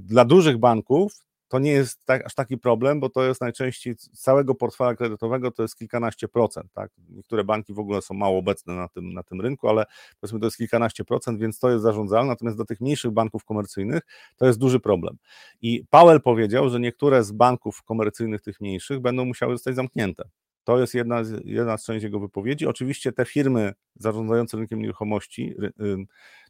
Dla 0.00 0.24
dużych 0.24 0.58
banków 0.58 1.25
to 1.48 1.58
nie 1.58 1.70
jest 1.70 2.04
tak, 2.04 2.26
aż 2.26 2.34
taki 2.34 2.58
problem, 2.58 3.00
bo 3.00 3.08
to 3.08 3.24
jest 3.24 3.40
najczęściej 3.40 3.96
całego 3.96 4.54
portfela 4.54 4.94
kredytowego 4.94 5.50
to 5.50 5.62
jest 5.62 5.76
kilkanaście 5.76 6.28
procent. 6.28 6.72
Tak? 6.72 6.90
Niektóre 7.08 7.44
banki 7.44 7.74
w 7.74 7.78
ogóle 7.78 8.02
są 8.02 8.14
mało 8.14 8.38
obecne 8.38 8.74
na 8.74 8.88
tym, 8.88 9.12
na 9.12 9.22
tym 9.22 9.40
rynku, 9.40 9.68
ale 9.68 9.84
powiedzmy 10.20 10.40
to 10.40 10.46
jest 10.46 10.56
kilkanaście 10.56 11.04
procent, 11.04 11.40
więc 11.40 11.58
to 11.58 11.70
jest 11.70 11.82
zarządzalne. 11.82 12.28
Natomiast 12.28 12.58
dla 12.58 12.64
tych 12.64 12.80
mniejszych 12.80 13.10
banków 13.10 13.44
komercyjnych 13.44 14.02
to 14.36 14.46
jest 14.46 14.58
duży 14.58 14.80
problem. 14.80 15.16
I 15.62 15.84
Powell 15.90 16.20
powiedział, 16.20 16.70
że 16.70 16.80
niektóre 16.80 17.24
z 17.24 17.32
banków 17.32 17.82
komercyjnych, 17.82 18.42
tych 18.42 18.60
mniejszych, 18.60 19.00
będą 19.00 19.24
musiały 19.24 19.54
zostać 19.54 19.74
zamknięte. 19.74 20.28
To 20.64 20.78
jest 20.80 20.94
jedna 20.94 21.22
jedna 21.44 21.78
z 21.78 21.84
części 21.84 22.04
jego 22.04 22.20
wypowiedzi. 22.20 22.66
Oczywiście 22.66 23.12
te 23.12 23.24
firmy 23.24 23.72
zarządzające 23.98 24.56
rynkiem 24.56 24.80
nieruchomości, 24.80 25.54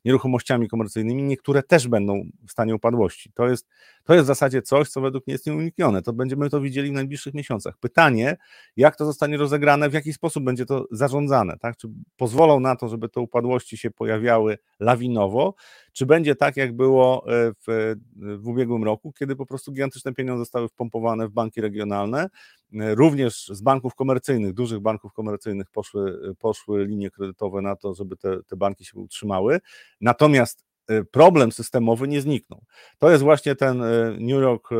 nieruchomościami 0.06 0.68
komercyjnymi, 0.68 1.22
niektóre 1.22 1.62
też 1.62 1.88
będą 1.88 2.22
w 2.46 2.52
stanie 2.52 2.74
upadłości. 2.74 3.32
To 3.34 3.48
jest, 3.48 3.68
to 4.04 4.14
jest 4.14 4.24
w 4.24 4.26
zasadzie 4.26 4.62
coś, 4.62 4.88
co 4.88 5.00
według 5.00 5.26
mnie 5.26 5.34
jest 5.34 5.46
nieuniknione. 5.46 6.02
To 6.02 6.12
będziemy 6.12 6.50
to 6.50 6.60
widzieli 6.60 6.90
w 6.90 6.92
najbliższych 6.92 7.34
miesiącach. 7.34 7.78
Pytanie, 7.78 8.36
jak 8.76 8.96
to 8.96 9.04
zostanie 9.04 9.36
rozegrane, 9.36 9.88
w 9.88 9.92
jaki 9.92 10.12
sposób 10.12 10.44
będzie 10.44 10.66
to 10.66 10.86
zarządzane, 10.90 11.56
tak? 11.58 11.76
Czy 11.76 11.88
pozwolą 12.16 12.60
na 12.60 12.76
to, 12.76 12.88
żeby 12.88 13.08
te 13.08 13.20
upadłości 13.20 13.76
się 13.76 13.90
pojawiały 13.90 14.58
lawinowo, 14.80 15.54
czy 15.92 16.06
będzie 16.06 16.34
tak, 16.34 16.56
jak 16.56 16.76
było 16.76 17.24
e, 17.26 17.52
w, 17.66 17.94
w 18.16 18.48
ubiegłym 18.48 18.84
roku, 18.84 19.12
kiedy 19.12 19.36
po 19.36 19.46
prostu 19.46 19.72
gigantyczne 19.72 20.14
pieniądze 20.14 20.38
zostały 20.38 20.68
wpompowane 20.68 21.28
w 21.28 21.30
banki 21.30 21.60
regionalne, 21.60 22.28
e, 22.74 22.94
również 22.94 23.46
z 23.46 23.62
banków 23.62 23.94
komercyjnych, 23.94 24.52
dużych 24.52 24.80
banków 24.80 25.12
komercyjnych 25.12 25.70
poszły, 25.70 26.34
poszły 26.38 26.86
linie 26.86 27.10
kredytowe 27.10 27.35
na 27.62 27.76
to, 27.76 27.94
żeby 27.94 28.16
te, 28.16 28.42
te 28.42 28.56
banki 28.56 28.84
się 28.84 28.98
utrzymały. 28.98 29.60
Natomiast 30.00 30.64
e, 30.88 31.04
problem 31.04 31.52
systemowy 31.52 32.08
nie 32.08 32.20
zniknął. 32.20 32.62
To 32.98 33.10
jest 33.10 33.22
właśnie 33.22 33.54
ten 33.54 33.78
New 34.18 34.42
York. 34.42 34.70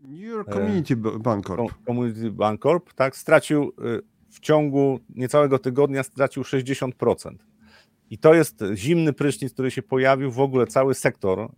New 0.00 0.20
York 0.20 0.52
Community 0.52 0.96
Bancorp. 0.96 1.72
Community 1.86 2.30
Bancorp, 2.30 2.92
tak, 2.94 3.16
stracił 3.16 3.72
w 4.30 4.40
ciągu 4.40 5.00
niecałego 5.08 5.58
tygodnia 5.58 6.02
stracił 6.02 6.42
60%. 6.42 6.90
I 8.10 8.18
to 8.18 8.34
jest 8.34 8.64
zimny 8.74 9.12
prysznic, 9.12 9.52
który 9.52 9.70
się 9.70 9.82
pojawił 9.82 10.30
w 10.30 10.40
ogóle 10.40 10.66
cały 10.66 10.94
sektor 10.94 11.48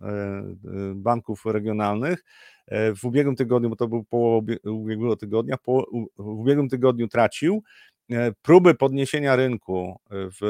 banków 0.95 1.45
regionalnych. 1.45 2.23
E, 2.69 2.95
w 2.95 3.05
ubiegłym 3.05 3.35
tygodniu, 3.35 3.69
bo 3.69 3.75
to 3.75 3.87
był 3.87 4.03
połowa 4.03 4.53
ubiegłego 4.63 5.15
tygodnia, 5.15 5.57
w 6.17 6.27
ubiegłym 6.27 6.69
tygodniu 6.69 7.07
tracił. 7.07 7.63
Próby 8.41 8.75
podniesienia 8.75 9.35
rynku 9.35 9.99
w 10.11 10.41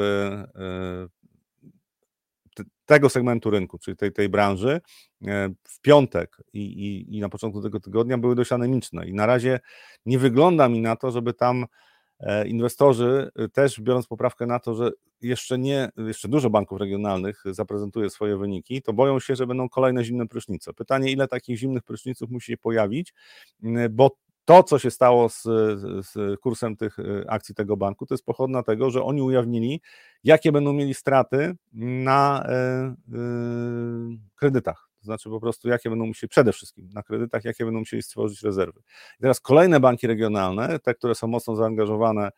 tego 2.86 3.08
segmentu 3.08 3.50
rynku, 3.50 3.78
czyli 3.78 3.96
tej, 3.96 4.12
tej 4.12 4.28
branży, 4.28 4.80
w 5.64 5.80
piątek 5.80 6.36
i, 6.52 6.60
i, 6.60 7.16
i 7.16 7.20
na 7.20 7.28
początku 7.28 7.62
tego 7.62 7.80
tygodnia 7.80 8.18
były 8.18 8.34
dość 8.34 8.52
anemiczne. 8.52 9.08
I 9.08 9.14
na 9.14 9.26
razie 9.26 9.60
nie 10.06 10.18
wygląda 10.18 10.68
mi 10.68 10.80
na 10.80 10.96
to, 10.96 11.10
żeby 11.10 11.34
tam 11.34 11.66
E, 12.20 12.48
inwestorzy 12.48 13.30
też 13.52 13.80
biorąc 13.80 14.06
poprawkę 14.06 14.46
na 14.46 14.58
to, 14.58 14.74
że 14.74 14.90
jeszcze 15.22 15.58
nie, 15.58 15.88
jeszcze 15.96 16.28
dużo 16.28 16.50
banków 16.50 16.80
regionalnych 16.80 17.42
zaprezentuje 17.44 18.10
swoje 18.10 18.36
wyniki, 18.36 18.82
to 18.82 18.92
boją 18.92 19.20
się, 19.20 19.36
że 19.36 19.46
będą 19.46 19.68
kolejne 19.68 20.04
zimne 20.04 20.28
prysznice. 20.28 20.72
Pytanie, 20.72 21.12
ile 21.12 21.28
takich 21.28 21.58
zimnych 21.58 21.82
pryszniców 21.82 22.30
musi 22.30 22.52
się 22.52 22.56
pojawić, 22.56 23.14
bo 23.90 24.16
to, 24.44 24.62
co 24.62 24.78
się 24.78 24.90
stało 24.90 25.28
z, 25.28 25.42
z, 26.06 26.40
kursem 26.40 26.76
tych 26.76 26.98
y, 26.98 27.24
akcji 27.28 27.54
tego 27.54 27.76
banku, 27.76 28.06
to 28.06 28.14
jest 28.14 28.24
pochodna 28.24 28.62
tego, 28.62 28.90
że 28.90 29.02
oni 29.02 29.22
ujawnili, 29.22 29.80
jakie 30.24 30.52
będą 30.52 30.72
mieli 30.72 30.94
straty 30.94 31.56
na 31.72 32.44
e, 32.44 32.52
e, 32.52 32.94
kredytach. 34.34 34.90
To 35.00 35.04
znaczy 35.04 35.30
po 35.30 35.40
prostu, 35.40 35.68
jakie 35.68 35.90
będą 35.90 36.06
musieli, 36.06 36.28
przede 36.28 36.52
wszystkim 36.52 36.88
na 36.94 37.02
kredytach, 37.02 37.44
jakie 37.44 37.64
będą 37.64 37.78
musieli 37.78 38.02
stworzyć 38.02 38.42
rezerwy. 38.42 38.80
I 39.18 39.20
teraz 39.20 39.40
kolejne 39.40 39.80
banki 39.80 40.06
regionalne, 40.06 40.78
te, 40.78 40.94
które 40.94 41.14
są 41.14 41.26
mocno 41.26 41.56
zaangażowane 41.56 42.30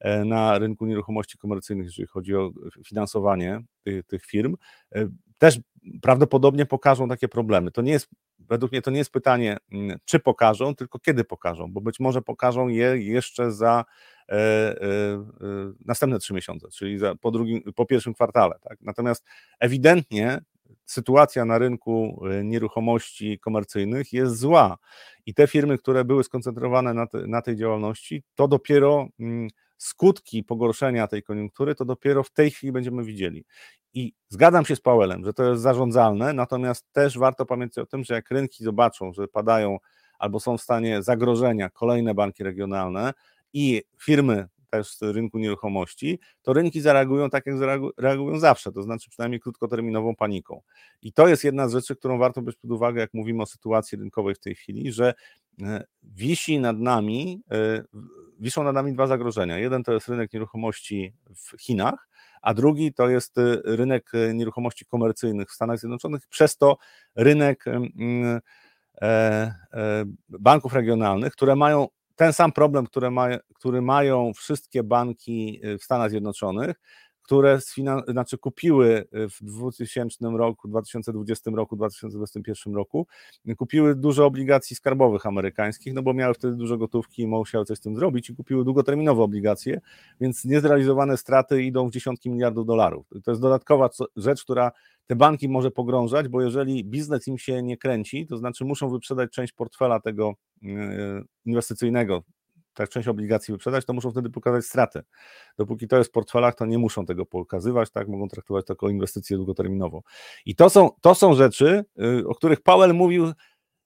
e, 0.00 0.24
na 0.24 0.58
rynku 0.58 0.86
nieruchomości 0.86 1.38
komercyjnych, 1.38 1.86
jeżeli 1.86 2.08
chodzi 2.08 2.36
o 2.36 2.50
finansowanie 2.86 3.60
tych, 3.84 4.06
tych 4.06 4.24
firm, 4.24 4.56
e, 4.94 5.08
też 5.38 5.60
prawdopodobnie 6.02 6.66
pokażą 6.66 7.08
takie 7.08 7.28
problemy. 7.28 7.70
To 7.70 7.82
nie 7.82 7.92
jest, 7.92 8.08
według 8.48 8.72
mnie 8.72 8.82
to 8.82 8.90
nie 8.90 8.98
jest 8.98 9.12
pytanie, 9.12 9.56
mm, 9.72 9.98
czy 10.04 10.20
pokażą, 10.20 10.74
tylko 10.74 10.98
kiedy 10.98 11.24
pokażą, 11.24 11.72
bo 11.72 11.80
być 11.80 12.00
może 12.00 12.22
pokażą 12.22 12.68
je 12.68 12.98
jeszcze 12.98 13.52
za 13.52 13.84
e, 14.28 14.32
e, 14.32 14.36
e, 14.36 15.22
następne 15.84 16.18
trzy 16.18 16.34
miesiące, 16.34 16.68
czyli 16.68 16.98
za, 16.98 17.14
po, 17.14 17.30
drugim, 17.30 17.62
po 17.76 17.86
pierwszym 17.86 18.14
kwartale. 18.14 18.58
Tak? 18.62 18.78
Natomiast 18.80 19.24
ewidentnie 19.60 20.40
sytuacja 20.86 21.44
na 21.44 21.58
rynku 21.58 22.24
e, 22.30 22.44
nieruchomości 22.44 23.38
komercyjnych 23.38 24.12
jest 24.12 24.36
zła 24.36 24.78
i 25.26 25.34
te 25.34 25.46
firmy, 25.46 25.78
które 25.78 26.04
były 26.04 26.24
skoncentrowane 26.24 26.94
na, 26.94 27.06
te, 27.06 27.26
na 27.26 27.42
tej 27.42 27.56
działalności, 27.56 28.22
to 28.34 28.48
dopiero 28.48 29.08
mm, 29.20 29.48
skutki 29.78 30.44
pogorszenia 30.44 31.06
tej 31.06 31.22
koniunktury, 31.22 31.74
to 31.74 31.84
dopiero 31.84 32.22
w 32.22 32.30
tej 32.30 32.50
chwili 32.50 32.72
będziemy 32.72 33.04
widzieli. 33.04 33.44
I 33.94 34.12
zgadzam 34.28 34.64
się 34.64 34.76
z 34.76 34.80
Powellem, 34.80 35.24
że 35.24 35.32
to 35.32 35.50
jest 35.50 35.62
zarządzalne, 35.62 36.32
natomiast 36.32 36.92
też 36.92 37.18
warto 37.18 37.46
pamiętać 37.46 37.78
o 37.78 37.86
tym, 37.86 38.04
że 38.04 38.14
jak 38.14 38.30
rynki 38.30 38.64
zobaczą, 38.64 39.12
że 39.12 39.28
padają 39.28 39.78
albo 40.18 40.40
są 40.40 40.58
w 40.58 40.62
stanie 40.62 41.02
zagrożenia 41.02 41.70
kolejne 41.70 42.14
banki 42.14 42.44
regionalne 42.44 43.12
i 43.52 43.82
firmy 44.00 44.48
też 44.70 44.96
rynku 45.00 45.38
nieruchomości, 45.38 46.18
to 46.42 46.52
rynki 46.52 46.80
zareagują 46.80 47.30
tak, 47.30 47.46
jak 47.46 47.56
reagują 47.98 48.38
zawsze, 48.38 48.72
to 48.72 48.82
znaczy 48.82 49.10
przynajmniej 49.10 49.40
krótkoterminową 49.40 50.16
paniką. 50.16 50.62
I 51.02 51.12
to 51.12 51.28
jest 51.28 51.44
jedna 51.44 51.68
z 51.68 51.72
rzeczy, 51.72 51.96
którą 51.96 52.18
warto 52.18 52.42
brać 52.42 52.56
pod 52.56 52.70
uwagę, 52.70 53.00
jak 53.00 53.14
mówimy 53.14 53.42
o 53.42 53.46
sytuacji 53.46 53.98
rynkowej 53.98 54.34
w 54.34 54.38
tej 54.38 54.54
chwili, 54.54 54.92
że 54.92 55.14
e, 55.62 55.84
wisi 56.02 56.58
nad 56.58 56.78
nami, 56.78 57.42
e, 57.50 57.84
wiszą 58.38 58.62
nad 58.62 58.74
nami 58.74 58.92
dwa 58.92 59.06
zagrożenia. 59.06 59.58
Jeden 59.58 59.82
to 59.82 59.92
jest 59.92 60.08
rynek 60.08 60.32
nieruchomości 60.32 61.14
w 61.36 61.62
Chinach, 61.62 62.08
a 62.42 62.54
drugi 62.54 62.92
to 62.94 63.08
jest 63.08 63.38
e, 63.38 63.60
rynek 63.64 64.12
nieruchomości 64.34 64.84
komercyjnych 64.84 65.48
w 65.48 65.54
Stanach 65.54 65.78
Zjednoczonych, 65.78 66.26
przez 66.28 66.56
to 66.56 66.76
rynek 67.14 67.64
banków 70.28 70.72
regionalnych, 70.72 71.32
które 71.32 71.56
mają 71.56 71.88
ten 72.18 72.32
sam 72.32 72.52
problem, 72.52 72.86
który, 72.86 73.10
ma, 73.10 73.28
który 73.54 73.82
mają 73.82 74.32
wszystkie 74.34 74.82
banki 74.82 75.60
y, 75.64 75.78
w 75.78 75.84
Stanach 75.84 76.10
Zjednoczonych, 76.10 76.76
które 77.28 77.58
znaczy 78.08 78.38
kupiły 78.38 79.04
y, 79.14 79.28
w 79.28 79.42
2000 79.42 80.28
roku, 80.28 80.68
2020 80.68 81.50
roku, 81.50 81.76
2021 81.76 82.74
roku, 82.74 83.06
kupiły 83.56 83.94
dużo 83.94 84.26
obligacji 84.26 84.76
skarbowych 84.76 85.26
amerykańskich, 85.26 85.94
no 85.94 86.02
bo 86.02 86.14
miały 86.14 86.34
wtedy 86.34 86.56
dużo 86.56 86.78
gotówki 86.78 87.22
i 87.22 87.26
musiały 87.26 87.64
coś 87.64 87.78
z 87.78 87.80
tym 87.80 87.96
zrobić 87.96 88.30
i 88.30 88.36
kupiły 88.36 88.64
długoterminowe 88.64 89.22
obligacje, 89.22 89.80
więc 90.20 90.44
niezrealizowane 90.44 91.16
straty 91.16 91.62
idą 91.62 91.88
w 91.88 91.92
dziesiątki 91.92 92.30
miliardów 92.30 92.66
dolarów. 92.66 93.06
To 93.24 93.30
jest 93.30 93.42
dodatkowa 93.42 93.90
rzecz, 94.16 94.44
która 94.44 94.72
te 95.06 95.16
banki 95.16 95.48
może 95.48 95.70
pogrążać, 95.70 96.28
bo 96.28 96.42
jeżeli 96.42 96.84
biznes 96.84 97.28
im 97.28 97.38
się 97.38 97.62
nie 97.62 97.76
kręci, 97.76 98.26
to 98.26 98.36
znaczy 98.36 98.64
muszą 98.64 98.90
wyprzedać 98.90 99.30
część 99.30 99.52
portfela 99.52 100.00
tego 100.00 100.34
y, 100.62 100.66
inwestycyjnego, 101.44 102.22
tak 102.78 102.88
część 102.88 103.08
obligacji 103.08 103.52
wyprzedać, 103.52 103.84
to 103.84 103.92
muszą 103.92 104.10
wtedy 104.10 104.30
pokazać 104.30 104.64
straty. 104.64 105.02
Dopóki 105.58 105.88
to 105.88 105.98
jest 105.98 106.10
w 106.10 106.12
portfelach, 106.12 106.54
to 106.54 106.66
nie 106.66 106.78
muszą 106.78 107.06
tego 107.06 107.26
pokazywać, 107.26 107.90
tak, 107.90 108.08
mogą 108.08 108.28
traktować 108.28 108.66
to 108.66 108.72
jako 108.72 108.88
inwestycję 108.88 109.36
długoterminową. 109.36 110.02
I 110.46 110.54
to 110.54 110.70
są, 110.70 110.90
to 111.00 111.14
są 111.14 111.34
rzeczy, 111.34 111.84
y, 112.02 112.28
o 112.28 112.34
których 112.34 112.60
Powell 112.60 112.94
mówił 112.94 113.32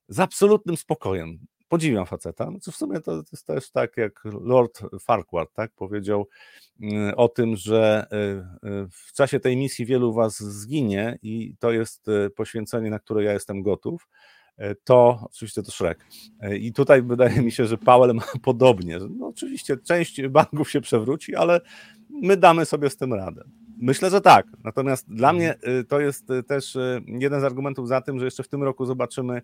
z 0.07 0.19
absolutnym 0.19 0.77
spokojem. 0.77 1.39
Podziwiam 1.67 2.05
faceta. 2.05 2.51
No, 2.51 2.59
w 2.71 2.75
sumie 2.75 2.99
to 2.99 3.23
jest 3.31 3.47
też 3.47 3.71
tak, 3.71 3.97
jak 3.97 4.21
Lord 4.25 4.81
Farquhar 5.01 5.47
tak, 5.53 5.71
powiedział 5.75 6.27
y, 6.81 7.15
o 7.15 7.27
tym, 7.29 7.55
że 7.55 8.07
y, 8.63 8.87
w 8.91 9.13
czasie 9.13 9.39
tej 9.39 9.57
misji 9.57 9.85
wielu 9.85 10.13
was 10.13 10.37
zginie 10.37 11.19
i 11.21 11.55
to 11.59 11.71
jest 11.71 12.05
poświęcenie, 12.35 12.89
na 12.89 12.99
które 12.99 13.23
ja 13.23 13.33
jestem 13.33 13.61
gotów. 13.61 14.07
E, 14.57 14.75
to 14.75 15.19
oczywiście 15.23 15.63
to 15.63 15.71
Shrek. 15.71 16.05
E, 16.39 16.57
I 16.57 16.73
tutaj 16.73 17.01
wydaje 17.01 17.41
mi 17.41 17.51
się, 17.51 17.65
że 17.65 17.77
Powell 17.77 18.15
ma 18.15 18.23
podobnie. 18.41 18.99
No 19.09 19.27
oczywiście 19.27 19.77
część 19.77 20.27
banków 20.27 20.71
się 20.71 20.81
przewróci, 20.81 21.35
ale 21.35 21.61
my 22.09 22.37
damy 22.37 22.65
sobie 22.65 22.89
z 22.89 22.97
tym 22.97 23.13
radę. 23.13 23.43
Myślę, 23.77 24.09
że 24.09 24.21
tak. 24.21 24.45
Natomiast 24.63 25.09
dla 25.09 25.29
mhm. 25.29 25.35
mnie 25.35 25.79
e, 25.79 25.83
to 25.83 25.99
jest 25.99 26.27
też 26.47 26.77
jeden 27.07 27.41
z 27.41 27.43
argumentów 27.43 27.87
za 27.87 28.01
tym, 28.01 28.19
że 28.19 28.25
jeszcze 28.25 28.43
w 28.43 28.47
tym 28.47 28.63
roku 28.63 28.85
zobaczymy 28.85 29.41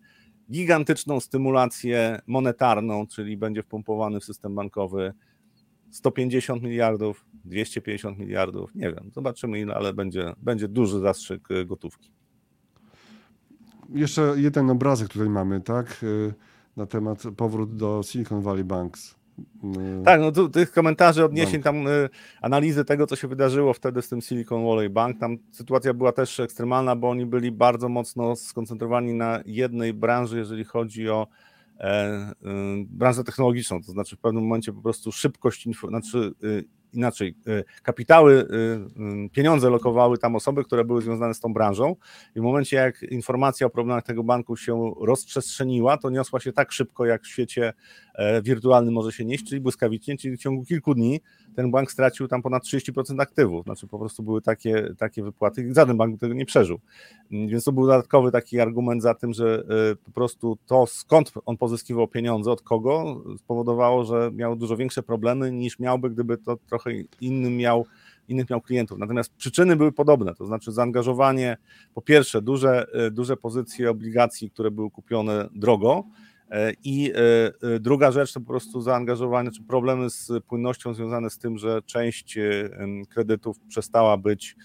gigantyczną 0.51 1.19
stymulację 1.19 2.21
monetarną, 2.27 3.07
czyli 3.07 3.37
będzie 3.37 3.63
wpompowany 3.63 4.19
w 4.19 4.25
system 4.25 4.55
bankowy 4.55 5.13
150 5.91 6.63
miliardów, 6.63 7.25
250 7.45 8.19
miliardów, 8.19 8.75
nie 8.75 8.93
wiem, 8.93 9.11
zobaczymy 9.13 9.59
ile, 9.59 9.75
ale 9.75 9.93
będzie, 9.93 10.33
będzie 10.37 10.67
duży 10.67 10.99
zastrzyk 10.99 11.47
gotówki 11.65 12.18
jeszcze 13.93 14.33
jeden 14.37 14.69
obrazek 14.69 15.07
tutaj 15.07 15.29
mamy, 15.29 15.61
tak? 15.61 16.03
Y, 16.03 16.33
na 16.77 16.85
temat 16.85 17.23
powrót 17.37 17.75
do 17.75 18.01
Silicon 18.03 18.41
Valley 18.41 18.63
Banks. 18.63 19.15
Y, 20.01 20.03
tak, 20.05 20.21
no 20.21 20.31
tu, 20.31 20.49
tych 20.49 20.71
komentarzy, 20.71 21.25
odniesień, 21.25 21.61
tam 21.61 21.87
y, 21.87 22.09
analizy 22.41 22.85
tego, 22.85 23.07
co 23.07 23.15
się 23.15 23.27
wydarzyło 23.27 23.73
wtedy 23.73 24.01
z 24.01 24.09
tym 24.09 24.21
Silicon 24.21 24.65
Valley 24.65 24.89
Bank, 24.89 25.19
tam 25.19 25.37
sytuacja 25.51 25.93
była 25.93 26.11
też 26.11 26.39
ekstremalna, 26.39 26.95
bo 26.95 27.09
oni 27.09 27.25
byli 27.25 27.51
bardzo 27.51 27.89
mocno 27.89 28.35
skoncentrowani 28.35 29.13
na 29.13 29.39
jednej 29.45 29.93
branży, 29.93 30.37
jeżeli 30.37 30.63
chodzi 30.63 31.09
o 31.09 31.27
e, 31.79 31.83
e, 31.83 32.33
branżę 32.89 33.23
technologiczną, 33.23 33.81
to 33.81 33.91
znaczy 33.91 34.15
w 34.15 34.19
pewnym 34.19 34.43
momencie 34.43 34.73
po 34.73 34.81
prostu 34.81 35.11
szybkość, 35.11 35.67
znaczy 35.87 36.33
inaczej, 36.93 37.35
y, 37.47 37.63
kapitały, 37.83 38.33
y, 38.33 38.45
y, 39.25 39.29
pieniądze 39.29 39.69
lokowały 39.69 40.17
tam 40.17 40.35
osoby, 40.35 40.63
które 40.63 40.85
były 40.85 41.01
związane 41.01 41.33
z 41.33 41.39
tą 41.39 41.53
branżą 41.53 41.95
i 42.35 42.39
w 42.39 42.43
momencie 42.43 42.77
jak 42.77 43.03
informacja 43.03 43.67
o 43.67 43.69
problemach 43.69 44.03
tego 44.03 44.23
banku 44.23 44.57
się 44.57 44.93
rozprzestrzeniła, 45.01 45.97
to 45.97 46.09
niosła 46.09 46.39
się 46.39 46.53
tak 46.53 46.71
szybko 46.71 47.05
jak 47.05 47.23
w 47.23 47.27
świecie 47.27 47.73
wirtualny 48.43 48.91
może 48.91 49.11
się 49.11 49.25
nieść, 49.25 49.43
czyli 49.49 49.61
błyskawicznie, 49.61 50.17
czyli 50.17 50.37
w 50.37 50.39
ciągu 50.39 50.65
kilku 50.65 50.95
dni 50.95 51.19
ten 51.55 51.71
bank 51.71 51.91
stracił 51.91 52.27
tam 52.27 52.41
ponad 52.41 52.63
30% 52.63 53.21
aktywów. 53.21 53.63
Znaczy 53.63 53.87
po 53.87 53.99
prostu 53.99 54.23
były 54.23 54.41
takie, 54.41 54.93
takie 54.97 55.23
wypłaty 55.23 55.63
i 55.63 55.73
żaden 55.73 55.97
bank 55.97 56.19
tego 56.19 56.33
nie 56.33 56.45
przeżył. 56.45 56.79
Więc 57.31 57.63
to 57.63 57.71
był 57.71 57.83
dodatkowy 57.85 58.31
taki 58.31 58.59
argument 58.59 59.01
za 59.01 59.13
tym, 59.13 59.33
że 59.33 59.63
e, 59.91 59.95
po 59.95 60.11
prostu 60.11 60.57
to 60.65 60.85
skąd 60.87 61.31
on 61.45 61.57
pozyskiwał 61.57 62.07
pieniądze, 62.07 62.51
od 62.51 62.61
kogo, 62.61 63.23
spowodowało, 63.37 64.05
że 64.05 64.31
miał 64.33 64.55
dużo 64.55 64.77
większe 64.77 65.03
problemy 65.03 65.51
niż 65.51 65.79
miałby, 65.79 66.09
gdyby 66.09 66.37
to 66.37 66.57
trochę 66.69 66.91
innym 67.21 67.57
miał 67.57 67.85
innych 68.27 68.49
miał 68.49 68.61
klientów. 68.61 68.97
Natomiast 68.97 69.33
przyczyny 69.35 69.75
były 69.75 69.91
podobne, 69.91 70.35
to 70.35 70.45
znaczy 70.45 70.71
zaangażowanie, 70.71 71.57
po 71.93 72.01
pierwsze, 72.01 72.41
duże, 72.41 72.87
e, 72.93 73.11
duże 73.11 73.37
pozycje 73.37 73.89
obligacji, 73.89 74.49
które 74.49 74.71
były 74.71 74.91
kupione 74.91 75.49
drogo. 75.55 76.03
E, 76.51 76.73
I 76.83 77.13
e, 77.75 77.79
druga 77.79 78.11
rzecz 78.11 78.33
to 78.33 78.39
po 78.39 78.45
prostu 78.45 78.81
zaangażowanie, 78.81 79.51
czy 79.51 79.63
problemy 79.63 80.09
z 80.09 80.31
płynnością 80.47 80.93
związane 80.93 81.29
z 81.29 81.37
tym, 81.37 81.57
że 81.57 81.81
część 81.81 82.37
kredytów 83.09 83.59
przestała 83.67 84.17
być, 84.17 84.55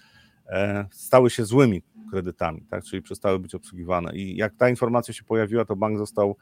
stały 0.91 1.29
się 1.29 1.45
złymi 1.45 1.81
kredytami, 2.11 2.61
tak? 2.69 2.83
czyli 2.83 3.01
przestały 3.01 3.39
być 3.39 3.55
obsługiwane. 3.55 4.15
I 4.15 4.35
jak 4.35 4.55
ta 4.55 4.69
informacja 4.69 5.13
się 5.13 5.23
pojawiła, 5.23 5.65
to 5.65 5.75
bank 5.75 5.97
został 5.97 6.35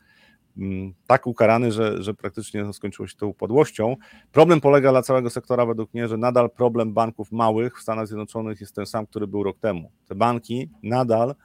Mm, 0.58 0.94
tak 1.08 1.28
ukarany, 1.28 1.72
że, 1.72 2.04
że 2.04 2.14
praktycznie 2.14 2.74
skończyło 2.74 3.08
się 3.08 3.18
to 3.18 3.28
upadłością. 3.28 3.96
Problem 4.32 4.62
polega 4.62 4.92
dla 4.92 5.02
całego 5.02 5.30
sektora 5.30 5.66
według 5.66 5.94
mnie, 5.94 6.08
że 6.08 6.18
nadal 6.18 6.50
problem 6.50 6.94
banków 6.94 7.32
małych 7.32 7.78
w 7.78 7.82
Stanach 7.82 8.08
Zjednoczonych 8.08 8.62
jest 8.62 8.76
ten 8.76 8.86
sam, 8.86 9.08
który 9.08 9.28
był 9.28 9.44
rok 9.44 9.60
temu. 9.60 9.92
Te 10.08 10.16
banki 10.16 10.70
nadal 10.84 11.36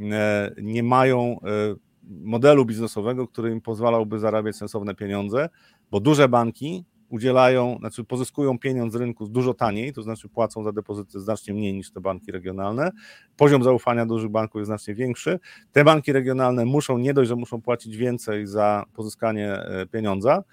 e, 0.00 0.50
nie 0.62 0.82
mają 0.82 1.40
e, 1.40 1.74
modelu 2.08 2.64
biznesowego, 2.64 3.28
który 3.28 3.50
im 3.50 3.60
pozwalałby 3.60 4.18
zarabiać 4.18 4.56
sensowne 4.56 4.94
pieniądze, 4.94 5.48
bo 5.90 6.00
duże 6.00 6.28
banki 6.28 6.84
udzielają, 7.08 7.76
znaczy 7.78 8.04
pozyskują 8.04 8.58
pieniądz 8.58 8.92
z 8.92 8.96
rynku 8.96 9.28
dużo 9.28 9.54
taniej, 9.54 9.92
to 9.92 10.02
znaczy 10.02 10.28
płacą 10.28 10.64
za 10.64 10.72
depozyty 10.72 11.20
znacznie 11.20 11.54
mniej 11.54 11.74
niż 11.74 11.90
te 11.90 12.00
banki 12.00 12.32
regionalne. 12.32 12.90
Poziom 13.36 13.62
zaufania 13.64 14.06
dużych 14.06 14.30
banków 14.30 14.58
jest 14.58 14.66
znacznie 14.66 14.94
większy. 14.94 15.40
Te 15.72 15.84
banki 15.84 16.12
regionalne 16.12 16.64
muszą, 16.64 16.98
nie 16.98 17.14
dość, 17.14 17.28
że 17.28 17.36
muszą 17.36 17.62
płacić 17.62 17.96
więcej 17.96 18.46
za 18.46 18.84
pozyskanie 18.94 19.52
e, 19.52 19.86
pieniądza, 19.86 20.44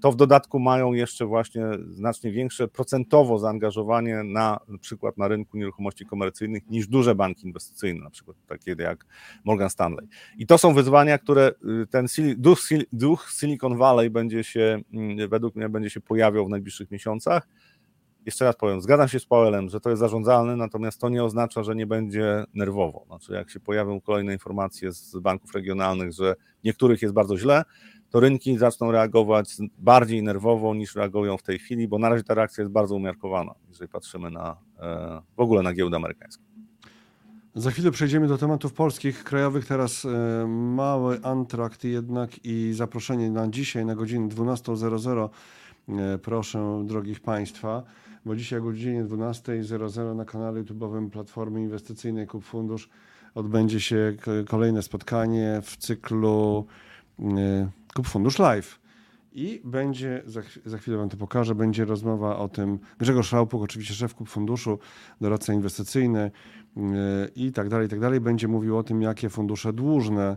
to 0.00 0.12
w 0.12 0.16
dodatku 0.16 0.58
mają 0.58 0.92
jeszcze 0.92 1.26
właśnie 1.26 1.62
znacznie 1.90 2.32
większe 2.32 2.68
procentowo 2.68 3.38
zaangażowanie 3.38 4.22
na, 4.24 4.60
na 4.68 4.78
przykład 4.78 5.18
na 5.18 5.28
rynku 5.28 5.56
nieruchomości 5.56 6.06
komercyjnych 6.06 6.70
niż 6.70 6.88
duże 6.88 7.14
banki 7.14 7.46
inwestycyjne, 7.46 8.04
na 8.04 8.10
przykład 8.10 8.36
takie 8.46 8.74
jak 8.78 9.06
Morgan 9.44 9.70
Stanley. 9.70 10.08
I 10.38 10.46
to 10.46 10.58
są 10.58 10.74
wyzwania, 10.74 11.18
które 11.18 11.52
y, 11.82 11.86
ten 11.86 12.06
duch, 12.36 12.58
duch 12.92 13.30
Silicon 13.38 13.76
Valley 13.76 14.10
będzie 14.10 14.44
się, 14.44 14.80
mm, 14.92 15.28
według 15.28 15.56
mnie 15.56 15.68
będzie 15.68 15.90
się 15.90 16.00
pojawiał 16.00 16.46
w 16.46 16.50
najbliższych 16.50 16.90
miesiącach. 16.90 17.48
Jeszcze 18.26 18.44
raz 18.44 18.56
powiem, 18.56 18.80
zgadzam 18.80 19.08
się 19.08 19.20
z 19.20 19.26
Powellem, 19.26 19.68
że 19.68 19.80
to 19.80 19.90
jest 19.90 20.00
zarządzalne, 20.00 20.56
natomiast 20.56 21.00
to 21.00 21.08
nie 21.08 21.24
oznacza, 21.24 21.62
że 21.62 21.74
nie 21.74 21.86
będzie 21.86 22.44
nerwowo. 22.54 23.04
Znaczy, 23.06 23.32
jak 23.32 23.50
się 23.50 23.60
pojawią 23.60 24.00
kolejne 24.00 24.32
informacje 24.32 24.92
z 24.92 25.18
banków 25.18 25.54
regionalnych, 25.54 26.12
że 26.12 26.34
niektórych 26.64 27.02
jest 27.02 27.14
bardzo 27.14 27.38
źle, 27.38 27.64
to 28.12 28.20
rynki 28.20 28.58
zaczną 28.58 28.92
reagować 28.92 29.56
bardziej 29.78 30.22
nerwowo 30.22 30.74
niż 30.74 30.96
reagują 30.96 31.36
w 31.36 31.42
tej 31.42 31.58
chwili, 31.58 31.88
bo 31.88 31.98
na 31.98 32.08
razie 32.08 32.24
ta 32.24 32.34
reakcja 32.34 32.62
jest 32.62 32.72
bardzo 32.72 32.94
umiarkowana, 32.94 33.54
jeżeli 33.68 33.88
patrzymy 33.88 34.30
na 34.30 34.56
e, 34.80 35.20
w 35.36 35.40
ogóle 35.40 35.62
na 35.62 35.72
giełdę 35.72 35.96
amerykańską. 35.96 36.42
Za 37.54 37.70
chwilę 37.70 37.90
przejdziemy 37.90 38.28
do 38.28 38.38
tematów 38.38 38.72
polskich, 38.72 39.24
krajowych. 39.24 39.66
Teraz 39.66 40.04
e, 40.04 40.46
mały 40.46 41.20
antrakt 41.22 41.84
jednak 41.84 42.30
i 42.44 42.72
zaproszenie 42.72 43.30
na 43.30 43.48
dzisiaj 43.48 43.86
na 43.86 43.94
godzinę 43.94 44.28
12.00 44.28 45.28
E, 45.88 46.18
proszę 46.18 46.82
drogich 46.86 47.20
Państwa, 47.20 47.82
bo 48.24 48.36
dzisiaj 48.36 48.58
o 48.58 48.62
godzinie 48.62 49.04
12.00 49.04 50.16
na 50.16 50.24
kanale 50.24 50.62
YouTube'owym 50.62 51.10
Platformy 51.10 51.60
Inwestycyjnej 51.60 52.26
Kup 52.26 52.44
Fundusz 52.44 52.88
odbędzie 53.34 53.80
się 53.80 54.16
kolejne 54.48 54.82
spotkanie 54.82 55.60
w 55.62 55.76
cyklu 55.76 56.66
Kup 57.94 58.06
Fundusz 58.06 58.38
Live. 58.38 58.80
I 59.32 59.60
będzie, 59.64 60.22
za, 60.26 60.40
za, 60.64 60.78
chwilę 60.78 60.96
Wam 60.96 61.08
to 61.08 61.16
pokażę, 61.16 61.54
będzie 61.54 61.84
rozmowa 61.84 62.36
o 62.36 62.48
tym, 62.48 62.78
Grzegorz 62.98 63.32
Raupuk, 63.32 63.62
oczywiście 63.62 63.94
szef 63.94 64.14
Kup 64.14 64.28
Funduszu, 64.28 64.78
doradca 65.20 65.52
inwestycyjny 65.52 66.30
yy, 66.76 66.82
i 67.36 67.52
tak 67.52 67.68
dalej, 67.68 67.86
i 67.86 67.90
tak 67.90 68.00
dalej, 68.00 68.20
będzie 68.20 68.48
mówił 68.48 68.78
o 68.78 68.82
tym, 68.82 69.02
jakie 69.02 69.28
fundusze 69.28 69.72
dłużne 69.72 70.36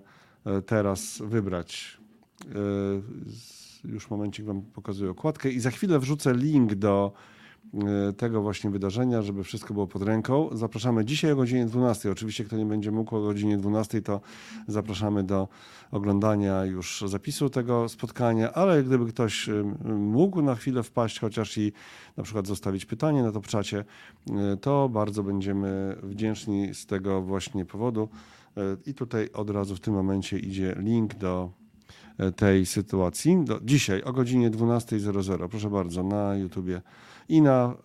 teraz 0.66 1.22
wybrać. 1.26 1.98
Yy, 3.84 3.92
już 3.92 4.10
momencik 4.10 4.46
Wam 4.46 4.62
pokazuję 4.62 5.12
okładkę 5.12 5.50
i 5.50 5.60
za 5.60 5.72
chwilę 5.72 6.00
wrzucę 6.00 6.34
link 6.34 6.76
do 6.76 7.14
tego 8.18 8.42
właśnie 8.42 8.70
wydarzenia, 8.70 9.22
żeby 9.22 9.44
wszystko 9.44 9.74
było 9.74 9.88
pod 9.88 10.02
ręką. 10.02 10.50
Zapraszamy 10.52 11.06
dzisiaj 11.06 11.32
o 11.32 11.36
godzinie 11.36 11.66
12. 11.66 12.12
Oczywiście, 12.12 12.44
kto 12.44 12.58
nie 12.58 12.66
będzie 12.66 12.92
mógł 12.92 13.16
o 13.16 13.22
godzinie 13.22 13.58
12, 13.58 14.02
to 14.02 14.22
zapraszamy 14.68 15.24
do 15.24 15.48
oglądania 15.92 16.66
już 16.66 17.04
zapisu 17.08 17.50
tego 17.50 17.90
spotkania, 17.90 18.54
ale 18.54 18.84
gdyby 18.84 19.06
ktoś 19.06 19.50
e, 19.50 19.64
mógł 19.86 20.42
na 20.42 20.56
chwilę 20.56 20.84
wpaść, 20.84 21.20
chociaż 21.20 21.58
i 21.58 21.72
na 22.18 22.24
przykład 22.24 22.48
zostawić 22.48 22.86
pytanie 22.86 23.24
na 23.24 23.32
to 23.32 23.42
czacie, 23.42 23.86
e, 24.30 24.58
to 24.58 24.90
bardzo 24.90 25.24
będziemy 25.24 25.96
wdzięczni 26.04 26.74
z 26.74 26.86
tego 26.86 27.22
właśnie 27.22 27.66
powodu. 27.66 28.10
I 28.86 28.94
tutaj 28.94 29.30
od 29.34 29.50
razu 29.50 29.76
w 29.76 29.80
tym 29.80 29.94
momencie 29.94 30.40
idzie 30.40 30.76
link 30.80 31.16
do 31.16 31.52
tej 32.36 32.66
sytuacji. 32.66 33.38
Do, 33.46 33.60
dzisiaj 33.64 34.04
o 34.04 34.14
godzinie 34.14 34.52
12.00, 34.52 35.48
proszę 35.50 35.70
bardzo, 35.70 36.04
na 36.04 36.36
YouTubie 36.36 36.82
i 37.30 37.42
na 37.42 37.76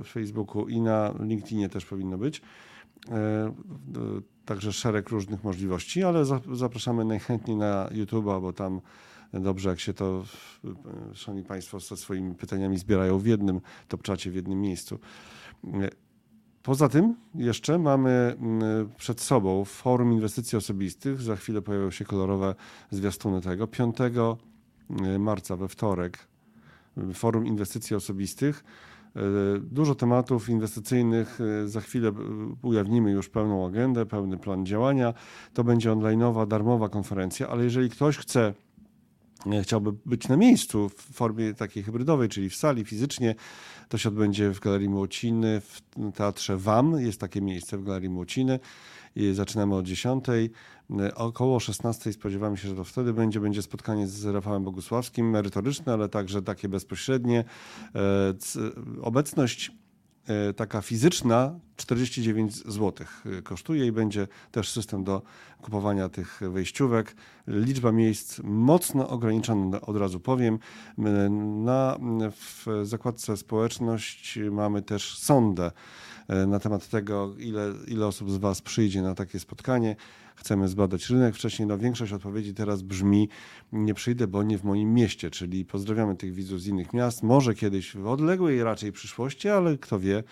y, 0.00 0.04
Facebooku, 0.04 0.68
i 0.68 0.80
na 0.80 1.14
LinkedInie 1.20 1.68
też 1.68 1.84
powinno 1.84 2.18
być. 2.18 2.38
Y, 2.38 3.12
y, 3.12 4.22
także 4.44 4.72
szereg 4.72 5.08
różnych 5.08 5.44
możliwości, 5.44 6.02
ale 6.02 6.24
za, 6.24 6.40
zapraszamy 6.52 7.04
najchętniej 7.04 7.56
na 7.56 7.88
YouTube'a, 7.92 8.40
bo 8.40 8.52
tam 8.52 8.80
dobrze, 9.32 9.68
jak 9.68 9.80
się 9.80 9.94
to, 9.94 10.24
szanowni 11.14 11.44
Państwo, 11.44 11.80
ze 11.80 11.96
swoimi 11.96 12.34
pytaniami 12.34 12.78
zbierają 12.78 13.18
w 13.18 13.26
jednym 13.26 13.60
topczacie, 13.88 14.30
w 14.30 14.34
jednym 14.34 14.60
miejscu. 14.60 14.98
Poza 16.62 16.88
tym 16.88 17.14
jeszcze 17.34 17.78
mamy 17.78 18.10
mm, 18.10 18.90
przed 18.96 19.20
sobą 19.20 19.64
Forum 19.64 20.12
Inwestycji 20.12 20.58
Osobistych. 20.58 21.20
Za 21.20 21.36
chwilę 21.36 21.62
pojawią 21.62 21.90
się 21.90 22.04
kolorowe 22.04 22.54
zwiastuny 22.90 23.40
tego. 23.40 23.66
5 23.66 23.96
mm, 24.00 25.22
marca 25.22 25.56
we 25.56 25.68
wtorek 25.68 26.18
Forum 27.14 27.46
Inwestycji 27.46 27.96
Osobistych. 27.96 28.64
E, 29.16 29.20
dużo 29.62 29.94
tematów 29.94 30.48
inwestycyjnych. 30.48 31.38
E, 31.40 31.68
za 31.68 31.80
chwilę 31.80 32.08
e, 32.08 32.12
ujawnimy 32.62 33.10
już 33.10 33.28
pełną 33.28 33.66
agendę, 33.66 34.06
pełny 34.06 34.38
plan 34.38 34.66
działania. 34.66 35.14
To 35.54 35.64
będzie 35.64 35.92
onlineowa, 35.92 36.46
darmowa 36.46 36.88
konferencja, 36.88 37.48
ale 37.48 37.64
jeżeli 37.64 37.90
ktoś 37.90 38.16
chce 38.16 38.54
chciałby 39.62 39.92
być 40.06 40.28
na 40.28 40.36
miejscu 40.36 40.88
w 40.88 40.94
formie 40.94 41.54
takiej 41.54 41.82
hybrydowej, 41.82 42.28
czyli 42.28 42.50
w 42.50 42.56
sali 42.56 42.84
fizycznie, 42.84 43.34
to 43.88 43.98
się 43.98 44.08
odbędzie 44.08 44.50
w 44.50 44.60
Galerii 44.60 44.88
Młociny, 44.88 45.60
w 45.60 45.82
Teatrze 46.14 46.56
WAM. 46.56 47.00
Jest 47.00 47.20
takie 47.20 47.40
miejsce 47.40 47.78
w 47.78 47.84
Galerii 47.84 48.08
Młociny. 48.08 48.58
Zaczynamy 49.32 49.74
od 49.74 49.86
10. 49.86 50.24
Około 51.14 51.60
16 51.60 52.12
spodziewamy 52.12 52.56
się, 52.56 52.68
że 52.68 52.74
to 52.74 52.84
wtedy 52.84 53.12
będzie. 53.12 53.40
Będzie 53.40 53.62
spotkanie 53.62 54.06
z 54.06 54.24
Rafałem 54.24 54.64
Bogusławskim, 54.64 55.30
merytoryczne, 55.30 55.92
ale 55.92 56.08
także 56.08 56.42
takie 56.42 56.68
bezpośrednie. 56.68 57.44
E, 57.94 58.34
obecność 59.02 59.72
E, 60.30 60.52
taka 60.52 60.82
fizyczna 60.82 61.58
49 61.76 62.54
zł 62.54 63.06
e, 63.26 63.42
kosztuje 63.42 63.86
i 63.86 63.92
będzie 63.92 64.28
też 64.50 64.70
system 64.70 65.04
do 65.04 65.22
kupowania 65.62 66.08
tych 66.08 66.40
wejściówek. 66.50 67.16
Liczba 67.46 67.92
miejsc 67.92 68.40
mocno 68.44 69.08
ograniczona, 69.08 69.80
od 69.80 69.96
razu 69.96 70.20
powiem. 70.20 70.58
Na, 71.64 71.98
w 72.32 72.66
zakładce 72.82 73.36
społeczność 73.36 74.38
mamy 74.50 74.82
też 74.82 75.18
sondę 75.18 75.66
e, 75.66 75.72
na 76.46 76.58
temat 76.58 76.88
tego, 76.88 77.34
ile, 77.38 77.72
ile 77.88 78.06
osób 78.06 78.30
z 78.30 78.36
Was 78.36 78.62
przyjdzie 78.62 79.02
na 79.02 79.14
takie 79.14 79.38
spotkanie 79.38 79.96
chcemy 80.40 80.68
zbadać 80.68 81.10
rynek. 81.10 81.34
Wcześniej 81.34 81.68
no, 81.68 81.78
większość 81.78 82.12
odpowiedzi 82.12 82.54
teraz 82.54 82.82
brzmi 82.82 83.28
nie 83.72 83.94
przyjdę, 83.94 84.26
bo 84.26 84.42
nie 84.42 84.58
w 84.58 84.64
moim 84.64 84.94
mieście, 84.94 85.30
czyli 85.30 85.64
pozdrawiamy 85.64 86.16
tych 86.16 86.34
widzów 86.34 86.60
z 86.60 86.66
innych 86.66 86.92
miast. 86.92 87.22
Może 87.22 87.54
kiedyś 87.54 87.96
w 87.96 88.06
odległej 88.06 88.64
raczej 88.64 88.92
przyszłości, 88.92 89.48
ale 89.48 89.78
kto 89.78 89.98
wie, 89.98 90.22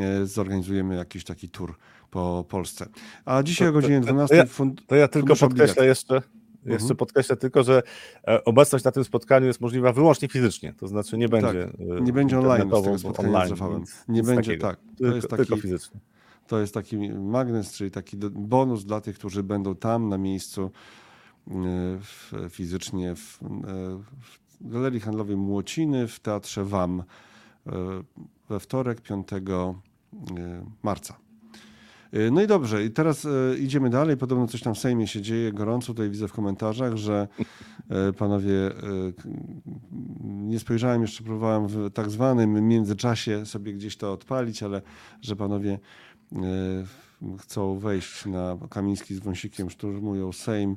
e, 0.00 0.26
zorganizujemy 0.26 0.96
jakiś 0.96 1.24
taki 1.24 1.48
tour 1.48 1.74
po 2.10 2.44
Polsce. 2.48 2.88
A 3.24 3.42
dzisiaj 3.42 3.68
o 3.68 3.72
godzinie 3.72 4.00
12 4.00 4.36
to, 4.36 4.42
ja, 4.42 4.72
to 4.86 4.96
ja 4.96 5.08
tylko 5.08 5.36
podkreślę 5.36 5.86
jeszcze, 5.86 6.22
jeszcze 6.64 6.84
mhm. 6.84 6.96
podkreślę 6.96 7.36
tylko, 7.36 7.62
że 7.62 7.82
e, 8.28 8.44
obecność 8.44 8.84
na 8.84 8.92
tym 8.92 9.04
spotkaniu 9.04 9.46
jest 9.46 9.60
możliwa 9.60 9.92
wyłącznie 9.92 10.28
fizycznie, 10.28 10.74
to 10.78 10.88
znaczy 10.88 11.18
nie 11.18 11.28
będzie 11.28 11.66
tak, 11.66 12.00
nie 12.02 12.12
będzie 12.12 12.38
online 12.38 12.70
z 12.70 12.82
tego 12.82 12.98
spotkania 12.98 13.38
online, 13.60 13.84
nie 14.08 14.22
będzie 14.22 14.50
takiego. 14.50 14.66
tak, 14.66 14.76
to 14.76 14.96
tylko, 14.98 15.14
jest 15.16 15.28
taki, 15.28 15.46
tylko 15.46 15.56
fizycznie. 15.56 16.00
To 16.46 16.60
jest 16.60 16.74
taki 16.74 17.10
magnes, 17.10 17.72
czyli 17.72 17.90
taki 17.90 18.16
bonus 18.30 18.84
dla 18.84 19.00
tych, 19.00 19.18
którzy 19.18 19.42
będą 19.42 19.74
tam 19.74 20.08
na 20.08 20.18
miejscu 20.18 20.70
e, 21.50 22.48
fizycznie 22.50 23.14
w, 23.14 23.38
Galerii 24.60 25.00
Handlowej 25.00 25.36
Młociny 25.36 26.08
w 26.08 26.20
Teatrze 26.20 26.64
WAM 26.64 27.02
we 28.48 28.60
wtorek 28.60 29.00
5 29.00 29.28
marca. 30.82 31.21
No 32.30 32.42
i 32.42 32.46
dobrze, 32.46 32.84
i 32.84 32.90
teraz 32.90 33.26
idziemy 33.58 33.90
dalej. 33.90 34.16
Podobno 34.16 34.46
coś 34.46 34.62
tam 34.62 34.74
w 34.74 34.78
Sejmie 34.78 35.06
się 35.06 35.20
dzieje 35.20 35.52
gorąco. 35.52 35.86
Tutaj 35.86 36.10
widzę 36.10 36.28
w 36.28 36.32
komentarzach, 36.32 36.96
że 36.96 37.28
panowie, 38.18 38.70
nie 40.20 40.58
spojrzałem 40.58 41.02
jeszcze, 41.02 41.24
próbowałem 41.24 41.66
w 41.66 41.90
tak 41.90 42.10
zwanym 42.10 42.68
międzyczasie 42.68 43.46
sobie 43.46 43.72
gdzieś 43.72 43.96
to 43.96 44.12
odpalić, 44.12 44.62
ale 44.62 44.82
że 45.20 45.36
panowie 45.36 45.78
chcą 47.38 47.78
wejść 47.78 48.26
na 48.26 48.58
Kamiński 48.70 49.14
z 49.14 49.18
Wąsikiem, 49.18 49.70
szturmują 49.70 50.32
Sejm. 50.32 50.76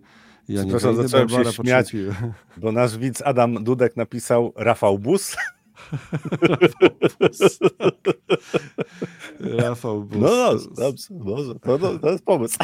Ja 0.50 0.64
nie 0.64 0.70
Przepraszam, 0.70 1.08
zacząłem 1.08 1.46
się 1.46 1.52
śmiać, 1.52 1.96
bo 2.62 2.72
nasz 2.72 2.98
widz 2.98 3.22
Adam 3.22 3.64
Dudek 3.64 3.98
napisał 3.98 4.54
Rafał 4.56 5.00
Bus. 5.00 5.36
Rafał 9.40 10.04
Bus. 10.04 10.22
No 10.22 10.30
dobrze, 10.30 10.70
dobrze, 10.76 11.08
dobrze. 11.12 11.60
To, 11.60 11.80
to, 11.80 12.00
to 12.00 12.12
jest 12.12 12.24
pomysł. 12.24 12.58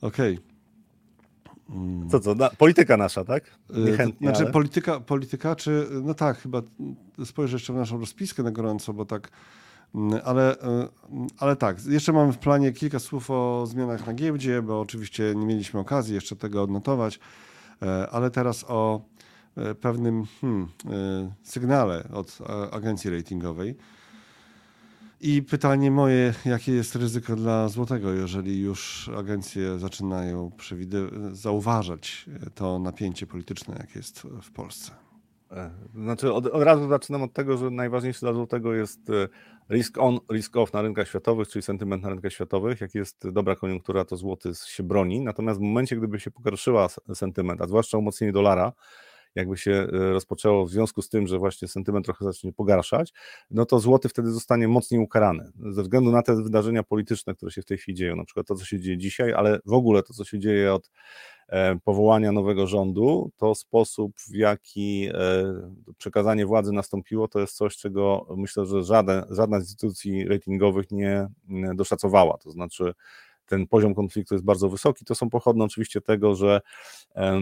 Okej. 0.00 0.38
Okay. 0.38 2.10
Co, 2.10 2.20
co, 2.20 2.34
na, 2.34 2.50
polityka 2.50 2.96
nasza, 2.96 3.24
tak? 3.24 3.58
Y, 3.76 3.80
Niechętnie, 3.90 4.28
znaczy 4.28 4.42
ale... 4.42 4.52
polityka, 4.52 5.00
polityka, 5.00 5.56
czy, 5.56 5.86
no 6.02 6.14
tak, 6.14 6.38
chyba 6.38 6.62
spojrzę 7.24 7.56
jeszcze 7.56 7.72
w 7.72 7.76
naszą 7.76 8.00
rozpiskę 8.00 8.42
na 8.42 8.50
gorąco, 8.50 8.92
bo 8.92 9.04
tak 9.04 9.30
Mm, 9.94 10.20
ale, 10.24 10.60
e, 10.60 10.88
ale 11.38 11.56
tak, 11.56 11.86
jeszcze 11.86 12.12
mamy 12.12 12.32
w 12.32 12.38
planie 12.38 12.72
kilka 12.72 12.98
słów 12.98 13.30
o 13.30 13.66
zmianach 13.66 14.06
na 14.06 14.14
giełdzie, 14.14 14.62
bo 14.62 14.80
oczywiście 14.80 15.34
nie 15.36 15.46
mieliśmy 15.46 15.80
okazji 15.80 16.14
jeszcze 16.14 16.36
tego 16.36 16.62
odnotować, 16.62 17.20
e, 17.82 18.08
ale 18.10 18.30
teraz 18.30 18.64
o 18.68 19.00
e, 19.56 19.74
pewnym 19.74 20.24
hmm, 20.40 20.68
sygnale 21.42 22.08
od 22.12 22.38
agencji 22.70 23.10
ratingowej. 23.10 23.76
I 25.20 25.42
pytanie 25.42 25.90
moje, 25.90 26.34
jakie 26.44 26.72
jest 26.72 26.96
ryzyko 26.96 27.36
dla 27.36 27.68
złotego, 27.68 28.12
jeżeli 28.12 28.60
już 28.60 29.10
agencje 29.16 29.78
zaczynają 29.78 30.50
zauważać 31.32 32.26
to 32.54 32.78
napięcie 32.78 33.26
polityczne, 33.26 33.76
jakie 33.78 33.98
jest 33.98 34.20
w 34.42 34.52
Polsce? 34.52 34.92
Znaczy, 35.94 36.32
od, 36.32 36.46
od 36.46 36.62
razu 36.62 36.88
zaczynam 36.88 37.22
od 37.22 37.32
tego, 37.32 37.56
że 37.56 37.70
najważniejsze 37.70 38.20
dla 38.20 38.32
złotego 38.32 38.74
jest 38.74 39.00
risk 39.70 39.98
on, 39.98 40.18
risk 40.32 40.56
off 40.56 40.72
na 40.72 40.82
rynkach 40.82 41.08
światowych, 41.08 41.48
czyli 41.48 41.62
sentyment 41.62 42.02
na 42.02 42.08
rynkach 42.08 42.32
światowych. 42.32 42.80
Jak 42.80 42.94
jest 42.94 43.28
dobra 43.28 43.56
koniunktura, 43.56 44.04
to 44.04 44.16
złoty 44.16 44.52
się 44.66 44.82
broni. 44.82 45.20
Natomiast 45.20 45.60
w 45.60 45.62
momencie, 45.62 45.96
gdyby 45.96 46.20
się 46.20 46.30
pogorszyła 46.30 46.88
sentyment, 47.14 47.60
a 47.60 47.66
zwłaszcza 47.66 47.98
umocnienie 47.98 48.32
dolara, 48.32 48.72
jakby 49.38 49.56
się 49.56 49.72
e, 49.72 49.86
rozpoczęło 50.12 50.66
w 50.66 50.70
związku 50.70 51.02
z 51.02 51.08
tym, 51.08 51.26
że 51.26 51.38
właśnie 51.38 51.68
sentyment 51.68 52.04
trochę 52.04 52.24
zacznie 52.24 52.52
pogarszać, 52.52 53.12
no 53.50 53.66
to 53.66 53.80
złoty 53.80 54.08
wtedy 54.08 54.30
zostanie 54.30 54.68
mocniej 54.68 55.00
ukarany. 55.00 55.52
Ze 55.70 55.82
względu 55.82 56.10
na 56.10 56.22
te 56.22 56.42
wydarzenia 56.42 56.82
polityczne, 56.82 57.34
które 57.34 57.50
się 57.50 57.62
w 57.62 57.64
tej 57.64 57.78
chwili 57.78 57.96
dzieją, 57.96 58.16
na 58.16 58.24
przykład 58.24 58.46
to, 58.46 58.54
co 58.54 58.64
się 58.64 58.80
dzieje 58.80 58.98
dzisiaj, 58.98 59.32
ale 59.32 59.58
w 59.66 59.72
ogóle 59.72 60.02
to, 60.02 60.14
co 60.14 60.24
się 60.24 60.38
dzieje 60.38 60.74
od 60.74 60.90
E, 61.48 61.78
powołania 61.84 62.32
nowego 62.32 62.66
rządu, 62.66 63.30
to 63.36 63.54
sposób, 63.54 64.12
w 64.20 64.34
jaki 64.34 65.08
e, 65.14 65.44
przekazanie 65.98 66.46
władzy 66.46 66.72
nastąpiło, 66.72 67.28
to 67.28 67.40
jest 67.40 67.56
coś, 67.56 67.76
czego 67.76 68.26
myślę, 68.36 68.66
że 68.66 68.82
żaden, 68.82 69.24
żadna 69.30 69.60
z 69.60 69.62
instytucji 69.62 70.28
ratingowych 70.28 70.90
nie 70.90 71.28
doszacowała. 71.74 72.38
To 72.38 72.50
znaczy, 72.50 72.94
ten 73.46 73.66
poziom 73.66 73.94
konfliktu 73.94 74.34
jest 74.34 74.44
bardzo 74.44 74.68
wysoki. 74.68 75.04
To 75.04 75.14
są 75.14 75.30
pochodne 75.30 75.64
oczywiście 75.64 76.00
tego, 76.00 76.34
że 76.34 76.60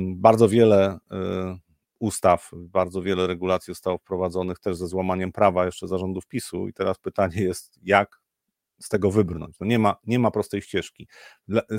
bardzo 0.00 0.48
wiele 0.48 0.98
ustaw, 1.98 2.50
bardzo 2.52 3.02
wiele 3.02 3.26
regulacji 3.26 3.70
zostało 3.70 3.98
wprowadzonych 3.98 4.58
też 4.58 4.76
ze 4.76 4.86
złamaniem 4.86 5.32
prawa 5.32 5.66
jeszcze 5.66 5.88
zarządów 5.88 6.26
PiSu 6.26 6.68
i 6.68 6.72
teraz 6.72 6.98
pytanie 6.98 7.42
jest, 7.42 7.78
jak 7.82 8.20
z 8.80 8.88
tego 8.88 9.10
wybrnąć. 9.10 9.58
No 9.60 9.66
nie, 9.66 9.78
ma, 9.78 9.96
nie 10.06 10.18
ma 10.18 10.30
prostej 10.30 10.62
ścieżki. 10.62 11.08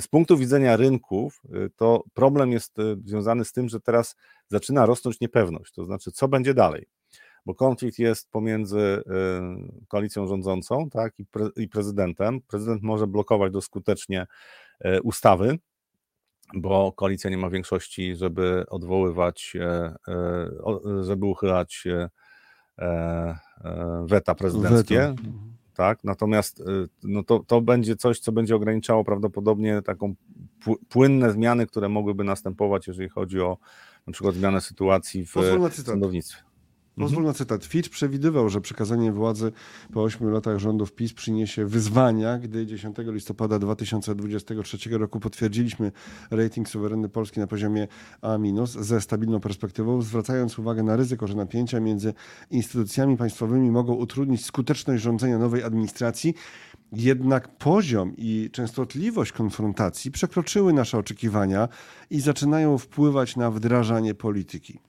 Z 0.00 0.08
punktu 0.08 0.36
widzenia 0.36 0.76
rynków, 0.76 1.42
y, 1.44 1.70
to 1.76 2.04
problem 2.14 2.52
jest 2.52 2.78
y, 2.78 2.96
związany 3.04 3.44
z 3.44 3.52
tym, 3.52 3.68
że 3.68 3.80
teraz 3.80 4.16
zaczyna 4.48 4.86
rosnąć 4.86 5.20
niepewność, 5.20 5.72
to 5.72 5.84
znaczy, 5.84 6.12
co 6.12 6.28
będzie 6.28 6.54
dalej. 6.54 6.86
Bo 7.46 7.54
konflikt 7.54 7.98
jest 7.98 8.30
pomiędzy 8.30 8.78
y, 8.78 9.02
koalicją 9.88 10.26
rządzącą 10.26 10.90
tak, 10.90 11.18
i, 11.18 11.26
pre, 11.26 11.48
i 11.56 11.68
prezydentem. 11.68 12.40
Prezydent 12.40 12.82
może 12.82 13.06
blokować 13.06 13.52
doskutecznie 13.52 14.26
ustawy, 15.02 15.58
bo 16.54 16.92
koalicja 16.92 17.30
nie 17.30 17.38
ma 17.38 17.50
większości, 17.50 18.16
żeby 18.16 18.64
odwoływać, 18.70 19.52
żeby 21.02 21.26
uchylać 21.26 21.84
weta 24.04 24.34
prezydenckie. 24.34 24.98
Weto. 24.98 25.22
Tak? 25.74 26.04
Natomiast 26.04 26.62
no 27.02 27.22
to, 27.22 27.38
to 27.46 27.60
będzie 27.60 27.96
coś, 27.96 28.20
co 28.20 28.32
będzie 28.32 28.56
ograniczało 28.56 29.04
prawdopodobnie 29.04 29.82
taką 29.82 30.14
płynne 30.88 31.32
zmiany, 31.32 31.66
które 31.66 31.88
mogłyby 31.88 32.24
następować, 32.24 32.86
jeżeli 32.86 33.08
chodzi 33.08 33.40
o 33.40 33.58
na 34.06 34.12
przykład 34.12 34.34
zmianę 34.34 34.60
sytuacji 34.60 35.26
w 35.26 35.34
sądownictwie. 35.84 36.42
Pozwól 36.98 37.24
na 37.24 37.32
cytat. 37.32 37.64
Fitch 37.64 37.88
przewidywał, 37.88 38.48
że 38.48 38.60
przekazanie 38.60 39.12
władzy 39.12 39.52
po 39.92 40.02
8 40.02 40.30
latach 40.30 40.58
rządów 40.58 40.92
PiS 40.92 41.12
przyniesie 41.12 41.66
wyzwania, 41.66 42.38
gdy 42.38 42.66
10 42.66 42.96
listopada 42.98 43.58
2023 43.58 44.98
roku 44.98 45.20
potwierdziliśmy 45.20 45.92
rating 46.30 46.68
suwerenny 46.68 47.08
Polski 47.08 47.40
na 47.40 47.46
poziomie 47.46 47.88
A- 48.22 48.38
ze 48.64 49.00
stabilną 49.00 49.40
perspektywą, 49.40 50.02
zwracając 50.02 50.58
uwagę 50.58 50.82
na 50.82 50.96
ryzyko, 50.96 51.26
że 51.26 51.34
napięcia 51.34 51.80
między 51.80 52.14
instytucjami 52.50 53.16
państwowymi 53.16 53.70
mogą 53.70 53.94
utrudnić 53.94 54.44
skuteczność 54.44 55.02
rządzenia 55.02 55.38
nowej 55.38 55.62
administracji. 55.62 56.34
Jednak 56.92 57.48
poziom 57.48 58.12
i 58.16 58.50
częstotliwość 58.52 59.32
konfrontacji 59.32 60.10
przekroczyły 60.10 60.72
nasze 60.72 60.98
oczekiwania 60.98 61.68
i 62.10 62.20
zaczynają 62.20 62.78
wpływać 62.78 63.36
na 63.36 63.50
wdrażanie 63.50 64.14
polityki. 64.14 64.80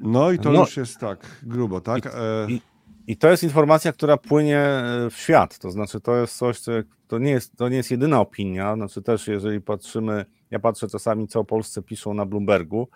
No 0.00 0.32
i 0.32 0.38
to 0.38 0.52
no, 0.52 0.60
już 0.60 0.76
jest 0.76 0.98
tak, 0.98 1.26
grubo, 1.42 1.80
tak? 1.80 2.04
I, 2.04 2.08
e... 2.08 2.46
i, 2.48 2.60
I, 3.06 3.16
to 3.16 3.30
jest 3.30 3.42
informacja, 3.42 3.92
która 3.92 4.16
płynie 4.16 4.58
e, 4.58 5.10
w 5.10 5.16
świat, 5.16 5.58
to 5.58 5.70
znaczy 5.70 6.00
to 6.00 6.16
jest 6.16 6.36
coś, 6.36 6.60
co, 6.60 6.72
to, 7.08 7.18
nie 7.18 7.30
jest, 7.30 7.56
to 7.56 7.68
nie 7.68 7.76
jest 7.76 7.90
jedyna 7.90 8.20
opinia, 8.20 8.74
znaczy 8.74 9.02
też 9.02 9.28
jeżeli 9.28 9.60
patrzymy, 9.60 10.24
ja 10.50 10.58
patrzę 10.58 10.88
czasami, 10.88 11.28
co 11.28 11.40
o 11.40 11.44
Polsce 11.44 11.82
piszą 11.82 12.14
na 12.14 12.26
Bloombergu, 12.26 12.88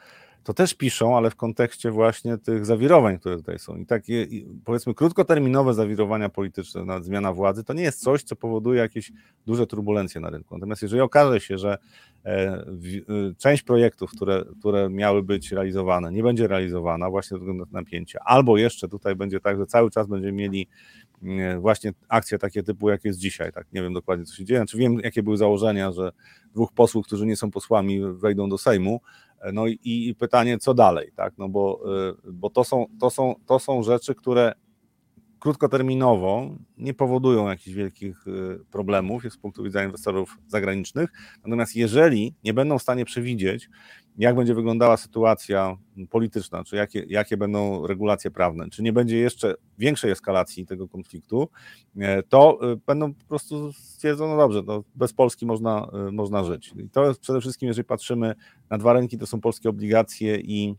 to 0.44 0.54
też 0.54 0.74
piszą, 0.74 1.16
ale 1.16 1.30
w 1.30 1.36
kontekście 1.36 1.90
właśnie 1.90 2.38
tych 2.38 2.66
zawirowań, 2.66 3.18
które 3.18 3.36
tutaj 3.36 3.58
są. 3.58 3.76
I 3.76 3.86
takie, 3.86 4.26
powiedzmy, 4.64 4.94
krótkoterminowe 4.94 5.74
zawirowania 5.74 6.28
polityczne, 6.28 7.02
zmiana 7.02 7.32
władzy, 7.32 7.64
to 7.64 7.72
nie 7.72 7.82
jest 7.82 8.00
coś, 8.00 8.22
co 8.22 8.36
powoduje 8.36 8.80
jakieś 8.80 9.12
duże 9.46 9.66
turbulencje 9.66 10.20
na 10.20 10.30
rynku. 10.30 10.54
Natomiast 10.54 10.82
jeżeli 10.82 11.02
okaże 11.02 11.40
się, 11.40 11.58
że 11.58 11.78
e, 12.24 12.28
e, 12.28 12.64
część 13.38 13.62
projektów, 13.62 14.10
które, 14.10 14.44
które 14.60 14.90
miały 14.90 15.22
być 15.22 15.52
realizowane, 15.52 16.12
nie 16.12 16.22
będzie 16.22 16.46
realizowana 16.46 17.10
właśnie 17.10 17.34
ze 17.34 17.38
względu 17.38 17.64
na 17.64 17.80
napięcia, 17.80 18.18
albo 18.24 18.58
jeszcze 18.58 18.88
tutaj 18.88 19.16
będzie 19.16 19.40
tak, 19.40 19.58
że 19.58 19.66
cały 19.66 19.90
czas 19.90 20.06
będziemy 20.06 20.32
mieli 20.32 20.68
właśnie 21.58 21.92
akcje 22.08 22.38
takie 22.38 22.62
typu, 22.62 22.90
jak 22.90 23.04
jest 23.04 23.18
dzisiaj, 23.18 23.52
tak, 23.52 23.66
nie 23.72 23.82
wiem 23.82 23.92
dokładnie, 23.92 24.24
co 24.24 24.34
się 24.34 24.44
dzieje, 24.44 24.60
czy 24.60 24.62
znaczy, 24.64 24.78
wiem, 24.78 25.00
jakie 25.04 25.22
były 25.22 25.36
założenia, 25.36 25.92
że 25.92 26.12
dwóch 26.54 26.72
posłów, 26.72 27.06
którzy 27.06 27.26
nie 27.26 27.36
są 27.36 27.50
posłami, 27.50 28.00
wejdą 28.12 28.48
do 28.48 28.58
Sejmu, 28.58 29.00
no 29.52 29.66
i, 29.66 29.78
i 29.84 30.14
pytanie, 30.14 30.58
co 30.58 30.74
dalej, 30.74 31.12
tak? 31.16 31.38
No 31.38 31.48
bo, 31.48 31.80
y, 32.26 32.32
bo 32.32 32.50
to, 32.50 32.64
są, 32.64 32.86
to, 33.00 33.10
są, 33.10 33.34
to 33.46 33.58
są 33.58 33.82
rzeczy, 33.82 34.14
które 34.14 34.52
krótkoterminowo 35.38 36.50
nie 36.78 36.94
powodują 36.94 37.48
jakichś 37.48 37.76
wielkich 37.76 38.26
y, 38.26 38.64
problemów 38.70 39.22
z 39.30 39.36
punktu 39.36 39.62
widzenia 39.62 39.84
inwestorów 39.84 40.38
zagranicznych. 40.46 41.10
Natomiast 41.44 41.76
jeżeli 41.76 42.34
nie 42.44 42.54
będą 42.54 42.78
w 42.78 42.82
stanie 42.82 43.04
przewidzieć, 43.04 43.68
jak 44.18 44.36
będzie 44.36 44.54
wyglądała 44.54 44.96
sytuacja 44.96 45.76
polityczna, 46.10 46.64
czy 46.64 46.76
jakie, 46.76 47.04
jakie 47.08 47.36
będą 47.36 47.86
regulacje 47.86 48.30
prawne, 48.30 48.70
czy 48.70 48.82
nie 48.82 48.92
będzie 48.92 49.16
jeszcze 49.16 49.54
większej 49.78 50.10
eskalacji 50.10 50.66
tego 50.66 50.88
konfliktu, 50.88 51.48
e, 51.96 52.22
to 52.22 52.72
e, 52.72 52.76
będą 52.86 53.14
po 53.14 53.24
prostu 53.24 53.72
stwierdzą, 53.72 54.28
no 54.28 54.36
dobrze, 54.36 54.62
to 54.62 54.84
bez 54.94 55.12
Polski 55.12 55.46
można, 55.46 55.88
e, 56.08 56.12
można 56.12 56.44
żyć. 56.44 56.72
I 56.76 56.88
to 56.88 57.08
jest 57.08 57.20
przede 57.20 57.40
wszystkim, 57.40 57.66
jeżeli 57.66 57.84
patrzymy 57.84 58.34
na 58.70 58.78
dwa 58.78 58.92
rynki, 58.92 59.18
to 59.18 59.26
są 59.26 59.40
polskie 59.40 59.68
obligacje 59.68 60.36
i 60.36 60.74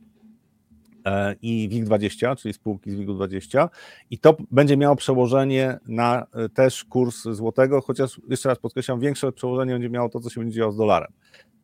i 1.41 1.69
WIG20, 1.71 2.35
czyli 2.35 2.53
spółki 2.53 2.91
z 2.91 2.95
WIG-20 2.95 3.69
i 4.09 4.17
to 4.17 4.37
będzie 4.51 4.77
miało 4.77 4.95
przełożenie 4.95 5.79
na 5.87 6.27
też 6.53 6.83
kurs 6.83 7.23
złotego, 7.23 7.81
chociaż 7.81 8.21
jeszcze 8.29 8.49
raz 8.49 8.59
podkreślam, 8.59 8.99
większe 8.99 9.31
przełożenie 9.31 9.73
będzie 9.73 9.89
miało 9.89 10.09
to, 10.09 10.19
co 10.19 10.29
się 10.29 10.41
będzie 10.41 10.55
działo 10.55 10.71
z 10.71 10.77
dolarem. 10.77 11.11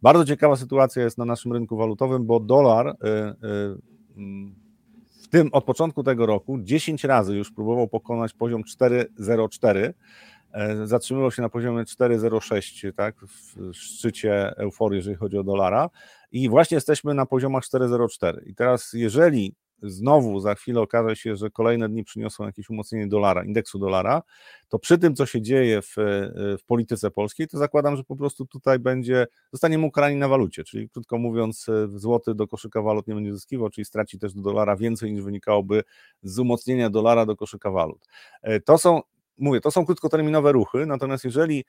Bardzo 0.01 0.25
ciekawa 0.25 0.55
sytuacja 0.55 1.03
jest 1.03 1.17
na 1.17 1.25
naszym 1.25 1.53
rynku 1.53 1.77
walutowym, 1.77 2.25
bo 2.25 2.39
dolar 2.39 2.87
y, 2.87 2.91
y, 2.91 2.95
w 5.21 5.27
tym 5.31 5.49
od 5.51 5.63
początku 5.63 6.03
tego 6.03 6.25
roku 6.25 6.59
10 6.61 7.03
razy 7.03 7.35
już 7.35 7.51
próbował 7.51 7.87
pokonać 7.87 8.33
poziom 8.33 8.63
4,04 8.63 9.93
e, 10.51 10.87
zatrzymywał 10.87 11.31
się 11.31 11.41
na 11.41 11.49
poziomie 11.49 11.83
4,06, 11.83 12.93
tak, 12.93 13.15
w 13.19 13.73
szczycie 13.73 14.57
euforii, 14.57 14.97
jeżeli 14.97 15.15
chodzi 15.15 15.37
o 15.37 15.43
dolara. 15.43 15.89
I 16.31 16.49
właśnie 16.49 16.75
jesteśmy 16.75 17.13
na 17.13 17.25
poziomach 17.25 17.63
4,04 17.63 18.37
i 18.45 18.55
teraz 18.55 18.93
jeżeli 18.93 19.55
znowu 19.84 20.39
za 20.39 20.55
chwilę 20.55 20.82
okaże 20.82 21.15
się, 21.15 21.36
że 21.36 21.49
kolejne 21.49 21.89
dni 21.89 22.03
przyniosą 22.03 22.45
jakieś 22.45 22.69
umocnienie 22.69 23.07
dolara, 23.07 23.43
indeksu 23.43 23.80
dolara, 23.80 24.21
to 24.69 24.80
przy 24.80 24.97
tym, 24.97 25.15
co 25.15 25.25
się 25.25 25.41
dzieje 25.41 25.82
w, 25.82 25.95
w 26.59 26.63
polityce 26.67 27.11
polskiej, 27.11 27.47
to 27.47 27.57
zakładam, 27.57 27.97
że 27.97 28.03
po 28.03 28.15
prostu 28.15 28.45
tutaj 28.45 28.80
będzie, 28.80 29.27
zostaniemy 29.51 29.86
ukarani 29.86 30.15
na 30.15 30.27
walucie, 30.27 30.63
czyli 30.63 30.89
krótko 30.89 31.17
mówiąc, 31.17 31.65
złoty 31.88 32.36
do 32.36 32.47
koszyka 32.47 32.82
walut 32.82 33.07
nie 33.07 33.15
będzie 33.15 33.34
zyskiwał, 33.34 33.69
czyli 33.69 33.86
straci 33.86 34.19
też 34.19 34.34
do 34.34 34.41
dolara 34.41 34.75
więcej 34.75 35.13
niż 35.13 35.23
wynikałoby 35.23 35.84
z 36.23 36.39
umocnienia 36.39 36.89
dolara 36.89 37.25
do 37.25 37.36
koszyka 37.36 37.71
walut. 37.71 38.07
E, 38.41 38.59
to 38.59 38.77
są, 38.77 39.01
mówię, 39.38 39.61
to 39.61 39.71
są 39.71 39.86
krótkoterminowe 39.86 40.51
ruchy, 40.51 40.86
natomiast 40.86 41.25
jeżeli 41.25 41.65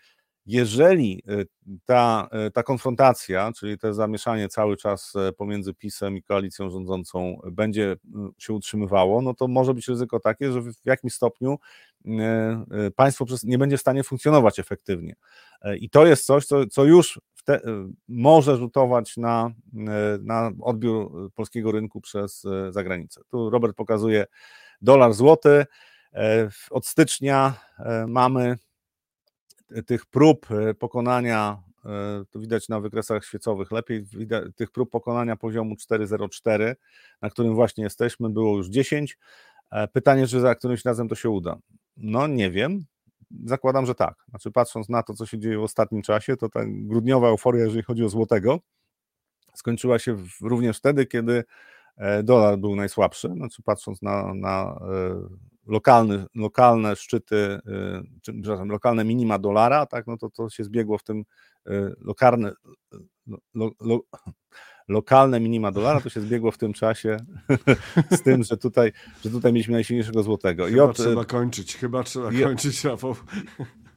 jeżeli 0.47 1.23
y, 1.31 1.47
ta, 1.85 2.29
y, 2.47 2.51
ta 2.51 2.63
konfrontacja, 2.63 3.53
czyli 3.57 3.79
to 3.79 3.95
zamieszanie 3.95 4.49
cały 4.49 4.77
czas 4.77 5.13
e, 5.17 5.33
pomiędzy 5.33 5.75
PiSem 5.75 6.17
i 6.17 6.23
koalicją 6.23 6.71
rządzącą 6.71 7.41
będzie 7.53 7.93
y, 7.93 7.99
się 8.39 8.53
utrzymywało, 8.53 9.23
no 9.23 9.35
to 9.35 9.49
może 9.49 9.75
być 9.75 9.89
ryzyko 9.89 10.21
takie, 10.21 10.53
że 10.53 10.63
w 10.63 10.75
jakimś 10.85 11.13
stopniu 11.13 11.59
państwo 12.97 13.25
nie 13.45 13.59
będzie 13.59 13.77
w 13.77 13.81
stanie 13.81 14.05
funkcjonować 14.05 14.59
efektywnie. 14.59 15.15
E, 15.63 15.77
I 15.77 15.91
to 15.91 16.07
jest 16.07 16.27
coś, 16.27 16.47
co, 16.47 16.67
co 16.67 16.85
już 16.85 17.21
te, 17.45 17.61
może 18.09 18.57
rzutować 18.57 19.17
na, 19.17 19.51
na 20.23 20.51
odbiór 20.61 21.31
polskiego 21.35 21.73
rynku 21.73 22.01
przez 22.01 22.47
zagranicę. 22.71 23.21
Tu 23.29 23.51
Robert 23.51 23.77
pokazuje 23.77 24.27
dolar 24.83 25.13
złoty. 25.13 25.67
E, 26.15 26.49
od 26.71 26.87
stycznia 26.87 27.55
mamy 28.07 28.59
tych 29.87 30.07
prób 30.07 30.47
e, 30.51 30.75
pokonania, 30.75 31.63
e, 31.85 32.25
to 32.31 32.41
widać 32.41 32.69
na 32.69 32.81
wykresach 32.81 33.25
świecowych 33.25 33.71
lepiej, 33.71 34.05
tych 34.57 34.71
prób 34.71 34.91
pokonania 34.91 35.37
poziomu 35.37 35.75
4,04, 35.75 36.75
na 37.23 37.31
którym 37.31 37.55
właśnie 37.55 37.85
jesteśmy, 37.85 38.31
było 38.31 38.57
już 38.57 38.69
10. 38.69 39.19
E, 39.71 39.89
pytanie, 39.89 40.27
czy 40.27 40.41
za 40.41 40.55
którymś 40.55 40.85
razem 40.85 41.09
to 41.09 41.15
się 41.15 41.31
uda. 41.31 41.59
No 41.97 42.27
nie 42.27 42.51
wiem, 42.51 42.85
zakładam, 43.45 43.87
że 43.87 43.95
tak. 43.95 44.25
Znaczy 44.29 44.51
patrząc 44.51 44.89
na 44.89 45.03
to, 45.03 45.15
co 45.15 45.27
się 45.27 45.39
dzieje 45.39 45.59
w 45.59 45.63
ostatnim 45.63 46.03
czasie, 46.03 46.37
to 46.37 46.49
ta 46.49 46.61
grudniowa 46.67 47.29
euforia, 47.29 47.65
jeżeli 47.65 47.83
chodzi 47.83 48.05
o 48.05 48.09
złotego, 48.09 48.59
skończyła 49.55 49.99
się 49.99 50.17
również 50.41 50.79
wtedy, 50.79 51.07
kiedy 51.07 51.45
dolar 52.25 52.59
był 52.59 52.77
najsłabszy, 52.77 53.29
znaczy 53.29 53.63
patrząc 53.63 54.03
na, 54.03 54.35
na 54.35 54.81
lokalny, 55.67 56.25
lokalne 56.35 56.97
szczyty, 56.97 57.37
y, 57.37 57.61
czy, 58.23 58.33
przepraszam, 58.33 58.69
lokalne 58.69 59.05
minima 59.05 59.39
dolara, 59.39 59.87
tak, 59.87 60.07
no 60.07 60.17
to 60.17 60.31
to 60.31 60.51
się 60.51 60.65
zbiegło 60.65 60.99
w 60.99 61.03
tym 61.03 61.25
y, 61.69 61.95
lokalne, 61.99 62.53
lo, 63.55 63.71
lo, 63.81 64.01
lokalne 64.89 65.41
minima 65.41 65.73
dolara, 65.73 66.01
to 66.01 66.11
się 66.11 66.21
zbiegło 66.21 66.51
w 66.51 66.59
tym 66.59 66.73
czasie 66.73 67.17
z 68.19 68.23
tym, 68.23 68.43
że 68.43 68.57
tutaj, 68.57 68.93
że 69.25 69.31
tutaj 69.31 69.53
mieliśmy 69.53 69.73
najsilniejszego 69.73 70.23
złotego. 70.23 70.65
Chyba 70.65 70.77
I 70.77 70.81
od, 70.81 70.97
trzeba 70.97 71.25
kończyć, 71.25 71.77
chyba 71.77 72.03
trzeba 72.03 72.33
i, 72.33 72.43
kończyć, 72.43 72.85
Rafał. 72.85 73.17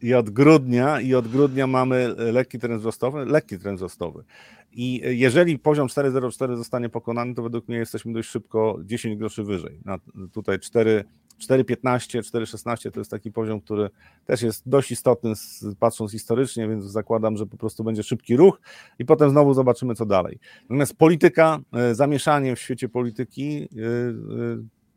I 0.02 0.14
od 0.14 0.30
grudnia, 0.30 1.02
i 1.02 1.16
od 1.16 1.28
grudnia 1.28 1.68
mamy 1.68 2.16
lekki 2.18 2.60
trend 2.60 2.80
wzrostowy, 2.80 3.26
lekki 3.26 3.60
trend 3.60 3.80
wzrostowy. 3.80 4.24
I 4.72 5.02
jeżeli 5.04 5.60
poziom 5.60 5.88
4,04 5.88 6.58
zostanie 6.58 6.90
pokonany, 6.90 7.36
to 7.36 7.44
według 7.44 7.68
mnie 7.68 7.78
jesteśmy 7.78 8.14
dość 8.14 8.30
szybko 8.30 8.80
10 8.84 9.18
groszy 9.18 9.44
wyżej. 9.44 9.80
Na, 9.86 9.98
tutaj 10.34 10.60
4, 10.60 11.04
4,15, 11.40 12.22
4,16 12.22 12.92
to 12.92 13.00
jest 13.00 13.12
taki 13.12 13.32
poziom, 13.32 13.62
który 13.62 13.90
też 14.26 14.42
jest 14.42 14.70
dość 14.70 14.92
istotny 14.92 15.34
patrząc 15.80 16.12
historycznie, 16.12 16.68
więc 16.68 16.84
zakładam, 16.84 17.38
że 17.38 17.46
po 17.46 17.58
prostu 17.58 17.84
będzie 17.84 18.04
szybki 18.04 18.38
ruch 18.38 18.62
i 19.00 19.06
potem 19.06 19.30
znowu 19.30 19.54
zobaczymy, 19.54 19.96
co 19.96 20.06
dalej. 20.06 20.40
Natomiast 20.62 20.96
polityka, 20.96 21.60
e, 21.74 21.96
zamieszanie 21.96 22.56
w 22.56 22.60
świecie 22.60 22.90
polityki, 22.90 23.58
e, 23.58 23.66
e, 23.66 23.68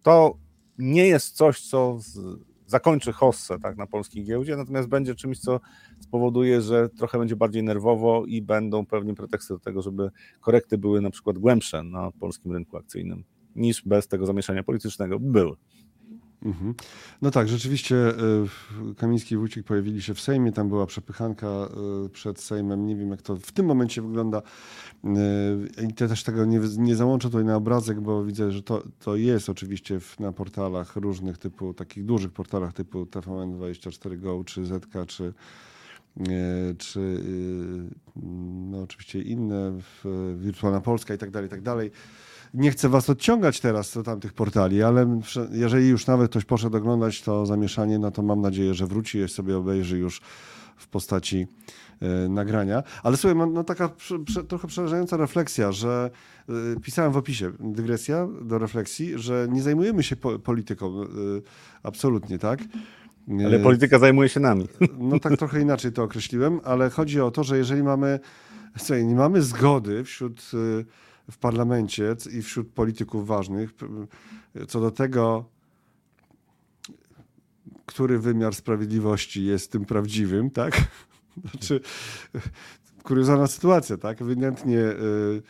to 0.03 0.37
nie 0.79 1.07
jest 1.07 1.37
coś, 1.37 1.61
co 1.61 1.99
zakończy 2.67 3.13
hossę 3.13 3.59
tak, 3.59 3.77
na 3.77 3.87
polskiej 3.87 4.25
giełdzie, 4.25 4.57
natomiast 4.57 4.89
będzie 4.89 5.15
czymś, 5.15 5.39
co 5.39 5.61
spowoduje, 6.01 6.61
że 6.61 6.89
trochę 6.89 7.19
będzie 7.19 7.37
bardziej 7.37 7.63
nerwowo 7.63 8.25
i 8.27 8.43
będą 8.43 8.87
pewnie 8.87 9.15
preteksty 9.15 9.55
do 9.55 9.61
tego, 9.61 9.83
żeby 9.83 10.11
korekty 10.41 10.79
były 10.79 11.01
na 11.01 11.11
przykład 11.11 11.39
głębsze 11.39 11.83
na 11.83 12.11
polskim 12.11 12.53
rynku 12.53 12.77
akcyjnym 12.77 13.25
niż 13.57 13.83
bez 13.83 14.09
tego 14.09 14.27
zamieszania 14.27 14.63
politycznego 14.63 15.21
były. 15.21 15.57
Mhm. 16.47 16.75
No 17.23 17.31
tak, 17.31 17.49
rzeczywiście 17.49 17.97
y, 17.97 18.95
Kamiński 18.97 19.35
i 19.35 19.39
Wójcik 19.39 19.67
pojawili 19.67 20.03
się 20.03 20.15
w 20.15 20.21
Sejmie, 20.21 20.53
tam 20.53 20.69
była 20.69 20.87
przepychanka 20.87 21.69
y, 22.07 22.09
przed 22.09 22.41
Sejmem, 22.41 22.87
nie 22.87 22.97
wiem 22.97 23.11
jak 23.11 23.23
to 23.23 23.37
w 23.37 23.53
tym 23.53 23.67
momencie 23.67 24.03
wygląda 24.03 24.43
y, 25.05 25.09
i 25.89 25.95
też 25.95 26.23
tego 26.23 26.45
nie, 26.45 26.61
nie 26.79 26.97
załączę 26.97 27.29
tutaj 27.29 27.45
na 27.45 27.57
obrazek, 27.57 28.01
bo 28.01 28.25
widzę, 28.25 28.53
że 28.53 28.63
to, 28.63 28.83
to 28.99 29.17
jest 29.17 29.49
oczywiście 29.49 30.01
w, 30.01 30.21
na 30.21 30.33
portalach 30.33 30.97
różnych 30.97 31.39
typu, 31.39 31.75
takich 31.75 32.05
dużych 32.05 32.33
portalach 32.33 32.73
typu 32.73 33.05
TVN24Go, 33.05 34.45
czy 34.45 34.67
ZK, 34.67 35.07
czy 35.07 35.33
czy 36.79 37.21
no 38.71 38.83
oczywiście 38.83 39.23
inne, 39.23 39.79
Wirtualna 40.37 40.81
Polska 40.81 41.15
i 41.15 41.19
tak 41.19 41.31
dalej, 41.31 41.47
i 41.47 41.51
tak 41.51 41.63
dalej 41.63 41.91
nie 42.55 42.71
chcę 42.71 42.89
was 42.89 43.11
odciągać 43.11 43.61
teraz 43.61 43.95
do 43.95 44.03
tamtych 44.03 44.33
portali, 44.33 44.83
ale 44.83 45.21
jeżeli 45.53 45.89
już 45.89 46.07
nawet 46.07 46.31
ktoś 46.31 46.45
poszedł 46.45 46.77
oglądać 46.77 47.23
to 47.23 47.47
zamieszanie, 47.47 47.99
no 47.99 48.11
to 48.11 48.23
mam 48.23 48.41
nadzieję, 48.41 48.75
że 48.75 48.87
wróci 48.87 49.19
i 49.19 49.29
sobie 49.29 49.57
obejrzy 49.57 49.99
już 49.99 50.21
w 50.77 50.89
postaci 50.89 51.47
y, 52.03 52.29
nagrania. 52.29 52.83
Ale 53.03 53.17
słuchaj, 53.17 53.35
mam 53.35 53.53
no, 53.53 53.65
taka 53.65 53.89
prze, 54.25 54.45
trochę 54.45 54.69
przerażająca 54.69 55.17
refleksja, 55.17 55.73
że 55.73 56.11
y, 56.77 56.81
pisałem 56.81 57.13
w 57.13 57.17
opisie, 57.17 57.53
dygresja 57.61 58.29
do 58.43 58.59
refleksji, 58.59 59.19
że 59.19 59.47
nie 59.51 59.63
zajmujemy 59.63 60.03
się 60.03 60.17
po, 60.17 60.39
polityką. 60.39 61.03
Y, 61.03 61.07
absolutnie, 61.83 62.39
tak? 62.39 62.61
Ale 63.47 63.59
polityka 63.59 63.99
zajmuje 63.99 64.29
się 64.29 64.41
nami. 64.41 64.69
No 64.99 65.21
tak 65.21 65.37
trochę 65.37 65.61
inaczej 65.61 65.93
to 65.93 66.03
określiłem, 66.03 66.61
ale 66.65 66.91
chodzi 66.91 67.21
o 67.21 67.31
to, 67.31 67.45
że 67.45 67.59
jeżeli 67.59 67.83
mamy, 67.83 68.21
słuchaj, 68.79 69.07
nie 69.07 69.15
mamy 69.15 69.43
zgody 69.43 70.05
wśród 70.05 70.51
w 71.31 71.39
parlamencie 71.39 72.17
i 72.33 72.43
wśród 72.43 72.69
polityków 72.69 73.27
ważnych 73.27 73.75
co 74.69 74.81
do 74.81 74.91
tego, 74.91 75.45
który 77.87 78.19
wymiar 78.19 78.55
sprawiedliwości 78.55 79.45
jest 79.45 79.73
tym 79.73 79.85
prawdziwym, 79.85 80.51
tak? 80.51 80.85
Znaczy, 81.51 81.81
kuriozalna 83.03 83.47
sytuacja, 83.47 83.97
tak? 83.97 84.23
Ewidentnie 84.23 84.79
y, 84.79 85.43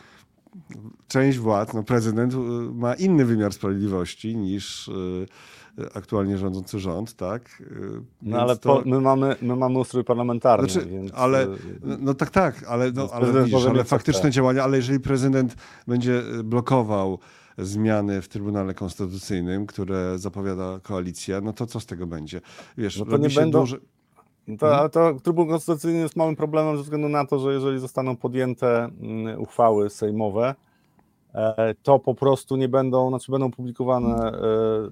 część 1.07 1.37
władz, 1.37 1.73
no 1.73 1.83
prezydent 1.83 2.33
y, 2.33 2.37
ma 2.73 2.93
inny 2.93 3.25
wymiar 3.25 3.53
sprawiedliwości 3.53 4.37
niż 4.37 4.87
y, 4.87 5.25
aktualnie 5.93 6.37
rządzący 6.37 6.79
rząd, 6.79 7.13
tak? 7.13 7.63
No 8.21 8.41
ale 8.41 8.57
to... 8.57 8.81
my, 8.85 9.01
mamy, 9.01 9.35
my 9.41 9.55
mamy 9.55 9.79
ustrój 9.79 10.03
parlamentarny, 10.03 10.69
znaczy, 10.69 10.87
więc... 10.87 11.11
Ale, 11.15 11.43
y, 11.43 11.57
no 11.99 12.13
tak, 12.13 12.29
tak, 12.29 12.63
ale, 12.67 12.91
no, 12.91 13.09
ale, 13.13 13.43
widzisz, 13.43 13.65
ale 13.65 13.83
faktyczne 13.83 14.21
tak. 14.21 14.31
działania, 14.31 14.63
ale 14.63 14.77
jeżeli 14.77 14.99
prezydent 14.99 15.55
będzie 15.87 16.23
blokował 16.43 17.19
zmiany 17.57 18.21
w 18.21 18.27
Trybunale 18.27 18.73
Konstytucyjnym, 18.73 19.65
które 19.65 20.19
zapowiada 20.19 20.79
koalicja, 20.83 21.41
no 21.41 21.53
to 21.53 21.65
co 21.65 21.79
z 21.79 21.85
tego 21.85 22.07
będzie? 22.07 22.41
Wiesz, 22.77 22.99
no 22.99 23.05
to 23.05 23.17
nie 23.17 23.29
będą... 23.29 23.59
Duży... 23.59 23.79
To, 24.59 24.77
ale 24.77 24.89
to 24.89 25.13
Trybunał 25.13 25.51
Konstytucyjny 25.51 25.99
jest 25.99 26.15
małym 26.15 26.35
problemem 26.35 26.77
ze 26.77 26.83
względu 26.83 27.09
na 27.09 27.25
to, 27.25 27.39
że 27.39 27.53
jeżeli 27.53 27.79
zostaną 27.79 28.15
podjęte 28.15 28.89
mm, 29.01 29.41
uchwały 29.41 29.89
sejmowe, 29.89 30.55
to 31.83 31.99
po 31.99 32.15
prostu 32.15 32.55
nie 32.55 32.69
będą, 32.69 33.09
znaczy 33.09 33.31
będą 33.31 33.51
publikowane, 33.51 34.31
e, 34.31 34.41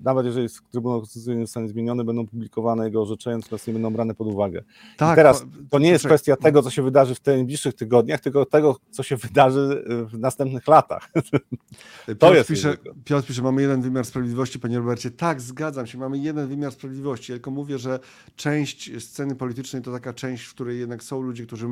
nawet 0.03 0.25
jeżeli 0.25 0.47
Trybunał 0.71 0.99
Konstytucyjny 0.99 1.41
zostanie 1.41 1.67
zmieniony, 1.67 2.03
będą 2.03 2.27
publikowane 2.27 2.85
jego 2.85 3.01
orzeczenia, 3.01 3.37
natomiast 3.37 3.67
nie 3.67 3.73
będą 3.73 3.93
brane 3.93 4.15
pod 4.15 4.27
uwagę. 4.27 4.63
Tak, 4.97 5.13
I 5.13 5.15
teraz 5.15 5.45
to 5.69 5.79
nie 5.79 5.89
jest 5.89 6.05
kwestia 6.05 6.35
tego, 6.35 6.61
co 6.61 6.69
się 6.69 6.81
wydarzy 6.81 7.15
w 7.15 7.19
tych 7.19 7.35
najbliższych 7.35 7.73
tygodniach, 7.73 8.19
tylko 8.19 8.45
tego, 8.45 8.75
co 8.91 9.03
się 9.03 9.17
wydarzy 9.17 9.83
w 9.87 10.19
następnych 10.19 10.67
latach. 10.67 11.11
to 12.05 12.15
Piotr 12.15 12.35
jest 12.35 12.49
pisze, 12.49 12.77
Piotr 13.05 13.27
pisze, 13.27 13.41
mamy 13.41 13.61
jeden 13.61 13.81
wymiar 13.81 14.05
sprawiedliwości, 14.05 14.59
panie 14.59 14.77
Robercie. 14.77 15.11
Tak, 15.11 15.41
zgadzam 15.41 15.87
się, 15.87 15.97
mamy 15.97 16.17
jeden 16.17 16.47
wymiar 16.47 16.71
sprawiedliwości, 16.71 17.33
tylko 17.33 17.51
mówię, 17.51 17.77
że 17.77 17.99
część 18.35 19.03
sceny 19.03 19.35
politycznej 19.35 19.81
to 19.81 19.91
taka 19.91 20.13
część, 20.13 20.45
w 20.45 20.53
której 20.53 20.79
jednak 20.79 21.03
są 21.03 21.21
ludzie, 21.21 21.45
którzy 21.45 21.67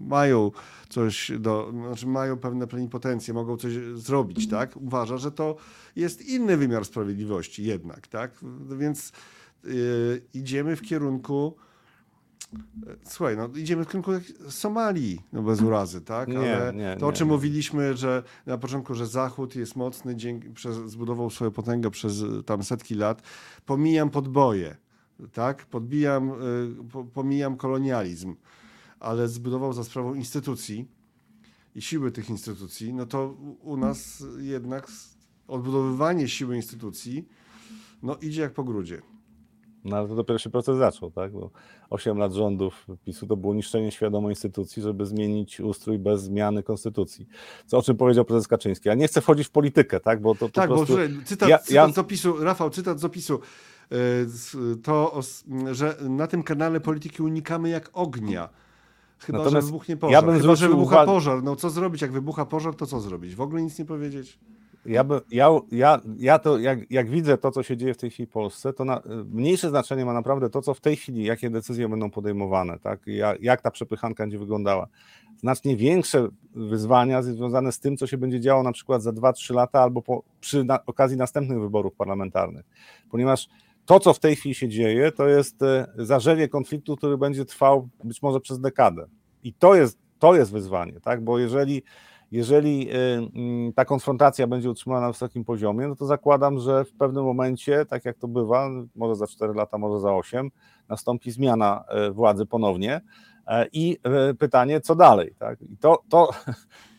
mają 0.00 0.50
coś 0.88 1.32
do, 1.38 1.72
znaczy 1.86 2.06
mają 2.06 2.36
pewne 2.36 2.66
plenipotencje, 2.66 3.34
mogą 3.34 3.56
coś 3.56 3.72
zrobić, 3.94 4.48
tak? 4.48 4.76
Uważa, 4.76 5.16
że 5.16 5.32
to 5.32 5.56
jest 5.96 6.28
inny 6.28 6.56
wymiar 6.56 6.84
sprawiedliwości 6.84 7.64
jednak, 7.64 8.06
tak? 8.06 8.30
Więc 8.78 9.12
yy, 9.64 10.22
idziemy 10.34 10.76
w 10.76 10.82
kierunku 10.82 11.56
Słuchaj, 13.04 13.36
no 13.36 13.48
idziemy 13.56 13.84
w 13.84 13.86
kierunku 13.86 14.12
Somalii, 14.48 15.20
no 15.32 15.42
bez 15.42 15.60
urazy, 15.62 16.00
tak? 16.00 16.28
Ale 16.28 16.72
nie, 16.72 16.78
nie, 16.78 16.96
to, 16.96 17.06
o 17.06 17.12
czym 17.12 17.28
nie. 17.28 17.32
mówiliśmy, 17.32 17.96
że 17.96 18.22
na 18.46 18.58
początku, 18.58 18.94
że 18.94 19.06
Zachód 19.06 19.56
jest 19.56 19.76
mocny, 19.76 20.16
dzięki, 20.16 20.50
przez, 20.50 20.76
zbudował 20.76 21.30
swoją 21.30 21.50
potęgę 21.50 21.90
przez 21.90 22.24
tam 22.46 22.62
setki 22.62 22.94
lat, 22.94 23.22
pomijam 23.66 24.10
podboje 24.10 24.76
tak, 25.32 25.66
podbijam, 25.66 26.30
y, 26.30 27.14
pomijam 27.14 27.56
kolonializm, 27.56 28.36
ale 29.00 29.28
zbudował 29.28 29.72
za 29.72 29.84
sprawą 29.84 30.14
instytucji 30.14 30.88
i 31.78 31.82
siły 31.82 32.12
tych 32.12 32.30
instytucji, 32.30 32.94
no 32.94 33.06
to 33.06 33.36
u 33.62 33.76
nas 33.76 34.24
jednak 34.38 34.86
odbudowywanie 35.48 36.28
siły 36.28 36.56
instytucji 36.56 37.28
no, 38.02 38.16
idzie 38.16 38.42
jak 38.42 38.52
po 38.52 38.64
grudzie. 38.64 39.02
No 39.84 39.96
ale 39.96 40.08
to 40.08 40.14
dopiero 40.14 40.38
się 40.38 40.50
proces 40.50 40.78
zaczął, 40.78 41.10
tak? 41.10 41.32
Bo 41.32 41.50
8 41.90 42.18
lat 42.18 42.32
rządów 42.32 42.86
PiSu 43.04 43.26
to 43.26 43.36
było 43.36 43.54
niszczenie 43.54 43.90
świadomo 43.90 44.30
instytucji, 44.30 44.82
żeby 44.82 45.06
zmienić 45.06 45.60
ustrój 45.60 45.98
bez 45.98 46.22
zmiany 46.22 46.62
konstytucji. 46.62 47.26
Co 47.66 47.78
o 47.78 47.82
czym 47.82 47.96
powiedział 47.96 48.24
prezes 48.24 48.48
Kaczyński. 48.48 48.88
Ja 48.88 48.94
nie 48.94 49.08
chcę 49.08 49.20
wchodzić 49.20 49.46
w 49.46 49.50
politykę, 49.50 50.00
tak? 50.00 50.20
Bo 50.20 50.34
to 50.34 50.48
tak, 50.48 50.68
po 50.68 50.76
prostu... 50.76 50.94
bo 50.94 51.24
cytat, 51.24 51.48
ja, 51.48 51.58
cytat 51.58 51.88
ja... 51.88 51.94
z 51.94 51.98
opisu, 51.98 52.44
Rafał, 52.44 52.70
cytat 52.70 53.00
z 53.00 53.04
opisu. 53.04 53.40
E, 53.92 53.96
to, 54.82 55.20
że 55.72 55.96
na 56.08 56.26
tym 56.26 56.42
kanale 56.42 56.80
polityki 56.80 57.22
unikamy 57.22 57.68
jak 57.68 57.90
ognia. 57.92 58.48
Chyba, 59.18 59.38
Natomiast 59.38 59.66
że 59.66 59.72
wybuchnie 59.72 59.96
pożar. 59.96 60.12
Ja 60.12 60.22
bym 60.22 60.40
Chyba, 60.40 60.54
że 60.54 60.68
wybucha 60.68 61.04
pożar. 61.04 61.42
No 61.42 61.56
co 61.56 61.70
zrobić? 61.70 62.02
Jak 62.02 62.12
wybucha 62.12 62.46
pożar, 62.46 62.74
to 62.74 62.86
co 62.86 63.00
zrobić? 63.00 63.34
W 63.34 63.40
ogóle 63.40 63.62
nic 63.62 63.78
nie 63.78 63.84
powiedzieć? 63.84 64.38
Ja, 64.86 65.04
by, 65.04 65.20
ja, 65.30 65.48
ja, 65.72 66.00
ja 66.18 66.38
to, 66.38 66.58
jak, 66.58 66.90
jak 66.90 67.10
widzę 67.10 67.38
to, 67.38 67.50
co 67.50 67.62
się 67.62 67.76
dzieje 67.76 67.94
w 67.94 67.96
tej 67.96 68.10
chwili 68.10 68.26
w 68.26 68.30
Polsce, 68.30 68.72
to 68.72 68.84
na, 68.84 69.02
mniejsze 69.32 69.68
znaczenie 69.68 70.04
ma 70.04 70.12
naprawdę 70.12 70.50
to, 70.50 70.62
co 70.62 70.74
w 70.74 70.80
tej 70.80 70.96
chwili, 70.96 71.24
jakie 71.24 71.50
decyzje 71.50 71.88
będą 71.88 72.10
podejmowane, 72.10 72.78
tak? 72.78 73.00
jak, 73.06 73.42
jak 73.42 73.62
ta 73.62 73.70
przepychanka 73.70 74.22
będzie 74.22 74.38
wyglądała. 74.38 74.86
Znacznie 75.36 75.76
większe 75.76 76.28
wyzwania 76.54 77.22
związane 77.22 77.72
z 77.72 77.80
tym, 77.80 77.96
co 77.96 78.06
się 78.06 78.18
będzie 78.18 78.40
działo 78.40 78.62
na 78.62 78.72
przykład 78.72 79.02
za 79.02 79.10
2-3 79.10 79.54
lata 79.54 79.82
albo 79.82 80.02
po, 80.02 80.22
przy 80.40 80.64
na, 80.64 80.86
okazji 80.86 81.16
następnych 81.16 81.60
wyborów 81.60 81.94
parlamentarnych. 81.94 82.64
Ponieważ 83.10 83.48
to, 83.88 84.00
co 84.00 84.12
w 84.12 84.18
tej 84.18 84.36
chwili 84.36 84.54
się 84.54 84.68
dzieje, 84.68 85.12
to 85.12 85.28
jest 85.28 85.62
e, 85.62 85.86
zarzewie 85.96 86.48
konfliktu, 86.48 86.96
który 86.96 87.18
będzie 87.18 87.44
trwał 87.44 87.88
być 88.04 88.22
może 88.22 88.40
przez 88.40 88.60
dekadę. 88.60 89.06
I 89.42 89.52
to 89.52 89.74
jest, 89.74 89.98
to 90.18 90.34
jest 90.34 90.52
wyzwanie, 90.52 91.00
tak? 91.00 91.24
bo 91.24 91.38
jeżeli 91.38 91.82
jeżeli 92.32 92.90
y, 92.90 92.96
mm, 93.34 93.72
ta 93.72 93.84
konfrontacja 93.84 94.46
będzie 94.46 94.70
utrzymana 94.70 95.00
na 95.00 95.12
wysokim 95.12 95.44
poziomie, 95.44 95.88
no 95.88 95.96
to 95.96 96.06
zakładam, 96.06 96.58
że 96.58 96.84
w 96.84 96.92
pewnym 96.92 97.24
momencie, 97.24 97.84
tak 97.84 98.04
jak 98.04 98.18
to 98.18 98.28
bywa, 98.28 98.68
może 98.94 99.16
za 99.16 99.26
4 99.26 99.54
lata, 99.54 99.78
może 99.78 100.00
za 100.00 100.14
8, 100.14 100.50
nastąpi 100.88 101.30
zmiana 101.30 101.84
e, 101.88 102.10
władzy 102.10 102.46
ponownie 102.46 103.00
e, 103.46 103.66
i 103.72 103.98
e, 104.02 104.34
pytanie, 104.34 104.80
co 104.80 104.94
dalej. 104.94 105.34
Tak? 105.38 105.62
I 105.62 105.76
to, 105.76 106.02
to 106.08 106.30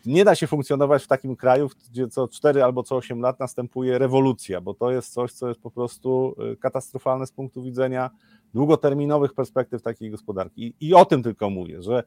nie 0.05 0.25
da 0.25 0.35
się 0.35 0.47
funkcjonować 0.47 1.03
w 1.03 1.07
takim 1.07 1.35
kraju, 1.35 1.69
gdzie 1.91 2.07
co 2.07 2.27
4 2.27 2.63
albo 2.63 2.83
co 2.83 2.95
8 2.95 3.21
lat 3.21 3.39
następuje 3.39 3.97
rewolucja, 3.97 4.61
bo 4.61 4.73
to 4.73 4.91
jest 4.91 5.13
coś, 5.13 5.31
co 5.31 5.47
jest 5.47 5.61
po 5.61 5.71
prostu 5.71 6.35
katastrofalne 6.59 7.27
z 7.27 7.31
punktu 7.31 7.63
widzenia 7.63 8.09
długoterminowych 8.53 9.33
perspektyw 9.33 9.81
takiej 9.81 10.11
gospodarki. 10.11 10.73
I, 10.81 10.93
o 10.93 11.05
tym 11.05 11.23
tylko 11.23 11.49
mówię, 11.49 11.81
że 11.81 12.03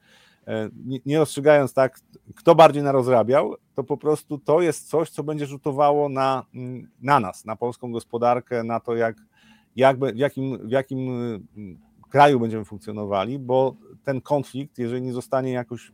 E, 0.46 0.70
nie 1.06 1.18
rozstrzygając 1.18 1.74
tak, 1.74 2.00
kto 2.34 2.54
bardziej 2.54 2.82
narozrabiał, 2.82 3.54
to 3.74 3.84
po 3.84 3.96
prostu 3.96 4.38
to 4.38 4.60
jest 4.60 4.88
coś, 4.88 5.10
co 5.10 5.22
będzie 5.22 5.46
rzutowało 5.46 6.08
na, 6.08 6.46
mm, 6.54 6.88
na 7.02 7.20
nas, 7.20 7.44
na 7.44 7.56
polską 7.56 7.92
gospodarkę, 7.92 8.64
na 8.64 8.80
to, 8.80 8.96
jak, 8.96 9.16
jak, 9.76 9.98
w, 9.98 10.16
jakim, 10.16 10.68
w 10.68 10.70
jakim 10.70 10.98
mm, 11.56 11.78
kraju 12.10 12.40
będziemy 12.40 12.64
funkcjonowali, 12.64 13.38
bo 13.38 13.76
ten 14.04 14.20
konflikt, 14.20 14.78
jeżeli 14.78 15.02
nie 15.02 15.12
zostanie 15.12 15.52
jakoś 15.52 15.92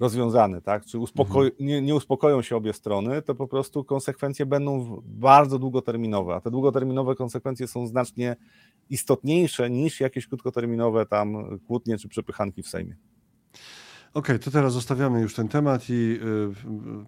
rozwiązany, 0.00 0.62
tak? 0.62 0.84
Czy 0.84 0.98
uspoko- 0.98 1.44
mhm. 1.44 1.50
nie, 1.60 1.82
nie, 1.82 1.94
uspokoją 1.94 2.42
się 2.42 2.56
obie 2.56 2.72
strony, 2.72 3.22
to 3.22 3.34
po 3.34 3.48
prostu 3.48 3.84
konsekwencje 3.84 4.46
będą 4.46 5.02
bardzo 5.04 5.58
długoterminowe, 5.58 6.34
a 6.34 6.40
te 6.40 6.50
długoterminowe 6.50 7.14
konsekwencje 7.14 7.68
są 7.68 7.86
znacznie 7.86 8.36
istotniejsze 8.90 9.70
niż 9.70 10.00
jakieś 10.00 10.26
krótkoterminowe 10.26 11.06
tam 11.06 11.58
kłótnie 11.66 11.98
czy 11.98 12.08
przepychanki 12.08 12.62
w 12.62 12.68
Sejmie. 12.68 12.96
Okay, 14.18 14.38
to 14.38 14.50
teraz 14.50 14.72
zostawiamy 14.72 15.20
już 15.20 15.34
ten 15.34 15.48
temat 15.48 15.90
i 15.90 15.92
y, 15.92 16.18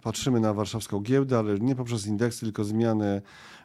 patrzymy 0.03 0.41
na 0.41 0.55
warszawską 0.55 1.01
giełdę, 1.01 1.39
ale 1.39 1.59
nie 1.59 1.75
poprzez 1.75 2.07
indeksy, 2.07 2.41
tylko 2.41 2.65
zmiany 2.65 3.23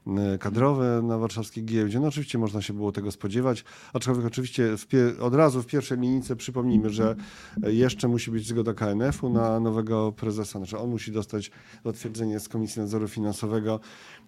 y, 0.07 0.37
kadrowe 0.37 1.01
na 1.03 1.17
warszawskiej 1.17 1.65
giełdzie. 1.65 1.99
No 1.99 2.07
oczywiście 2.07 2.37
można 2.37 2.61
się 2.61 2.73
było 2.73 2.91
tego 2.91 3.11
spodziewać, 3.11 3.63
aczkolwiek 3.93 4.25
oczywiście 4.25 4.75
od 5.21 5.35
razu 5.35 5.61
w 5.61 5.65
pierwszej 5.65 5.99
linijce 5.99 6.35
przypomnijmy, 6.35 6.89
że 6.89 7.15
jeszcze 7.63 8.07
musi 8.07 8.31
być 8.31 8.47
zgoda 8.47 8.73
KNF-u 8.73 9.29
na 9.29 9.59
nowego 9.59 10.11
prezesa, 10.11 10.59
znaczy 10.59 10.77
on 10.77 10.89
musi 10.89 11.11
dostać 11.11 11.51
zatwierdzenie 11.85 12.39
z 12.39 12.49
Komisji 12.49 12.81
Nadzoru 12.81 13.07
Finansowego. 13.07 13.79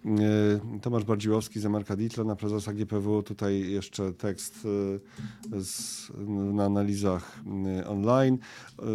Y, 0.06 0.80
Tomasz 0.80 1.04
Bardziłowski 1.04 1.60
za 1.60 1.68
Marka 1.68 1.96
Ditla 1.96 2.24
na 2.24 2.36
prezesa 2.36 2.72
GPW, 2.72 3.22
tutaj 3.22 3.70
jeszcze 3.70 4.12
tekst 4.12 4.64
y, 4.64 5.60
z, 5.62 6.10
na 6.28 6.64
analizach 6.64 7.40
y, 7.80 7.86
online. 7.86 8.38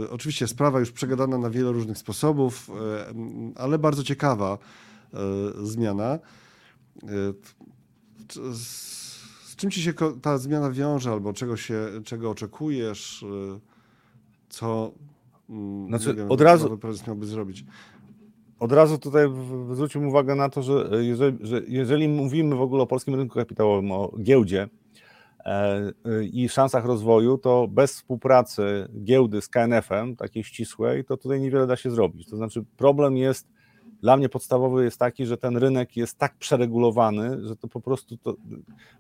Oczywiście 0.10 0.48
sprawa 0.48 0.80
już 0.80 0.92
przegadana 0.92 1.38
na 1.38 1.50
wiele 1.50 1.72
różnych 1.72 1.98
sposobów, 1.98 2.72
ale 3.56 3.80
bardzo 3.80 4.04
ciekawa 4.04 4.58
zmiana. 5.64 6.20
Z 8.54 9.56
czym 9.56 9.72
ci 9.72 9.82
się 9.82 9.94
ta 10.22 10.38
zmiana 10.38 10.72
wiąże, 10.72 11.12
albo 11.12 11.34
czego, 11.34 11.58
się, 11.58 11.88
czego 12.06 12.30
oczekujesz? 12.30 13.26
Co 14.50 14.94
znaczy, 15.88 16.14
wiem, 16.14 16.32
od 16.32 16.42
razu 16.42 16.78
prezes 16.78 17.08
miałby 17.08 17.26
zrobić? 17.26 17.66
Od 18.64 18.72
razu 18.72 18.98
tutaj 18.98 19.28
zwróćmy 19.72 20.08
uwagę 20.08 20.36
na 20.36 20.50
to, 20.50 20.62
że 20.64 20.90
jeżeli, 20.92 21.38
że 21.42 21.62
jeżeli 21.68 22.08
mówimy 22.08 22.56
w 22.56 22.62
ogóle 22.62 22.84
o 22.84 22.88
polskim 22.88 23.16
rynku 23.16 23.36
kapitałowym, 23.36 23.92
o 23.92 24.12
giełdzie 24.22 24.68
e, 25.46 25.46
e, 25.46 26.24
i 26.24 26.50
szansach 26.50 26.86
rozwoju, 26.86 27.38
to 27.38 27.68
bez 27.68 27.94
współpracy 27.94 28.88
giełdy 29.04 29.42
z 29.42 29.50
KNF-em, 29.50 30.16
takiej 30.16 30.44
ścisłej, 30.44 31.06
to 31.06 31.18
tutaj 31.18 31.42
niewiele 31.42 31.68
da 31.68 31.76
się 31.76 31.92
zrobić. 31.92 32.30
To 32.30 32.36
znaczy 32.38 32.66
problem 32.78 33.18
jest 33.18 33.48
dla 34.04 34.18
mnie 34.18 34.30
podstawowy 34.30 34.84
jest 34.84 35.00
taki, 35.00 35.26
że 35.26 35.38
ten 35.38 35.58
rynek 35.58 35.98
jest 35.98 36.18
tak 36.18 36.36
przeregulowany, 36.38 37.48
że 37.48 37.56
to 37.56 37.68
po 37.68 37.82
prostu 37.82 38.18
to, 38.18 38.36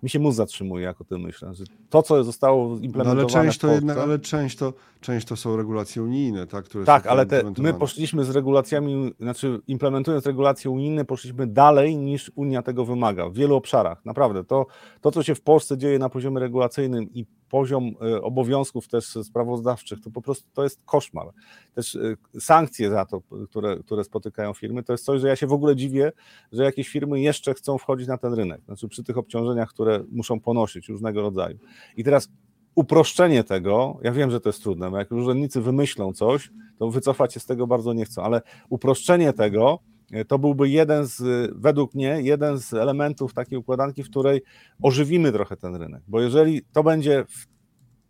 mi 0.04 0.10
się 0.10 0.20
mózg 0.20 0.38
zatrzymuje, 0.38 0.86
jak 0.86 1.02
o 1.02 1.04
tym 1.04 1.22
myślę, 1.22 1.54
że 1.54 1.64
to, 1.90 2.02
co 2.04 2.24
zostało 2.24 2.78
implementowane 2.78 3.16
no, 3.16 3.22
ale 3.22 3.46
część 3.46 3.60
to 3.60 3.72
jednak, 3.72 3.98
ale 3.98 4.20
część 4.20 4.58
to, 4.58 4.74
część 5.02 5.28
to 5.28 5.36
są 5.36 5.58
regulacje 5.58 6.04
unijne, 6.04 6.48
tak? 6.48 6.66
Które 6.66 6.86
tak, 6.86 7.08
ale 7.08 7.26
te, 7.26 7.44
my 7.58 7.74
poszliśmy 7.74 8.24
z 8.24 8.30
regulacjami, 8.30 9.14
znaczy 9.20 9.60
implementując 9.68 10.26
regulacje 10.26 10.72
unijne, 10.72 11.06
poszliśmy 11.06 11.48
dalej 11.48 11.98
niż 11.98 12.32
Unia 12.36 12.62
tego 12.62 12.86
wymaga 12.86 13.30
w 13.30 13.34
wielu 13.34 13.56
obszarach. 13.56 14.06
Naprawdę, 14.06 14.44
to, 14.44 14.66
to 15.02 15.12
co 15.12 15.24
się 15.24 15.36
w 15.36 15.42
Polsce 15.42 15.78
dzieje 15.78 16.00
na 16.00 16.10
poziomie 16.10 16.40
regulacyjnym 16.40 17.14
i 17.14 17.26
poziom 17.54 17.96
e, 18.02 18.22
obowiązków 18.22 18.88
też 18.88 19.06
sprawozdawczych, 19.06 20.02
to 20.02 20.12
po 20.12 20.22
prostu 20.22 20.50
to 20.54 20.64
jest 20.64 20.82
koszmar. 20.86 21.28
Też 21.76 21.96
e, 21.96 22.40
sankcje 22.40 22.90
za 22.90 23.06
to, 23.06 23.22
które, 23.50 23.78
które 23.78 24.04
spotykają 24.04 24.54
firmy, 24.54 24.84
to 24.84 24.94
jest 24.94 25.06
coś, 25.06 25.22
że 25.22 25.28
ja 25.28 25.36
się 25.36 25.48
w 25.48 25.54
ogóle 25.54 25.76
dziwię, 25.76 26.12
że 26.52 26.64
jakieś 26.64 26.90
firmy 26.90 27.22
jeszcze 27.22 27.54
chcą 27.54 27.78
wchodzić 27.78 28.08
na 28.08 28.18
ten 28.18 28.34
rynek, 28.34 28.62
znaczy 28.66 28.88
przy 28.88 29.04
tych 29.04 29.18
obciążeniach, 29.18 29.70
które 29.70 30.04
muszą 30.12 30.40
ponosić 30.40 30.90
różnego 30.90 31.22
rodzaju. 31.22 31.58
I 31.98 32.04
teraz 32.04 32.30
uproszczenie 32.76 33.44
tego, 33.44 34.00
ja 34.04 34.12
wiem, 34.12 34.32
że 34.32 34.40
to 34.40 34.50
jest 34.50 34.64
trudne, 34.64 34.92
bo 34.92 34.98
jak 34.98 35.12
urzędnicy 35.12 35.62
wymyślą 35.62 36.14
coś, 36.14 36.52
to 36.78 36.90
wycofać 36.90 37.34
się 37.34 37.40
z 37.40 37.46
tego 37.46 37.68
bardzo 37.68 37.94
nie 37.94 38.06
chcą, 38.06 38.24
ale 38.24 38.42
uproszczenie 38.70 39.34
tego, 39.34 39.80
to 40.28 40.40
byłby 40.40 40.70
jeden 40.70 41.06
z, 41.06 41.52
według 41.56 41.94
mnie, 41.94 42.20
jeden 42.22 42.60
z 42.60 42.74
elementów 42.74 43.34
takiej 43.34 43.58
układanki, 43.58 44.04
w 44.04 44.10
której 44.10 44.42
ożywimy 44.82 45.32
trochę 45.32 45.58
ten 45.58 45.76
rynek. 45.76 46.04
Bo 46.08 46.22
jeżeli 46.22 46.62
to 46.74 46.84
będzie 46.84 47.26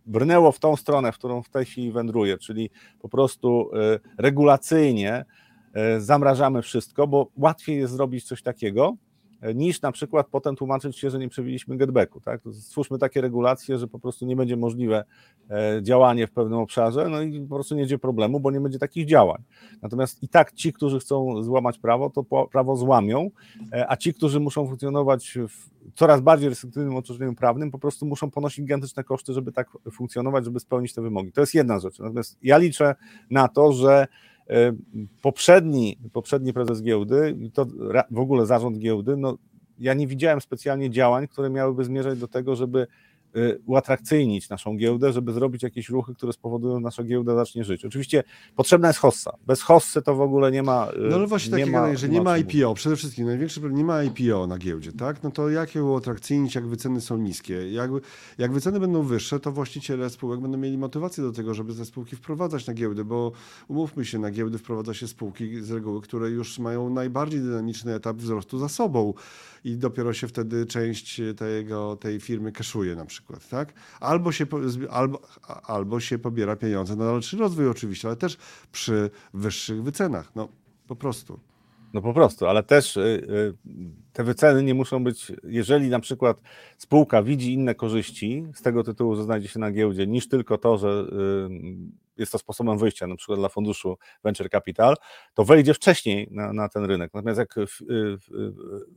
brnęło 0.05 0.51
w 0.51 0.59
tą 0.59 0.75
stronę, 0.75 1.11
w 1.11 1.17
którą 1.17 1.43
w 1.43 1.49
tej 1.49 1.65
chwili 1.65 1.91
wędruje, 1.91 2.37
czyli 2.37 2.69
po 2.99 3.09
prostu 3.09 3.69
e, 3.75 3.99
regulacyjnie 4.17 5.25
e, 5.73 6.01
zamrażamy 6.01 6.61
wszystko, 6.61 7.07
bo 7.07 7.31
łatwiej 7.37 7.77
jest 7.77 7.93
zrobić 7.93 8.23
coś 8.23 8.41
takiego, 8.41 8.95
niż 9.55 9.81
na 9.81 9.91
przykład 9.91 10.27
potem 10.31 10.55
tłumaczyć 10.55 10.97
się, 10.97 11.09
że 11.09 11.19
nie 11.19 11.29
przebiliśmy 11.29 11.77
getbacku. 11.77 12.21
Tak? 12.21 12.41
Stwórzmy 12.51 12.97
takie 12.97 13.21
regulacje, 13.21 13.77
że 13.77 13.87
po 13.87 13.99
prostu 13.99 14.25
nie 14.25 14.35
będzie 14.35 14.57
możliwe 14.57 15.03
e, 15.49 15.79
działanie 15.83 16.27
w 16.27 16.31
pewnym 16.31 16.59
obszarze, 16.59 17.09
no 17.09 17.21
i 17.21 17.41
po 17.41 17.55
prostu 17.55 17.75
nie 17.75 17.81
będzie 17.81 17.99
problemu, 17.99 18.39
bo 18.39 18.51
nie 18.51 18.61
będzie 18.61 18.79
takich 18.79 19.05
działań. 19.05 19.43
Natomiast 19.81 20.23
i 20.23 20.27
tak 20.27 20.53
ci, 20.53 20.73
którzy 20.73 20.99
chcą 20.99 21.43
złamać 21.43 21.79
prawo, 21.79 22.09
to 22.09 22.47
prawo 22.51 22.75
złamią, 22.75 23.29
e, 23.73 23.91
a 23.91 23.97
ci, 23.97 24.13
którzy 24.13 24.39
muszą 24.39 24.67
funkcjonować 24.67 25.37
w 25.47 25.73
coraz 25.95 26.21
bardziej 26.21 26.49
restrykcyjnym 26.49 26.95
otoczeniu 26.95 27.35
prawnym, 27.35 27.71
po 27.71 27.79
prostu 27.79 28.05
muszą 28.05 28.31
ponosić 28.31 28.59
gigantyczne 28.59 29.03
koszty, 29.03 29.33
żeby 29.33 29.51
tak 29.51 29.69
funkcjonować, 29.91 30.45
żeby 30.45 30.59
spełnić 30.59 30.93
te 30.93 31.01
wymogi. 31.01 31.31
To 31.31 31.41
jest 31.41 31.53
jedna 31.53 31.79
rzecz. 31.79 31.99
Natomiast 31.99 32.37
ja 32.41 32.57
liczę 32.57 32.95
na 33.29 33.47
to, 33.47 33.73
że 33.73 34.07
poprzedni, 35.21 35.97
poprzedni 36.13 36.53
prezes 36.53 36.83
giełdy, 36.83 37.35
to 37.53 37.65
w 38.11 38.19
ogóle 38.19 38.45
zarząd 38.45 38.77
giełdy, 38.77 39.17
no 39.17 39.37
ja 39.79 39.93
nie 39.93 40.07
widziałem 40.07 40.41
specjalnie 40.41 40.89
działań, 40.89 41.27
które 41.27 41.49
miałyby 41.49 41.83
zmierzać 41.83 42.19
do 42.19 42.27
tego, 42.27 42.55
żeby 42.55 42.87
uatrakcyjnić 43.65 44.49
naszą 44.49 44.77
giełdę, 44.77 45.13
żeby 45.13 45.33
zrobić 45.33 45.63
jakieś 45.63 45.89
ruchy, 45.89 46.15
które 46.15 46.33
spowodują, 46.33 46.75
że 46.75 46.79
nasza 46.81 47.03
giełda 47.03 47.35
zacznie 47.35 47.63
żyć. 47.63 47.85
Oczywiście 47.85 48.23
potrzebna 48.55 48.87
jest 48.87 48.99
hossa. 48.99 49.31
Bez 49.47 49.61
hossy 49.61 50.01
to 50.01 50.15
w 50.15 50.21
ogóle 50.21 50.51
nie 50.51 50.63
ma. 50.63 50.87
y, 50.95 51.09
No 51.09 51.15
ale 51.15 51.27
właśnie 51.27 51.51
nie 51.51 51.59
takiego, 51.59 51.77
ma, 51.81 51.95
że 51.95 52.09
nie 52.09 52.21
ma. 52.21 52.37
IPO, 52.37 52.73
przede 52.73 52.95
wszystkim 52.95 53.25
największy 53.25 53.59
problem, 53.59 53.77
nie 53.77 53.85
ma 53.85 54.03
IPO 54.03 54.47
na 54.47 54.57
giełdzie, 54.57 54.91
tak? 54.91 55.23
No 55.23 55.31
to 55.31 55.49
jak 55.49 55.75
ją 55.75 55.89
uatrakcyjnić, 55.89 56.55
jak 56.55 56.67
wyceny 56.67 57.01
są 57.01 57.17
niskie? 57.17 57.71
Jak, 57.71 57.91
jak 58.37 58.53
wyceny 58.53 58.79
będą 58.79 59.03
wyższe, 59.03 59.39
to 59.39 59.51
właściciele 59.51 60.09
spółek 60.09 60.39
będą 60.39 60.57
mieli 60.57 60.77
motywację 60.77 61.23
do 61.23 61.31
tego, 61.31 61.53
żeby 61.53 61.75
te 61.75 61.85
spółki 61.85 62.15
wprowadzać 62.15 62.67
na 62.67 62.73
giełdę, 62.73 63.03
bo 63.03 63.31
umówmy 63.67 64.05
się, 64.05 64.19
na 64.19 64.31
giełdy 64.31 64.57
wprowadza 64.57 64.93
się 64.93 65.07
spółki 65.07 65.61
z 65.61 65.71
reguły, 65.71 66.01
które 66.01 66.29
już 66.29 66.59
mają 66.59 66.89
najbardziej 66.89 67.39
dynamiczny 67.41 67.93
etap 67.93 68.17
wzrostu 68.17 68.59
za 68.59 68.69
sobą 68.69 69.13
i 69.63 69.77
dopiero 69.77 70.13
się 70.13 70.27
wtedy 70.27 70.65
część 70.65 71.21
tego, 71.37 71.95
tej 71.95 72.19
firmy 72.19 72.51
kaszuje 72.51 72.95
na 72.95 73.05
przykład, 73.05 73.22
tak? 73.49 73.73
Albo 73.99 74.31
się, 74.31 74.45
albo, 74.89 75.21
albo 75.63 75.99
się 75.99 76.19
pobiera 76.19 76.55
pieniądze 76.55 76.95
na 76.95 77.05
dalszy 77.05 77.37
rozwój 77.37 77.67
oczywiście, 77.67 78.07
ale 78.07 78.17
też 78.17 78.37
przy 78.71 79.09
wyższych 79.33 79.83
wycenach, 79.83 80.35
no 80.35 80.49
po 80.87 80.95
prostu. 80.95 81.39
No 81.93 82.01
po 82.01 82.13
prostu, 82.13 82.47
ale 82.47 82.63
też 82.63 82.97
y, 82.97 83.01
y, 83.01 83.53
te 84.13 84.23
wyceny 84.23 84.63
nie 84.63 84.73
muszą 84.73 85.03
być, 85.03 85.31
jeżeli 85.43 85.89
na 85.89 85.99
przykład 85.99 86.41
spółka 86.77 87.23
widzi 87.23 87.53
inne 87.53 87.75
korzyści 87.75 88.45
z 88.53 88.61
tego 88.61 88.83
tytułu, 88.83 89.15
że 89.15 89.23
znajdzie 89.23 89.47
się 89.47 89.59
na 89.59 89.71
giełdzie, 89.71 90.07
niż 90.07 90.27
tylko 90.27 90.57
to, 90.57 90.77
że 90.77 91.07
jest 92.17 92.31
to 92.31 92.37
sposobem 92.37 92.77
wyjścia, 92.77 93.07
na 93.07 93.15
przykład 93.15 93.39
dla 93.39 93.49
funduszu 93.49 93.97
Venture 94.23 94.49
Capital, 94.49 94.95
to 95.33 95.45
wejdzie 95.45 95.73
wcześniej 95.73 96.27
na, 96.31 96.53
na 96.53 96.69
ten 96.69 96.85
rynek, 96.85 97.13
natomiast 97.13 97.39
jak 97.39 97.53
w, 97.53 97.81
y, 97.81 98.17
w, 98.17 98.31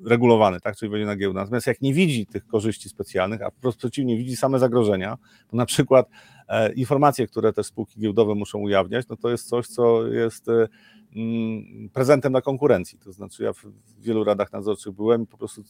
y, 0.04 0.08
regulowany, 0.08 0.60
tak, 0.60 0.76
czyli 0.76 0.90
wejdzie 0.90 1.06
na 1.06 1.16
giełdę, 1.16 1.40
natomiast 1.40 1.66
jak 1.66 1.80
nie 1.80 1.94
widzi 1.94 2.26
tych 2.26 2.46
korzyści 2.46 2.88
specjalnych, 2.88 3.42
a 3.42 3.50
wprost 3.50 3.78
przeciwnie, 3.78 4.16
widzi 4.16 4.36
same 4.36 4.58
zagrożenia, 4.58 5.16
to 5.48 5.56
na 5.56 5.66
przykład 5.66 6.08
e, 6.48 6.72
informacje, 6.72 7.26
które 7.26 7.52
te 7.52 7.64
spółki 7.64 8.00
giełdowe 8.00 8.34
muszą 8.34 8.58
ujawniać, 8.58 9.08
no 9.08 9.16
to 9.16 9.30
jest 9.30 9.48
coś, 9.48 9.66
co 9.66 10.06
jest 10.06 10.48
e, 10.48 10.68
mm, 11.16 11.88
prezentem 11.92 12.32
dla 12.32 12.40
konkurencji. 12.40 12.98
To 12.98 13.12
znaczy, 13.12 13.42
ja 13.42 13.52
w 13.52 13.66
w 13.96 14.02
wielu 14.02 14.24
radach 14.24 14.52
nadzorczych 14.52 14.92
byłem 14.92 15.22
i 15.22 15.26
po 15.26 15.38
prostu 15.38 15.62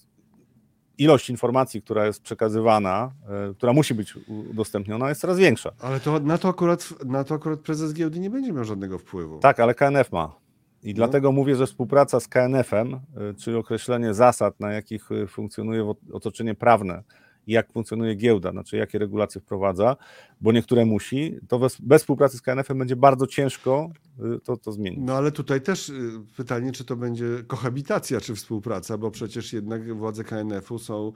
ilość 0.98 1.30
informacji, 1.30 1.82
która 1.82 2.06
jest 2.06 2.22
przekazywana, 2.22 3.10
e, 3.50 3.54
która 3.54 3.72
musi 3.72 3.94
być 3.94 4.14
udostępniona, 4.50 5.08
jest 5.08 5.20
coraz 5.20 5.38
większa. 5.38 5.70
Ale 5.80 6.00
to 6.00 6.20
na 6.20 6.38
to 6.38 6.48
akurat, 6.48 6.88
na 7.04 7.24
to 7.24 7.34
akurat 7.34 7.60
prezes 7.60 7.94
giełdy 7.94 8.20
nie 8.20 8.30
będzie 8.30 8.52
miał 8.52 8.64
żadnego 8.64 8.98
wpływu. 8.98 9.38
Tak, 9.38 9.60
ale 9.60 9.74
KNF 9.74 10.12
ma. 10.12 10.34
I 10.82 10.88
No. 10.88 10.94
dlatego 10.94 11.32
mówię, 11.32 11.56
że 11.56 11.66
współpraca 11.66 12.20
z 12.20 12.28
KNF-em, 12.28 12.94
y, 12.94 13.34
czyli 13.34 13.56
określenie 13.56 14.14
zasad, 14.14 14.60
na 14.60 14.72
jakich 14.72 15.10
y, 15.12 15.26
funkcjonuje 15.26 15.92
otoczenie 16.12 16.54
prawne 16.54 17.02
jak 17.46 17.72
funkcjonuje 17.72 18.14
giełda, 18.14 18.50
znaczy 18.50 18.76
jakie 18.76 18.98
regulacje 18.98 19.40
wprowadza, 19.40 19.96
bo 20.40 20.52
niektóre 20.52 20.86
musi, 20.86 21.38
to 21.48 21.58
bez, 21.58 21.80
bez 21.80 22.02
współpracy 22.02 22.38
z 22.38 22.42
KNF-em 22.42 22.78
będzie 22.78 22.96
bardzo 22.96 23.26
ciężko 23.26 23.90
y, 24.36 24.40
to, 24.40 24.56
to 24.56 24.72
zmienić. 24.72 25.00
No 25.02 25.14
ale 25.14 25.32
tutaj 25.32 25.60
też 25.60 25.88
y, 25.88 26.10
pytanie, 26.36 26.72
czy 26.72 26.84
to 26.84 26.96
będzie 26.96 27.26
kohabitacja, 27.46 28.20
czy 28.20 28.34
współpraca, 28.34 28.98
bo 28.98 29.10
przecież 29.10 29.52
jednak 29.52 29.94
władze 29.94 30.24
KNF-u 30.24 30.78
są 30.78 31.12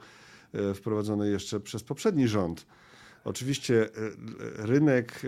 y, 0.55 0.73
wprowadzone 0.73 1.27
jeszcze 1.27 1.59
przez 1.59 1.83
poprzedni 1.83 2.27
rząd. 2.27 2.65
Oczywiście 3.23 3.89
rynek, 4.55 5.21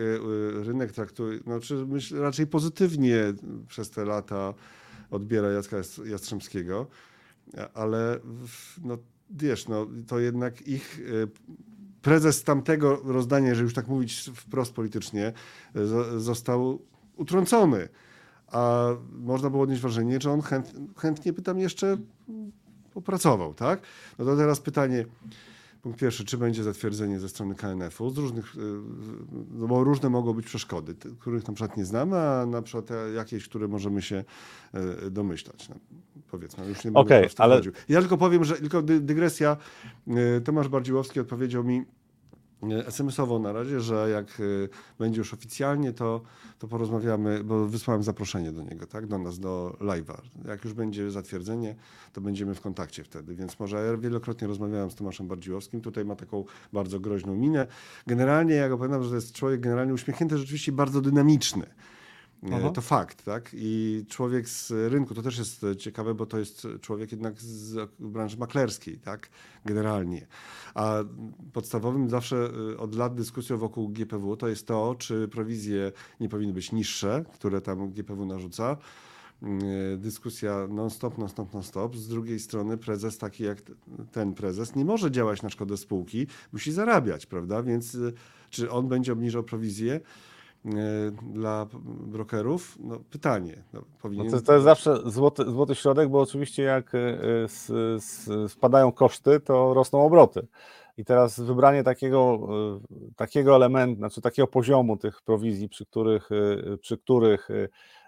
rynek 0.64 0.92
traktuje, 0.92 1.40
znaczy 1.40 1.86
raczej 2.20 2.48
pozytywnie 2.48 3.34
przez 3.68 3.90
te 3.90 4.06
lata 4.06 4.54
odbiera 5.12 5.52
Jacka 5.52 5.78
Jas- 5.78 6.06
Jastrzębskiego, 6.06 6.88
ale 7.74 8.20
no, 8.84 8.98
wiesz, 9.34 9.68
no, 9.68 9.88
to 10.08 10.20
jednak 10.20 10.68
ich 10.68 11.00
y, 11.00 11.28
prezes 12.02 12.44
tamtego 12.44 13.02
rozdania, 13.04 13.56
że 13.56 13.64
już 13.64 13.74
tak 13.74 13.88
mówić 13.88 14.32
wprost 14.36 14.74
politycznie, 14.74 15.34
zo- 15.76 16.20
został 16.20 16.80
utrącony. 17.16 17.90
A 18.48 18.88
można 19.12 19.50
było 19.50 19.64
odnieść 19.64 19.82
wrażenie, 19.82 20.22
że 20.22 20.32
on 20.32 20.42
chęt, 20.42 20.74
chętnie 20.98 21.34
by 21.34 21.42
tam 21.42 21.60
jeszcze 21.60 21.98
popracował, 22.94 23.54
tak? 23.54 23.82
No 24.20 24.26
to 24.26 24.36
teraz 24.38 24.60
pytanie, 24.60 25.06
punkt 25.84 26.00
pierwszy, 26.00 26.26
czy 26.26 26.38
będzie 26.38 26.64
zatwierdzenie 26.64 27.20
ze 27.20 27.30
strony 27.30 27.56
KNF-u 27.56 28.10
z 28.10 28.18
różnych, 28.18 28.56
y, 28.56 28.60
no 29.52 29.68
bo 29.68 29.84
różne 29.84 30.10
mogą 30.10 30.34
być 30.34 30.46
przeszkody, 30.46 30.96
których 31.20 31.48
na 31.48 31.54
przykład 31.54 31.78
nie 31.78 31.86
znamy, 31.86 32.18
a 32.18 32.46
na 32.46 32.62
przykład 32.62 32.86
te 32.86 33.12
jakieś, 33.16 33.50
które 33.50 33.68
możemy 33.68 34.02
się 34.02 34.24
y, 35.06 35.12
domyślać. 35.12 35.70
No, 35.70 35.76
powiedzmy, 36.32 36.68
już 36.68 36.86
nie 36.86 36.92
będę 36.92 37.10
to 37.36 37.44
ale-. 37.44 37.62
Ja 37.90 38.00
tylko 38.00 38.18
powiem, 38.18 38.44
że 38.44 38.56
tylko 38.56 38.82
dy, 38.82 39.00
dygresja, 39.00 39.58
Tomasz 40.44 40.68
Bardziłowski 40.68 41.20
odpowiedział 41.20 41.64
mi 41.64 41.86
SMS-owo 42.72 43.40
na 43.40 43.54
razie, 43.54 43.80
że 43.80 44.10
jak 44.10 44.40
y, 44.40 44.70
będzie 45.00 45.18
już 45.18 45.34
oficjalnie, 45.34 45.94
to, 45.94 46.22
to 46.60 46.68
porozmawiamy, 46.68 47.44
bo 47.44 47.68
wysłałem 47.68 48.04
zaproszenie 48.04 48.52
do 48.52 48.62
niego, 48.62 48.88
tak, 48.88 49.08
do 49.08 49.18
nas, 49.18 49.40
do 49.40 49.78
live'a. 49.80 50.18
Jak 50.48 50.64
już 50.64 50.74
będzie 50.74 51.12
zatwierdzenie, 51.12 51.76
to 52.14 52.22
będziemy 52.22 52.56
w 52.56 52.62
kontakcie 52.62 53.04
wtedy, 53.04 53.36
więc 53.36 53.60
może 53.60 53.86
ja 53.86 53.98
wielokrotnie 53.98 54.48
rozmawiałem 54.48 54.92
z 54.92 54.96
Tomaszem 54.96 55.28
Bardziłowskim, 55.28 55.82
tutaj 55.82 56.06
ma 56.06 56.16
taką 56.16 56.46
bardzo 56.74 57.00
groźną 57.00 57.36
minę. 57.36 57.68
Generalnie, 58.08 58.56
ja 58.56 58.70
go 58.70 59.04
że 59.04 59.10
to 59.10 59.16
jest 59.16 59.34
człowiek 59.34 59.60
generalnie 59.60 59.94
uśmiechnięty, 59.94 60.38
rzeczywiście 60.38 60.72
bardzo 60.72 61.02
dynamiczny. 61.02 61.66
Aha. 62.52 62.70
To 62.70 62.82
fakt, 62.82 63.26
tak? 63.26 63.50
I 63.54 64.06
człowiek 64.10 64.50
z 64.50 64.72
rynku, 64.72 65.14
to 65.14 65.22
też 65.22 65.38
jest 65.38 65.66
ciekawe, 65.80 66.14
bo 66.14 66.26
to 66.26 66.40
jest 66.40 66.68
człowiek 66.82 67.12
jednak 67.12 67.42
z 67.42 67.90
branży 68.00 68.38
maklerskiej, 68.38 68.98
tak? 68.98 69.30
Generalnie. 69.66 70.28
A 70.76 70.98
podstawowym 71.54 72.10
zawsze 72.10 72.50
e, 72.74 72.78
od 72.78 72.96
lat 72.96 73.16
dyskusją 73.16 73.58
wokół 73.58 73.90
GPW 73.90 74.38
to 74.38 74.48
jest 74.48 74.68
to, 74.68 74.96
czy 74.98 75.28
prowizje 75.28 75.92
nie 76.20 76.30
powinny 76.30 76.54
być 76.54 76.72
niższe, 76.72 77.26
które 77.34 77.62
tam 77.62 77.90
GPW 77.90 78.26
narzuca. 78.26 78.78
E, 79.44 79.98
Dyskusja 79.98 80.68
non-stop, 80.70 81.18
non-stop, 81.18 81.54
non-stop. 81.54 81.96
Z 81.98 82.08
drugiej 82.08 82.40
strony 82.40 82.78
prezes 82.78 83.18
taki 83.18 83.44
jak 83.44 83.58
ten 84.12 84.34
prezes 84.34 84.76
nie 84.76 84.86
może 84.86 85.12
działać 85.12 85.42
na 85.42 85.50
szkodę 85.50 85.78
spółki, 85.78 86.28
musi 86.54 86.72
zarabiać, 86.72 87.26
prawda? 87.26 87.64
Więc 87.64 87.96
e, 87.96 87.98
czy 88.50 88.72
on 88.72 88.88
będzie 88.88 89.14
obniżał 89.14 89.44
prowizję? 89.44 90.00
E, 90.66 90.70
dla 91.34 91.68
brokerów? 91.86 92.78
No, 92.80 93.00
pytanie. 93.10 93.64
No, 93.74 93.80
No 93.80 93.86
powinien... 94.02 94.32
to, 94.32 94.42
to 94.42 94.54
jest 94.54 94.64
zawsze 94.64 95.12
złoty, 95.12 95.44
złoty 95.46 95.76
środek, 95.76 96.10
bo 96.10 96.22
oczywiście 96.22 96.64
jak 96.64 96.92
s- 97.44 97.72
spadają 98.48 98.92
koszty, 98.92 99.40
to 99.40 99.74
rosną 99.74 100.06
obroty. 100.06 100.48
I 100.98 101.06
teraz 101.06 101.40
wybranie 101.40 101.84
takiego, 101.84 102.40
y, 103.10 103.16
takiego 103.16 103.56
elementu, 103.56 103.98
znaczy 103.98 104.22
takiego 104.22 104.48
poziomu 104.48 104.98
tych 104.98 105.22
prowizji, 105.22 105.70
przy 105.70 105.86
których, 105.86 106.30
przy 106.82 106.98
których 106.98 107.50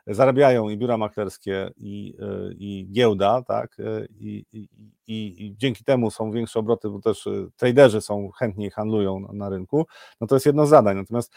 zarabiają 0.07 0.69
i 0.69 0.77
biura 0.77 0.97
maklerskie, 0.97 1.71
i, 1.77 2.17
i 2.57 2.87
giełda, 2.91 3.41
tak, 3.41 3.77
i, 4.19 4.45
i, 4.53 4.67
i, 5.07 5.53
dzięki 5.57 5.83
temu 5.83 6.11
są 6.11 6.31
większe 6.31 6.59
obroty, 6.59 6.89
bo 6.89 6.99
też 6.99 7.27
traderzy 7.57 8.01
są 8.01 8.29
chętniej 8.31 8.71
handlują 8.71 9.19
na, 9.19 9.33
na 9.33 9.49
rynku, 9.49 9.85
no 10.21 10.27
to 10.27 10.35
jest 10.35 10.45
jedno 10.45 10.65
z 10.65 10.69
zadań. 10.69 10.97
Natomiast 10.97 11.33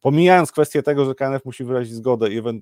Pomijając 0.00 0.52
kwestię 0.52 0.82
tego, 0.82 1.04
że 1.04 1.14
KNF 1.14 1.44
musi 1.44 1.64
wyrazić 1.64 1.94
zgodę 1.94 2.30
i 2.30 2.42
ewen- 2.42 2.60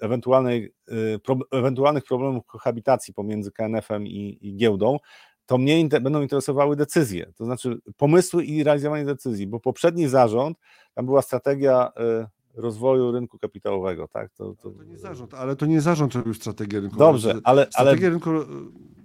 ewentualnej, 0.00 0.72
y, 0.88 1.20
ewentualnych 1.52 2.04
problemów 2.04 2.46
kohabitacji 2.46 3.14
pomiędzy 3.14 3.52
KNF-em 3.52 4.06
i, 4.06 4.38
i 4.40 4.56
giełdą, 4.56 4.98
to 5.46 5.58
mnie 5.58 5.80
inter, 5.80 6.02
będą 6.02 6.22
interesowały 6.22 6.76
decyzje, 6.76 7.32
to 7.36 7.44
znaczy 7.44 7.78
pomysły 7.96 8.44
i 8.44 8.64
realizowanie 8.64 9.04
decyzji, 9.04 9.46
bo 9.46 9.60
poprzedni 9.60 10.08
zarząd, 10.08 10.58
tam 10.94 11.06
była 11.06 11.22
strategia 11.22 11.92
y, 12.24 12.60
rozwoju 12.60 13.12
rynku 13.12 13.38
kapitałowego, 13.38 14.08
tak? 14.08 14.30
To, 14.32 14.54
to, 14.62 14.70
To 14.70 14.84
nie 14.84 14.98
zarząd, 14.98 15.34
ale 15.34 15.56
to 15.56 15.66
nie 15.66 15.80
zarząd 15.80 16.14
robił 16.14 16.34
strategię 16.34 16.80
rynku. 16.80 16.96
Dobrze, 16.96 17.30
ale, 17.30 17.40
ale, 17.44 17.66
Strategia 17.70 18.08
rynku 18.10 18.30
e, 18.30 18.44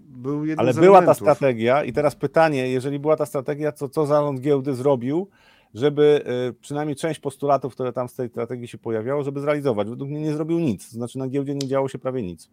był 0.08 0.44
ale 0.58 0.74
była 0.74 1.02
ta 1.02 1.14
strategia 1.14 1.84
i 1.84 1.94
teraz 1.94 2.16
pytanie, 2.16 2.70
jeżeli 2.70 3.00
była 3.00 3.16
ta 3.16 3.26
strategia, 3.26 3.72
to 3.72 3.90
co 3.90 4.06
zarząd 4.06 4.40
giełdy 4.42 4.76
zrobił, 4.76 5.30
żeby 5.74 6.24
y, 6.50 6.54
przynajmniej 6.54 6.96
część 6.96 7.20
postulatów, 7.20 7.74
które 7.74 7.94
tam 7.94 8.10
z 8.10 8.14
tej 8.14 8.30
strategii 8.30 8.68
się 8.68 8.78
pojawiało, 8.78 9.24
żeby 9.24 9.40
zrealizować. 9.42 9.90
Według 9.90 10.10
mnie 10.10 10.22
nie 10.22 10.34
zrobił 10.34 10.60
nic, 10.60 10.90
to 10.90 10.94
znaczy 10.94 11.18
na 11.20 11.28
giełdzie 11.28 11.56
nie 11.56 11.68
działo 11.68 11.88
się 11.90 12.00
prawie 12.00 12.24
nic. 12.24 12.50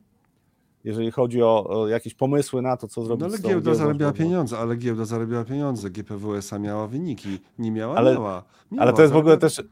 Jeżeli 0.84 1.10
chodzi 1.10 1.42
o, 1.42 1.86
jakieś 1.88 2.14
pomysły 2.14 2.62
na 2.62 2.76
to, 2.76 2.88
co 2.88 3.04
zrobić 3.04 3.20
No 3.20 3.26
ale 3.26 3.38
giełda 3.38 3.64
giełdą, 3.64 3.74
zarabiała 3.74 4.12
pieniądze, 4.12 4.58
ale 4.58 4.76
giełda 4.76 5.04
zarabiała 5.04 5.44
pieniądze. 5.44 5.90
GPW 5.90 6.34
SA 6.34 6.58
miała 6.58 6.86
wyniki. 6.86 7.38
Nie 7.58 7.70
miała, 7.70 7.94
Ale- 7.94 8.14
miała. 8.14 8.44
miała. 8.72 8.82
Ale 8.82 8.92
to 8.92 9.02
jest 9.02 9.14
w 9.14 9.16
ogóle 9.16 9.36
też, 9.38 9.62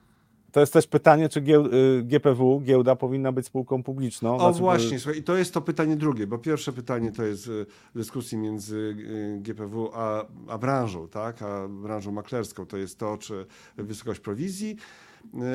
to 0.53 0.61
jest 0.61 0.73
też 0.73 0.87
pytanie, 0.87 1.29
czy 1.29 1.41
gieł, 1.41 1.67
y, 1.67 2.03
GPW, 2.03 2.61
giełda 2.61 2.97
powinna 2.97 3.33
być 3.33 3.47
spółką 3.47 3.83
publiczną. 3.83 4.37
O 4.37 4.39
Znaczy, 4.39 4.59
właśnie, 4.59 4.99
słuchaj, 4.99 5.21
i 5.21 5.23
to 5.23 5.37
jest 5.37 5.55
to 5.55 5.61
pytanie 5.61 5.97
drugie, 5.97 6.27
bo 6.27 6.39
pierwsze 6.39 6.73
pytanie 6.73 7.13
to 7.13 7.25
jest 7.25 7.47
y, 7.47 7.67
dyskusji 7.95 8.39
między 8.39 8.77
y, 8.77 9.39
GPW 9.41 9.91
a, 9.95 10.25
a 10.49 10.59
branżą, 10.59 11.09
tak, 11.09 11.43
a 11.43 11.69
branżą 11.69 12.13
maklerską, 12.13 12.67
to 12.67 12.77
jest 12.77 12.99
to, 12.99 13.19
czy 13.19 13.47
wysokość 13.77 14.21
prowizji, 14.21 14.77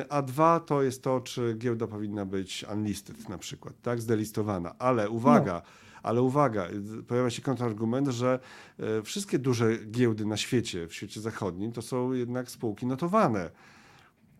a 0.10 0.22
dwa 0.22 0.60
to 0.60 0.84
jest 0.84 1.04
to, 1.04 1.22
czy 1.22 1.56
giełda 1.58 1.88
powinna 1.88 2.26
być 2.26 2.66
unlisted 2.74 3.30
na 3.30 3.38
przykład, 3.38 3.74
tak, 3.82 4.02
zdelistowana, 4.02 4.76
ale 4.80 5.10
uwaga, 5.10 5.62
Ale 6.04 6.22
uwaga, 6.22 6.68
pojawia 7.08 7.30
się 7.30 7.42
kontrargument, 7.42 8.08
że 8.08 8.40
wszystkie 9.04 9.40
duże 9.40 9.78
giełdy 9.92 10.26
na 10.26 10.38
świecie, 10.38 10.88
w 10.88 10.94
świecie 10.94 11.22
zachodnim, 11.22 11.72
to 11.72 11.82
są 11.82 12.14
jednak 12.14 12.52
spółki 12.52 12.86
notowane. 12.86 13.50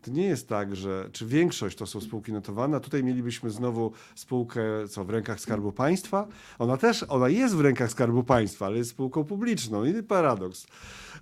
To 0.04 0.12
nie 0.12 0.26
jest 0.26 0.50
tak, 0.50 0.76
że 0.76 1.10
czy 1.12 1.26
większość 1.26 1.78
to 1.78 1.86
są 1.86 2.02
spółki 2.02 2.34
notowane, 2.34 2.80
tutaj 2.80 3.04
mielibyśmy 3.04 3.50
znowu 3.50 3.92
spółkę 4.16 4.62
co 4.90 5.06
w 5.06 5.10
rękach 5.10 5.40
Skarbu 5.40 5.72
Państwa. 5.72 6.28
Ona 6.60 6.78
też, 6.78 7.06
ona 7.10 7.30
jest 7.30 7.56
w 7.56 7.62
rękach 7.62 7.92
Skarbu 7.92 8.24
Państwa, 8.24 8.66
ale 8.66 8.78
jest 8.78 8.90
spółką 8.90 9.24
publiczną 9.24 9.86
i 9.86 10.04
paradoks. 10.04 10.68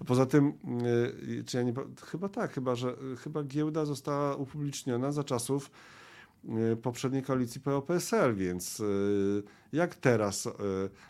Poza 0.05 0.25
tym, 0.25 0.53
yy, 1.27 1.43
czy 1.43 1.57
ja 1.57 1.63
nie, 1.63 1.73
chyba 2.05 2.29
tak, 2.29 2.53
chyba, 2.53 2.75
że 2.75 2.95
chyba 3.23 3.43
giełda 3.43 3.85
została 3.85 4.35
upubliczniona 4.35 5.11
za 5.11 5.23
czasów 5.23 5.71
poprzedniej 6.81 7.23
koalicji 7.23 7.61
PO-PSL, 7.61 8.35
więc 8.35 8.79
yy, 8.79 9.43
jak 9.73 9.95
teraz 9.95 10.45
yy, 10.45 10.51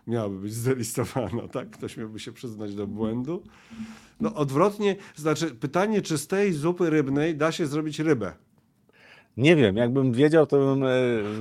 miałaby 0.07 0.39
być 0.39 0.53
zelistowana, 0.53 1.47
tak? 1.47 1.69
Ktoś 1.69 1.97
miałby 1.97 2.19
się 2.19 2.31
przyznać 2.31 2.75
do 2.75 2.87
błędu. 2.87 3.43
No 4.19 4.35
odwrotnie, 4.35 4.95
znaczy 5.15 5.51
pytanie, 5.55 6.01
czy 6.01 6.17
z 6.17 6.27
tej 6.27 6.53
zupy 6.53 6.89
rybnej 6.89 7.35
da 7.35 7.51
się 7.51 7.67
zrobić 7.67 7.99
rybę? 7.99 8.33
Nie 9.37 9.55
wiem, 9.55 9.77
jakbym 9.77 10.13
wiedział, 10.13 10.47
to 10.47 10.57
bym 10.57 10.83
e, 10.83 10.89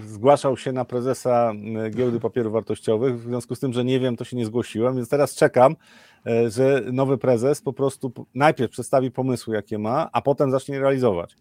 zgłaszał 0.06 0.56
się 0.56 0.72
na 0.72 0.84
prezesa 0.84 1.52
e, 1.86 1.90
giełdy 1.90 2.20
papierów 2.20 2.52
wartościowych. 2.52 3.20
W 3.20 3.22
związku 3.22 3.54
z 3.54 3.60
tym, 3.60 3.72
że 3.72 3.84
nie 3.84 4.00
wiem, 4.00 4.16
to 4.16 4.24
się 4.24 4.36
nie 4.36 4.46
zgłosiłem, 4.46 4.96
więc 4.96 5.08
teraz 5.08 5.34
czekam, 5.34 5.76
e, 6.26 6.50
że 6.50 6.82
nowy 6.92 7.18
prezes 7.18 7.62
po 7.62 7.72
prostu 7.72 8.12
najpierw 8.34 8.72
przedstawi 8.72 9.10
pomysły, 9.10 9.54
jakie 9.54 9.78
ma, 9.78 10.08
a 10.12 10.22
potem 10.22 10.50
zacznie 10.50 10.80
realizować. 10.80 11.36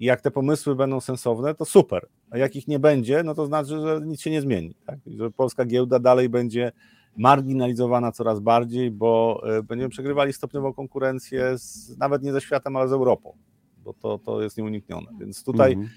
I 0.00 0.04
jak 0.04 0.20
te 0.20 0.30
pomysły 0.30 0.76
będą 0.76 1.00
sensowne, 1.00 1.54
to 1.54 1.64
super. 1.64 2.06
A 2.30 2.38
jak 2.38 2.56
ich 2.56 2.68
nie 2.68 2.78
będzie, 2.78 3.22
no 3.22 3.34
to 3.34 3.46
znaczy, 3.46 3.80
że 3.80 4.00
nic 4.04 4.20
się 4.20 4.30
nie 4.30 4.40
zmieni. 4.40 4.74
Tak? 4.86 4.98
Że 5.06 5.30
polska 5.30 5.64
giełda 5.64 5.98
dalej 5.98 6.28
będzie 6.28 6.72
marginalizowana 7.16 8.12
coraz 8.12 8.40
bardziej, 8.40 8.90
bo 8.90 9.42
będziemy 9.68 9.88
przegrywali 9.88 10.32
stopniowo 10.32 10.74
konkurencję 10.74 11.58
z, 11.58 11.98
nawet 11.98 12.22
nie 12.22 12.32
ze 12.32 12.40
światem, 12.40 12.76
ale 12.76 12.88
z 12.88 12.92
Europą 12.92 13.36
bo 13.84 13.92
to, 13.92 14.18
to 14.18 14.42
jest 14.42 14.58
nieuniknione. 14.58 15.06
Więc 15.20 15.44
tutaj 15.44 15.72
mhm. 15.72 15.90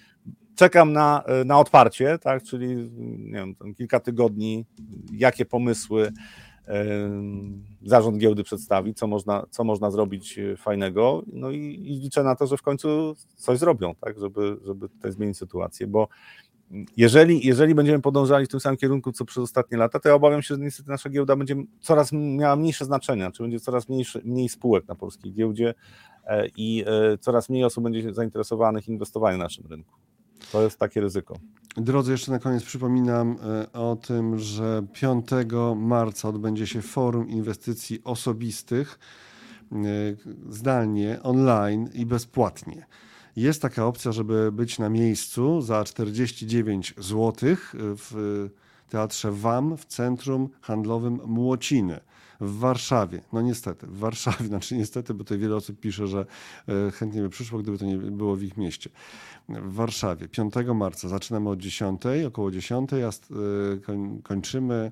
czekam 0.55 0.93
na, 0.93 1.23
na 1.45 1.59
otwarcie, 1.59 2.17
tak, 2.21 2.43
czyli 2.43 2.91
nie 3.17 3.33
wiem, 3.33 3.55
kilka 3.75 3.99
tygodni, 3.99 4.65
jakie 5.11 5.45
pomysły 5.45 6.11
zarząd 7.85 8.17
giełdy 8.17 8.43
przedstawi, 8.43 8.93
co 8.93 9.07
można, 9.07 9.45
co 9.49 9.63
można 9.63 9.91
zrobić 9.91 10.39
fajnego, 10.57 11.23
no 11.33 11.51
i, 11.51 11.57
i 11.57 11.99
liczę 11.99 12.23
na 12.23 12.35
to, 12.35 12.47
że 12.47 12.57
w 12.57 12.61
końcu 12.61 13.15
coś 13.35 13.59
zrobią, 13.59 13.95
tak, 13.95 14.19
żeby, 14.19 14.57
żeby 14.65 14.89
tutaj 14.89 15.11
zmienić 15.11 15.37
sytuację, 15.37 15.87
bo 15.87 16.07
jeżeli, 16.97 17.47
jeżeli 17.47 17.75
będziemy 17.75 18.01
podążali 18.01 18.45
w 18.45 18.49
tym 18.49 18.59
samym 18.59 18.77
kierunku, 18.77 19.11
co 19.11 19.25
przez 19.25 19.43
ostatnie 19.43 19.77
lata, 19.77 19.99
to 19.99 20.09
ja 20.09 20.15
obawiam 20.15 20.41
się, 20.41 20.55
że 20.55 20.61
niestety 20.61 20.89
nasza 20.89 21.09
giełda 21.09 21.35
będzie 21.35 21.55
coraz 21.79 22.11
miała 22.11 22.55
mniejsze 22.55 22.85
znaczenie, 22.85 23.31
czy 23.31 23.43
będzie 23.43 23.59
coraz 23.59 23.89
mniejszy, 23.89 24.21
mniej 24.25 24.49
spółek 24.49 24.87
na 24.87 24.95
polskiej 24.95 25.33
giełdzie 25.33 25.69
e, 25.69 25.73
i 26.57 26.83
e, 26.87 27.17
coraz 27.17 27.49
mniej 27.49 27.63
osób 27.63 27.83
będzie 27.83 28.13
zainteresowanych 28.13 28.87
inwestowaniem 28.87 29.37
na 29.37 29.43
naszym 29.43 29.65
rynku. 29.65 29.93
To 30.51 30.61
jest 30.61 30.79
takie 30.79 31.01
ryzyko. 31.01 31.35
Drodzy, 31.77 32.11
jeszcze 32.11 32.31
na 32.31 32.39
koniec 32.39 32.63
przypominam 32.63 33.37
e, 33.43 33.71
o 33.71 33.95
tym, 33.95 34.39
że 34.39 34.83
5 34.93 35.25
marca 35.75 36.29
odbędzie 36.29 36.67
się 36.67 36.81
forum 36.81 37.29
inwestycji 37.29 38.01
osobistych 38.03 38.99
zdalnie, 40.49 41.19
online 41.23 41.89
i 41.93 42.05
bezpłatnie. 42.05 42.85
Jest 43.35 43.61
taka 43.61 43.85
opcja, 43.85 44.11
żeby 44.11 44.51
być 44.51 44.79
na 44.79 44.89
miejscu 44.89 45.61
za 45.61 45.83
49 45.83 46.93
zł 46.97 47.55
w 47.73 48.49
Teatrze 48.89 49.31
WAM 49.31 49.77
w 49.77 49.85
Centrum 49.85 50.49
Handlowym 50.61 51.19
Młociny 51.25 51.99
w 52.41 52.59
Warszawie. 52.59 53.21
No 53.33 53.41
niestety, 53.41 53.87
w 53.87 53.97
Warszawie, 53.97 54.45
znaczy 54.53 54.77
niestety, 54.77 55.13
bo 55.13 55.23
tutaj 55.23 55.37
wiele 55.37 55.55
osób 55.55 55.79
pisze, 55.79 56.07
że 56.07 56.25
e, 56.67 56.91
chętnie 56.91 57.21
by 57.21 57.29
przyszło, 57.29 57.59
gdyby 57.59 57.77
to 57.77 57.85
nie 57.85 57.97
było 57.97 58.35
w 58.35 58.43
ich 58.43 58.57
mieście. 58.57 58.89
W 59.49 59.73
Warszawie 59.73 60.27
5 60.27 60.53
marca 60.75 61.07
zaczynamy 61.07 61.49
od 61.49 61.59
10, 61.59 62.01
około 62.27 62.51
10, 62.51 62.93
a 62.93 62.97
e, 62.97 63.11
kończymy 64.23 64.91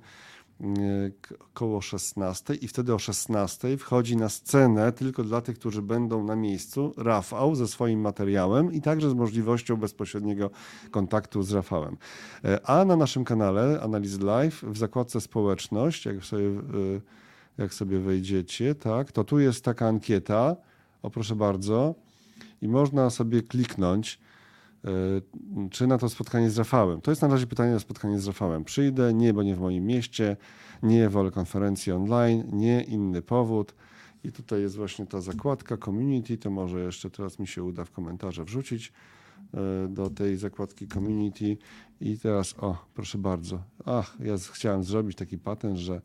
koło 1.54 1.82
16 1.82 2.56
i 2.56 2.68
wtedy 2.68 2.94
o 2.94 3.00
16 3.00 3.78
wchodzi 3.78 4.18
na 4.18 4.30
scenę 4.30 4.92
tylko 4.92 5.24
dla 5.24 5.42
tych, 5.42 5.60
którzy 5.60 5.82
będą 5.82 6.24
na 6.24 6.36
miejscu 6.36 6.94
Rafał 6.98 7.56
ze 7.56 7.68
swoim 7.68 8.02
materiałem 8.02 8.74
i 8.74 8.82
także 8.82 9.10
z 9.10 9.14
możliwością 9.14 9.76
bezpośredniego 9.76 10.50
kontaktu 10.92 11.44
z 11.44 11.52
Rafałem. 11.52 11.98
E, 12.44 12.70
a 12.70 12.86
na 12.86 12.96
naszym 12.96 13.24
kanale 13.24 13.82
Analizy 13.82 14.20
Live 14.20 14.64
w 14.64 14.78
zakładce 14.78 15.22
społeczność, 15.22 16.06
jak 16.06 16.26
sobie, 16.26 16.46
e, 16.46 16.52
jak 17.58 17.74
sobie 17.74 18.00
wejdziecie, 18.00 18.76
tak, 18.76 19.12
to 19.12 19.24
tu 19.24 19.40
jest 19.40 19.64
taka 19.64 19.88
ankieta, 19.88 20.56
o 21.02 21.10
proszę 21.10 21.36
bardzo, 21.36 21.96
i 22.62 22.68
można 22.68 23.10
sobie 23.10 23.42
kliknąć 23.42 24.20
E, 24.86 25.70
czy 25.70 25.88
na 25.88 25.98
to 25.98 26.10
spotkanie 26.10 26.50
z 26.50 26.58
Rafałem. 26.58 27.02
To 27.02 27.12
jest 27.12 27.22
na 27.22 27.28
razie 27.28 27.48
pytanie 27.48 27.72
na 27.72 27.80
spotkanie 27.80 28.20
z 28.20 28.28
Rafałem. 28.28 28.64
Przyjdę, 28.64 29.14
nie, 29.14 29.34
bo 29.34 29.44
nie 29.44 29.56
w 29.56 29.60
moim 29.60 29.86
mieście, 29.86 30.38
nie, 30.84 31.10
wolę 31.10 31.32
konferencji 31.32 31.92
online, 31.92 32.44
nie, 32.54 32.84
inny 32.84 33.22
powód. 33.22 33.76
I 34.24 34.32
tutaj 34.32 34.62
jest 34.62 34.76
właśnie 34.76 35.06
ta 35.06 35.22
zakładka 35.22 35.78
community, 35.78 36.38
to 36.38 36.50
może 36.50 36.80
jeszcze 36.80 37.10
teraz 37.10 37.40
mi 37.40 37.48
się 37.48 37.64
uda 37.64 37.86
w 37.86 37.92
komentarze 37.92 38.46
wrzucić 38.46 38.94
e, 39.54 39.88
do 39.88 40.10
tej 40.10 40.38
zakładki 40.38 40.88
community. 40.88 41.58
I 42.02 42.20
teraz, 42.20 42.56
o, 42.60 42.78
proszę 42.94 43.18
bardzo. 43.18 43.64
Ach, 43.86 44.18
ja 44.20 44.36
chciałem 44.54 44.84
zrobić 44.84 45.18
taki 45.18 45.38
patent, 45.38 45.78
że 45.78 46.02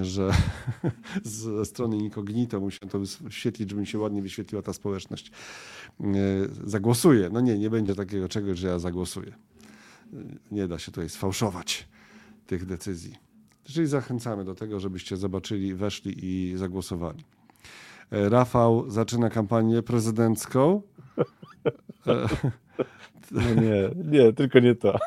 że 0.00 0.30
ze 1.24 1.64
strony 1.64 1.96
incognito 1.96 2.60
muszę 2.60 2.78
to 2.78 2.98
wyświetlić, 3.20 3.70
żeby 3.70 3.80
mi 3.80 3.86
się 3.86 3.98
ładnie 3.98 4.22
wyświetliła 4.22 4.62
ta 4.62 4.72
społeczność. 4.72 5.30
E, 6.00 6.04
zagłosuję. 6.64 7.30
No 7.32 7.40
nie, 7.40 7.58
nie 7.58 7.70
będzie 7.70 7.94
takiego 7.94 8.28
czegoś, 8.28 8.58
że 8.58 8.68
ja 8.68 8.78
zagłosuję. 8.78 9.32
E, 10.12 10.16
nie 10.50 10.68
da 10.68 10.78
się 10.78 10.92
tutaj 10.92 11.08
sfałszować 11.08 11.88
tych 12.46 12.66
decyzji. 12.66 13.16
Czyli 13.64 13.86
zachęcamy 13.86 14.44
do 14.44 14.54
tego, 14.54 14.80
żebyście 14.80 15.16
zobaczyli, 15.16 15.74
weszli 15.74 16.14
i 16.24 16.56
zagłosowali. 16.56 17.24
E, 18.10 18.28
Rafał 18.28 18.90
zaczyna 18.90 19.30
kampanię 19.30 19.82
prezydencką. 19.82 20.82
No 23.32 23.40
nie, 23.54 23.90
nie, 24.04 24.32
tylko 24.32 24.58
nie 24.58 24.74
to. 24.74 24.98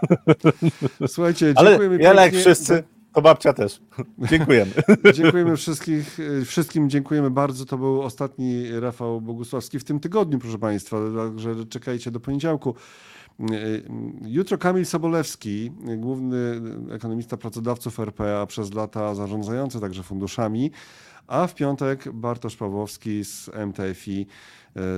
Słuchajcie, 1.07 1.53
dziękujemy 1.53 2.07
Ale 2.07 2.21
ja 2.21 2.26
jak 2.26 2.34
wszyscy, 2.34 2.84
to 3.16 3.22
babcia 3.22 3.53
też. 3.53 3.82
Dziękujemy. 4.18 4.72
dziękujemy 5.13 5.57
wszystkich, 5.57 6.18
wszystkim 6.45 6.89
dziękujemy 6.89 7.30
bardzo. 7.32 7.66
To 7.66 7.78
był 7.78 8.01
ostatni 8.01 8.80
Rafał 8.80 9.22
Bogusławski 9.22 9.80
w 9.80 9.84
tym 9.84 9.99
tygodniu, 9.99 10.39
proszę 10.39 10.59
Państwa. 10.59 10.97
Także 11.18 11.66
czekajcie 11.66 12.11
do 12.11 12.20
poniedziałku. 12.20 12.76
Jutro 14.26 14.57
Kamil 14.57 14.86
Sobolewski, 14.86 15.72
główny 15.97 16.61
ekonomista 16.91 17.38
pracodawców 17.38 17.99
RPA 17.99 18.45
przez 18.45 18.74
lata 18.74 19.16
zarządzający 19.16 19.80
także 19.80 20.03
funduszami, 20.03 20.72
a 21.28 21.47
w 21.47 21.55
piątek 21.55 22.11
Bartosz 22.11 22.55
Pawłowski 22.55 23.26
z 23.26 23.49
MTFI. 23.68 24.28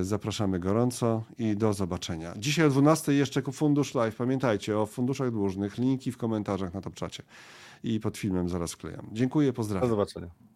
Zapraszamy 0.01 0.59
gorąco 0.59 1.23
i 1.39 1.57
do 1.57 1.73
zobaczenia. 1.73 2.33
Dzisiaj 2.37 2.65
o 2.65 2.69
12 2.69 3.13
jeszcze 3.13 3.41
Fundusz 3.41 3.95
Live. 3.95 4.15
Pamiętajcie 4.15 4.79
o 4.79 4.85
funduszach 4.85 5.31
dłużnych. 5.31 5.77
Linki 5.77 6.11
w 6.11 6.17
komentarzach 6.17 6.73
na 6.73 6.81
top 6.81 6.93
czacie 6.93 7.23
i 7.83 7.99
pod 7.99 8.17
filmem 8.17 8.49
zaraz 8.49 8.73
wklejam. 8.73 9.09
Dziękuję, 9.11 9.53
pozdrawiam. 9.53 9.89
Do 9.89 9.95
zobaczenia. 9.95 10.46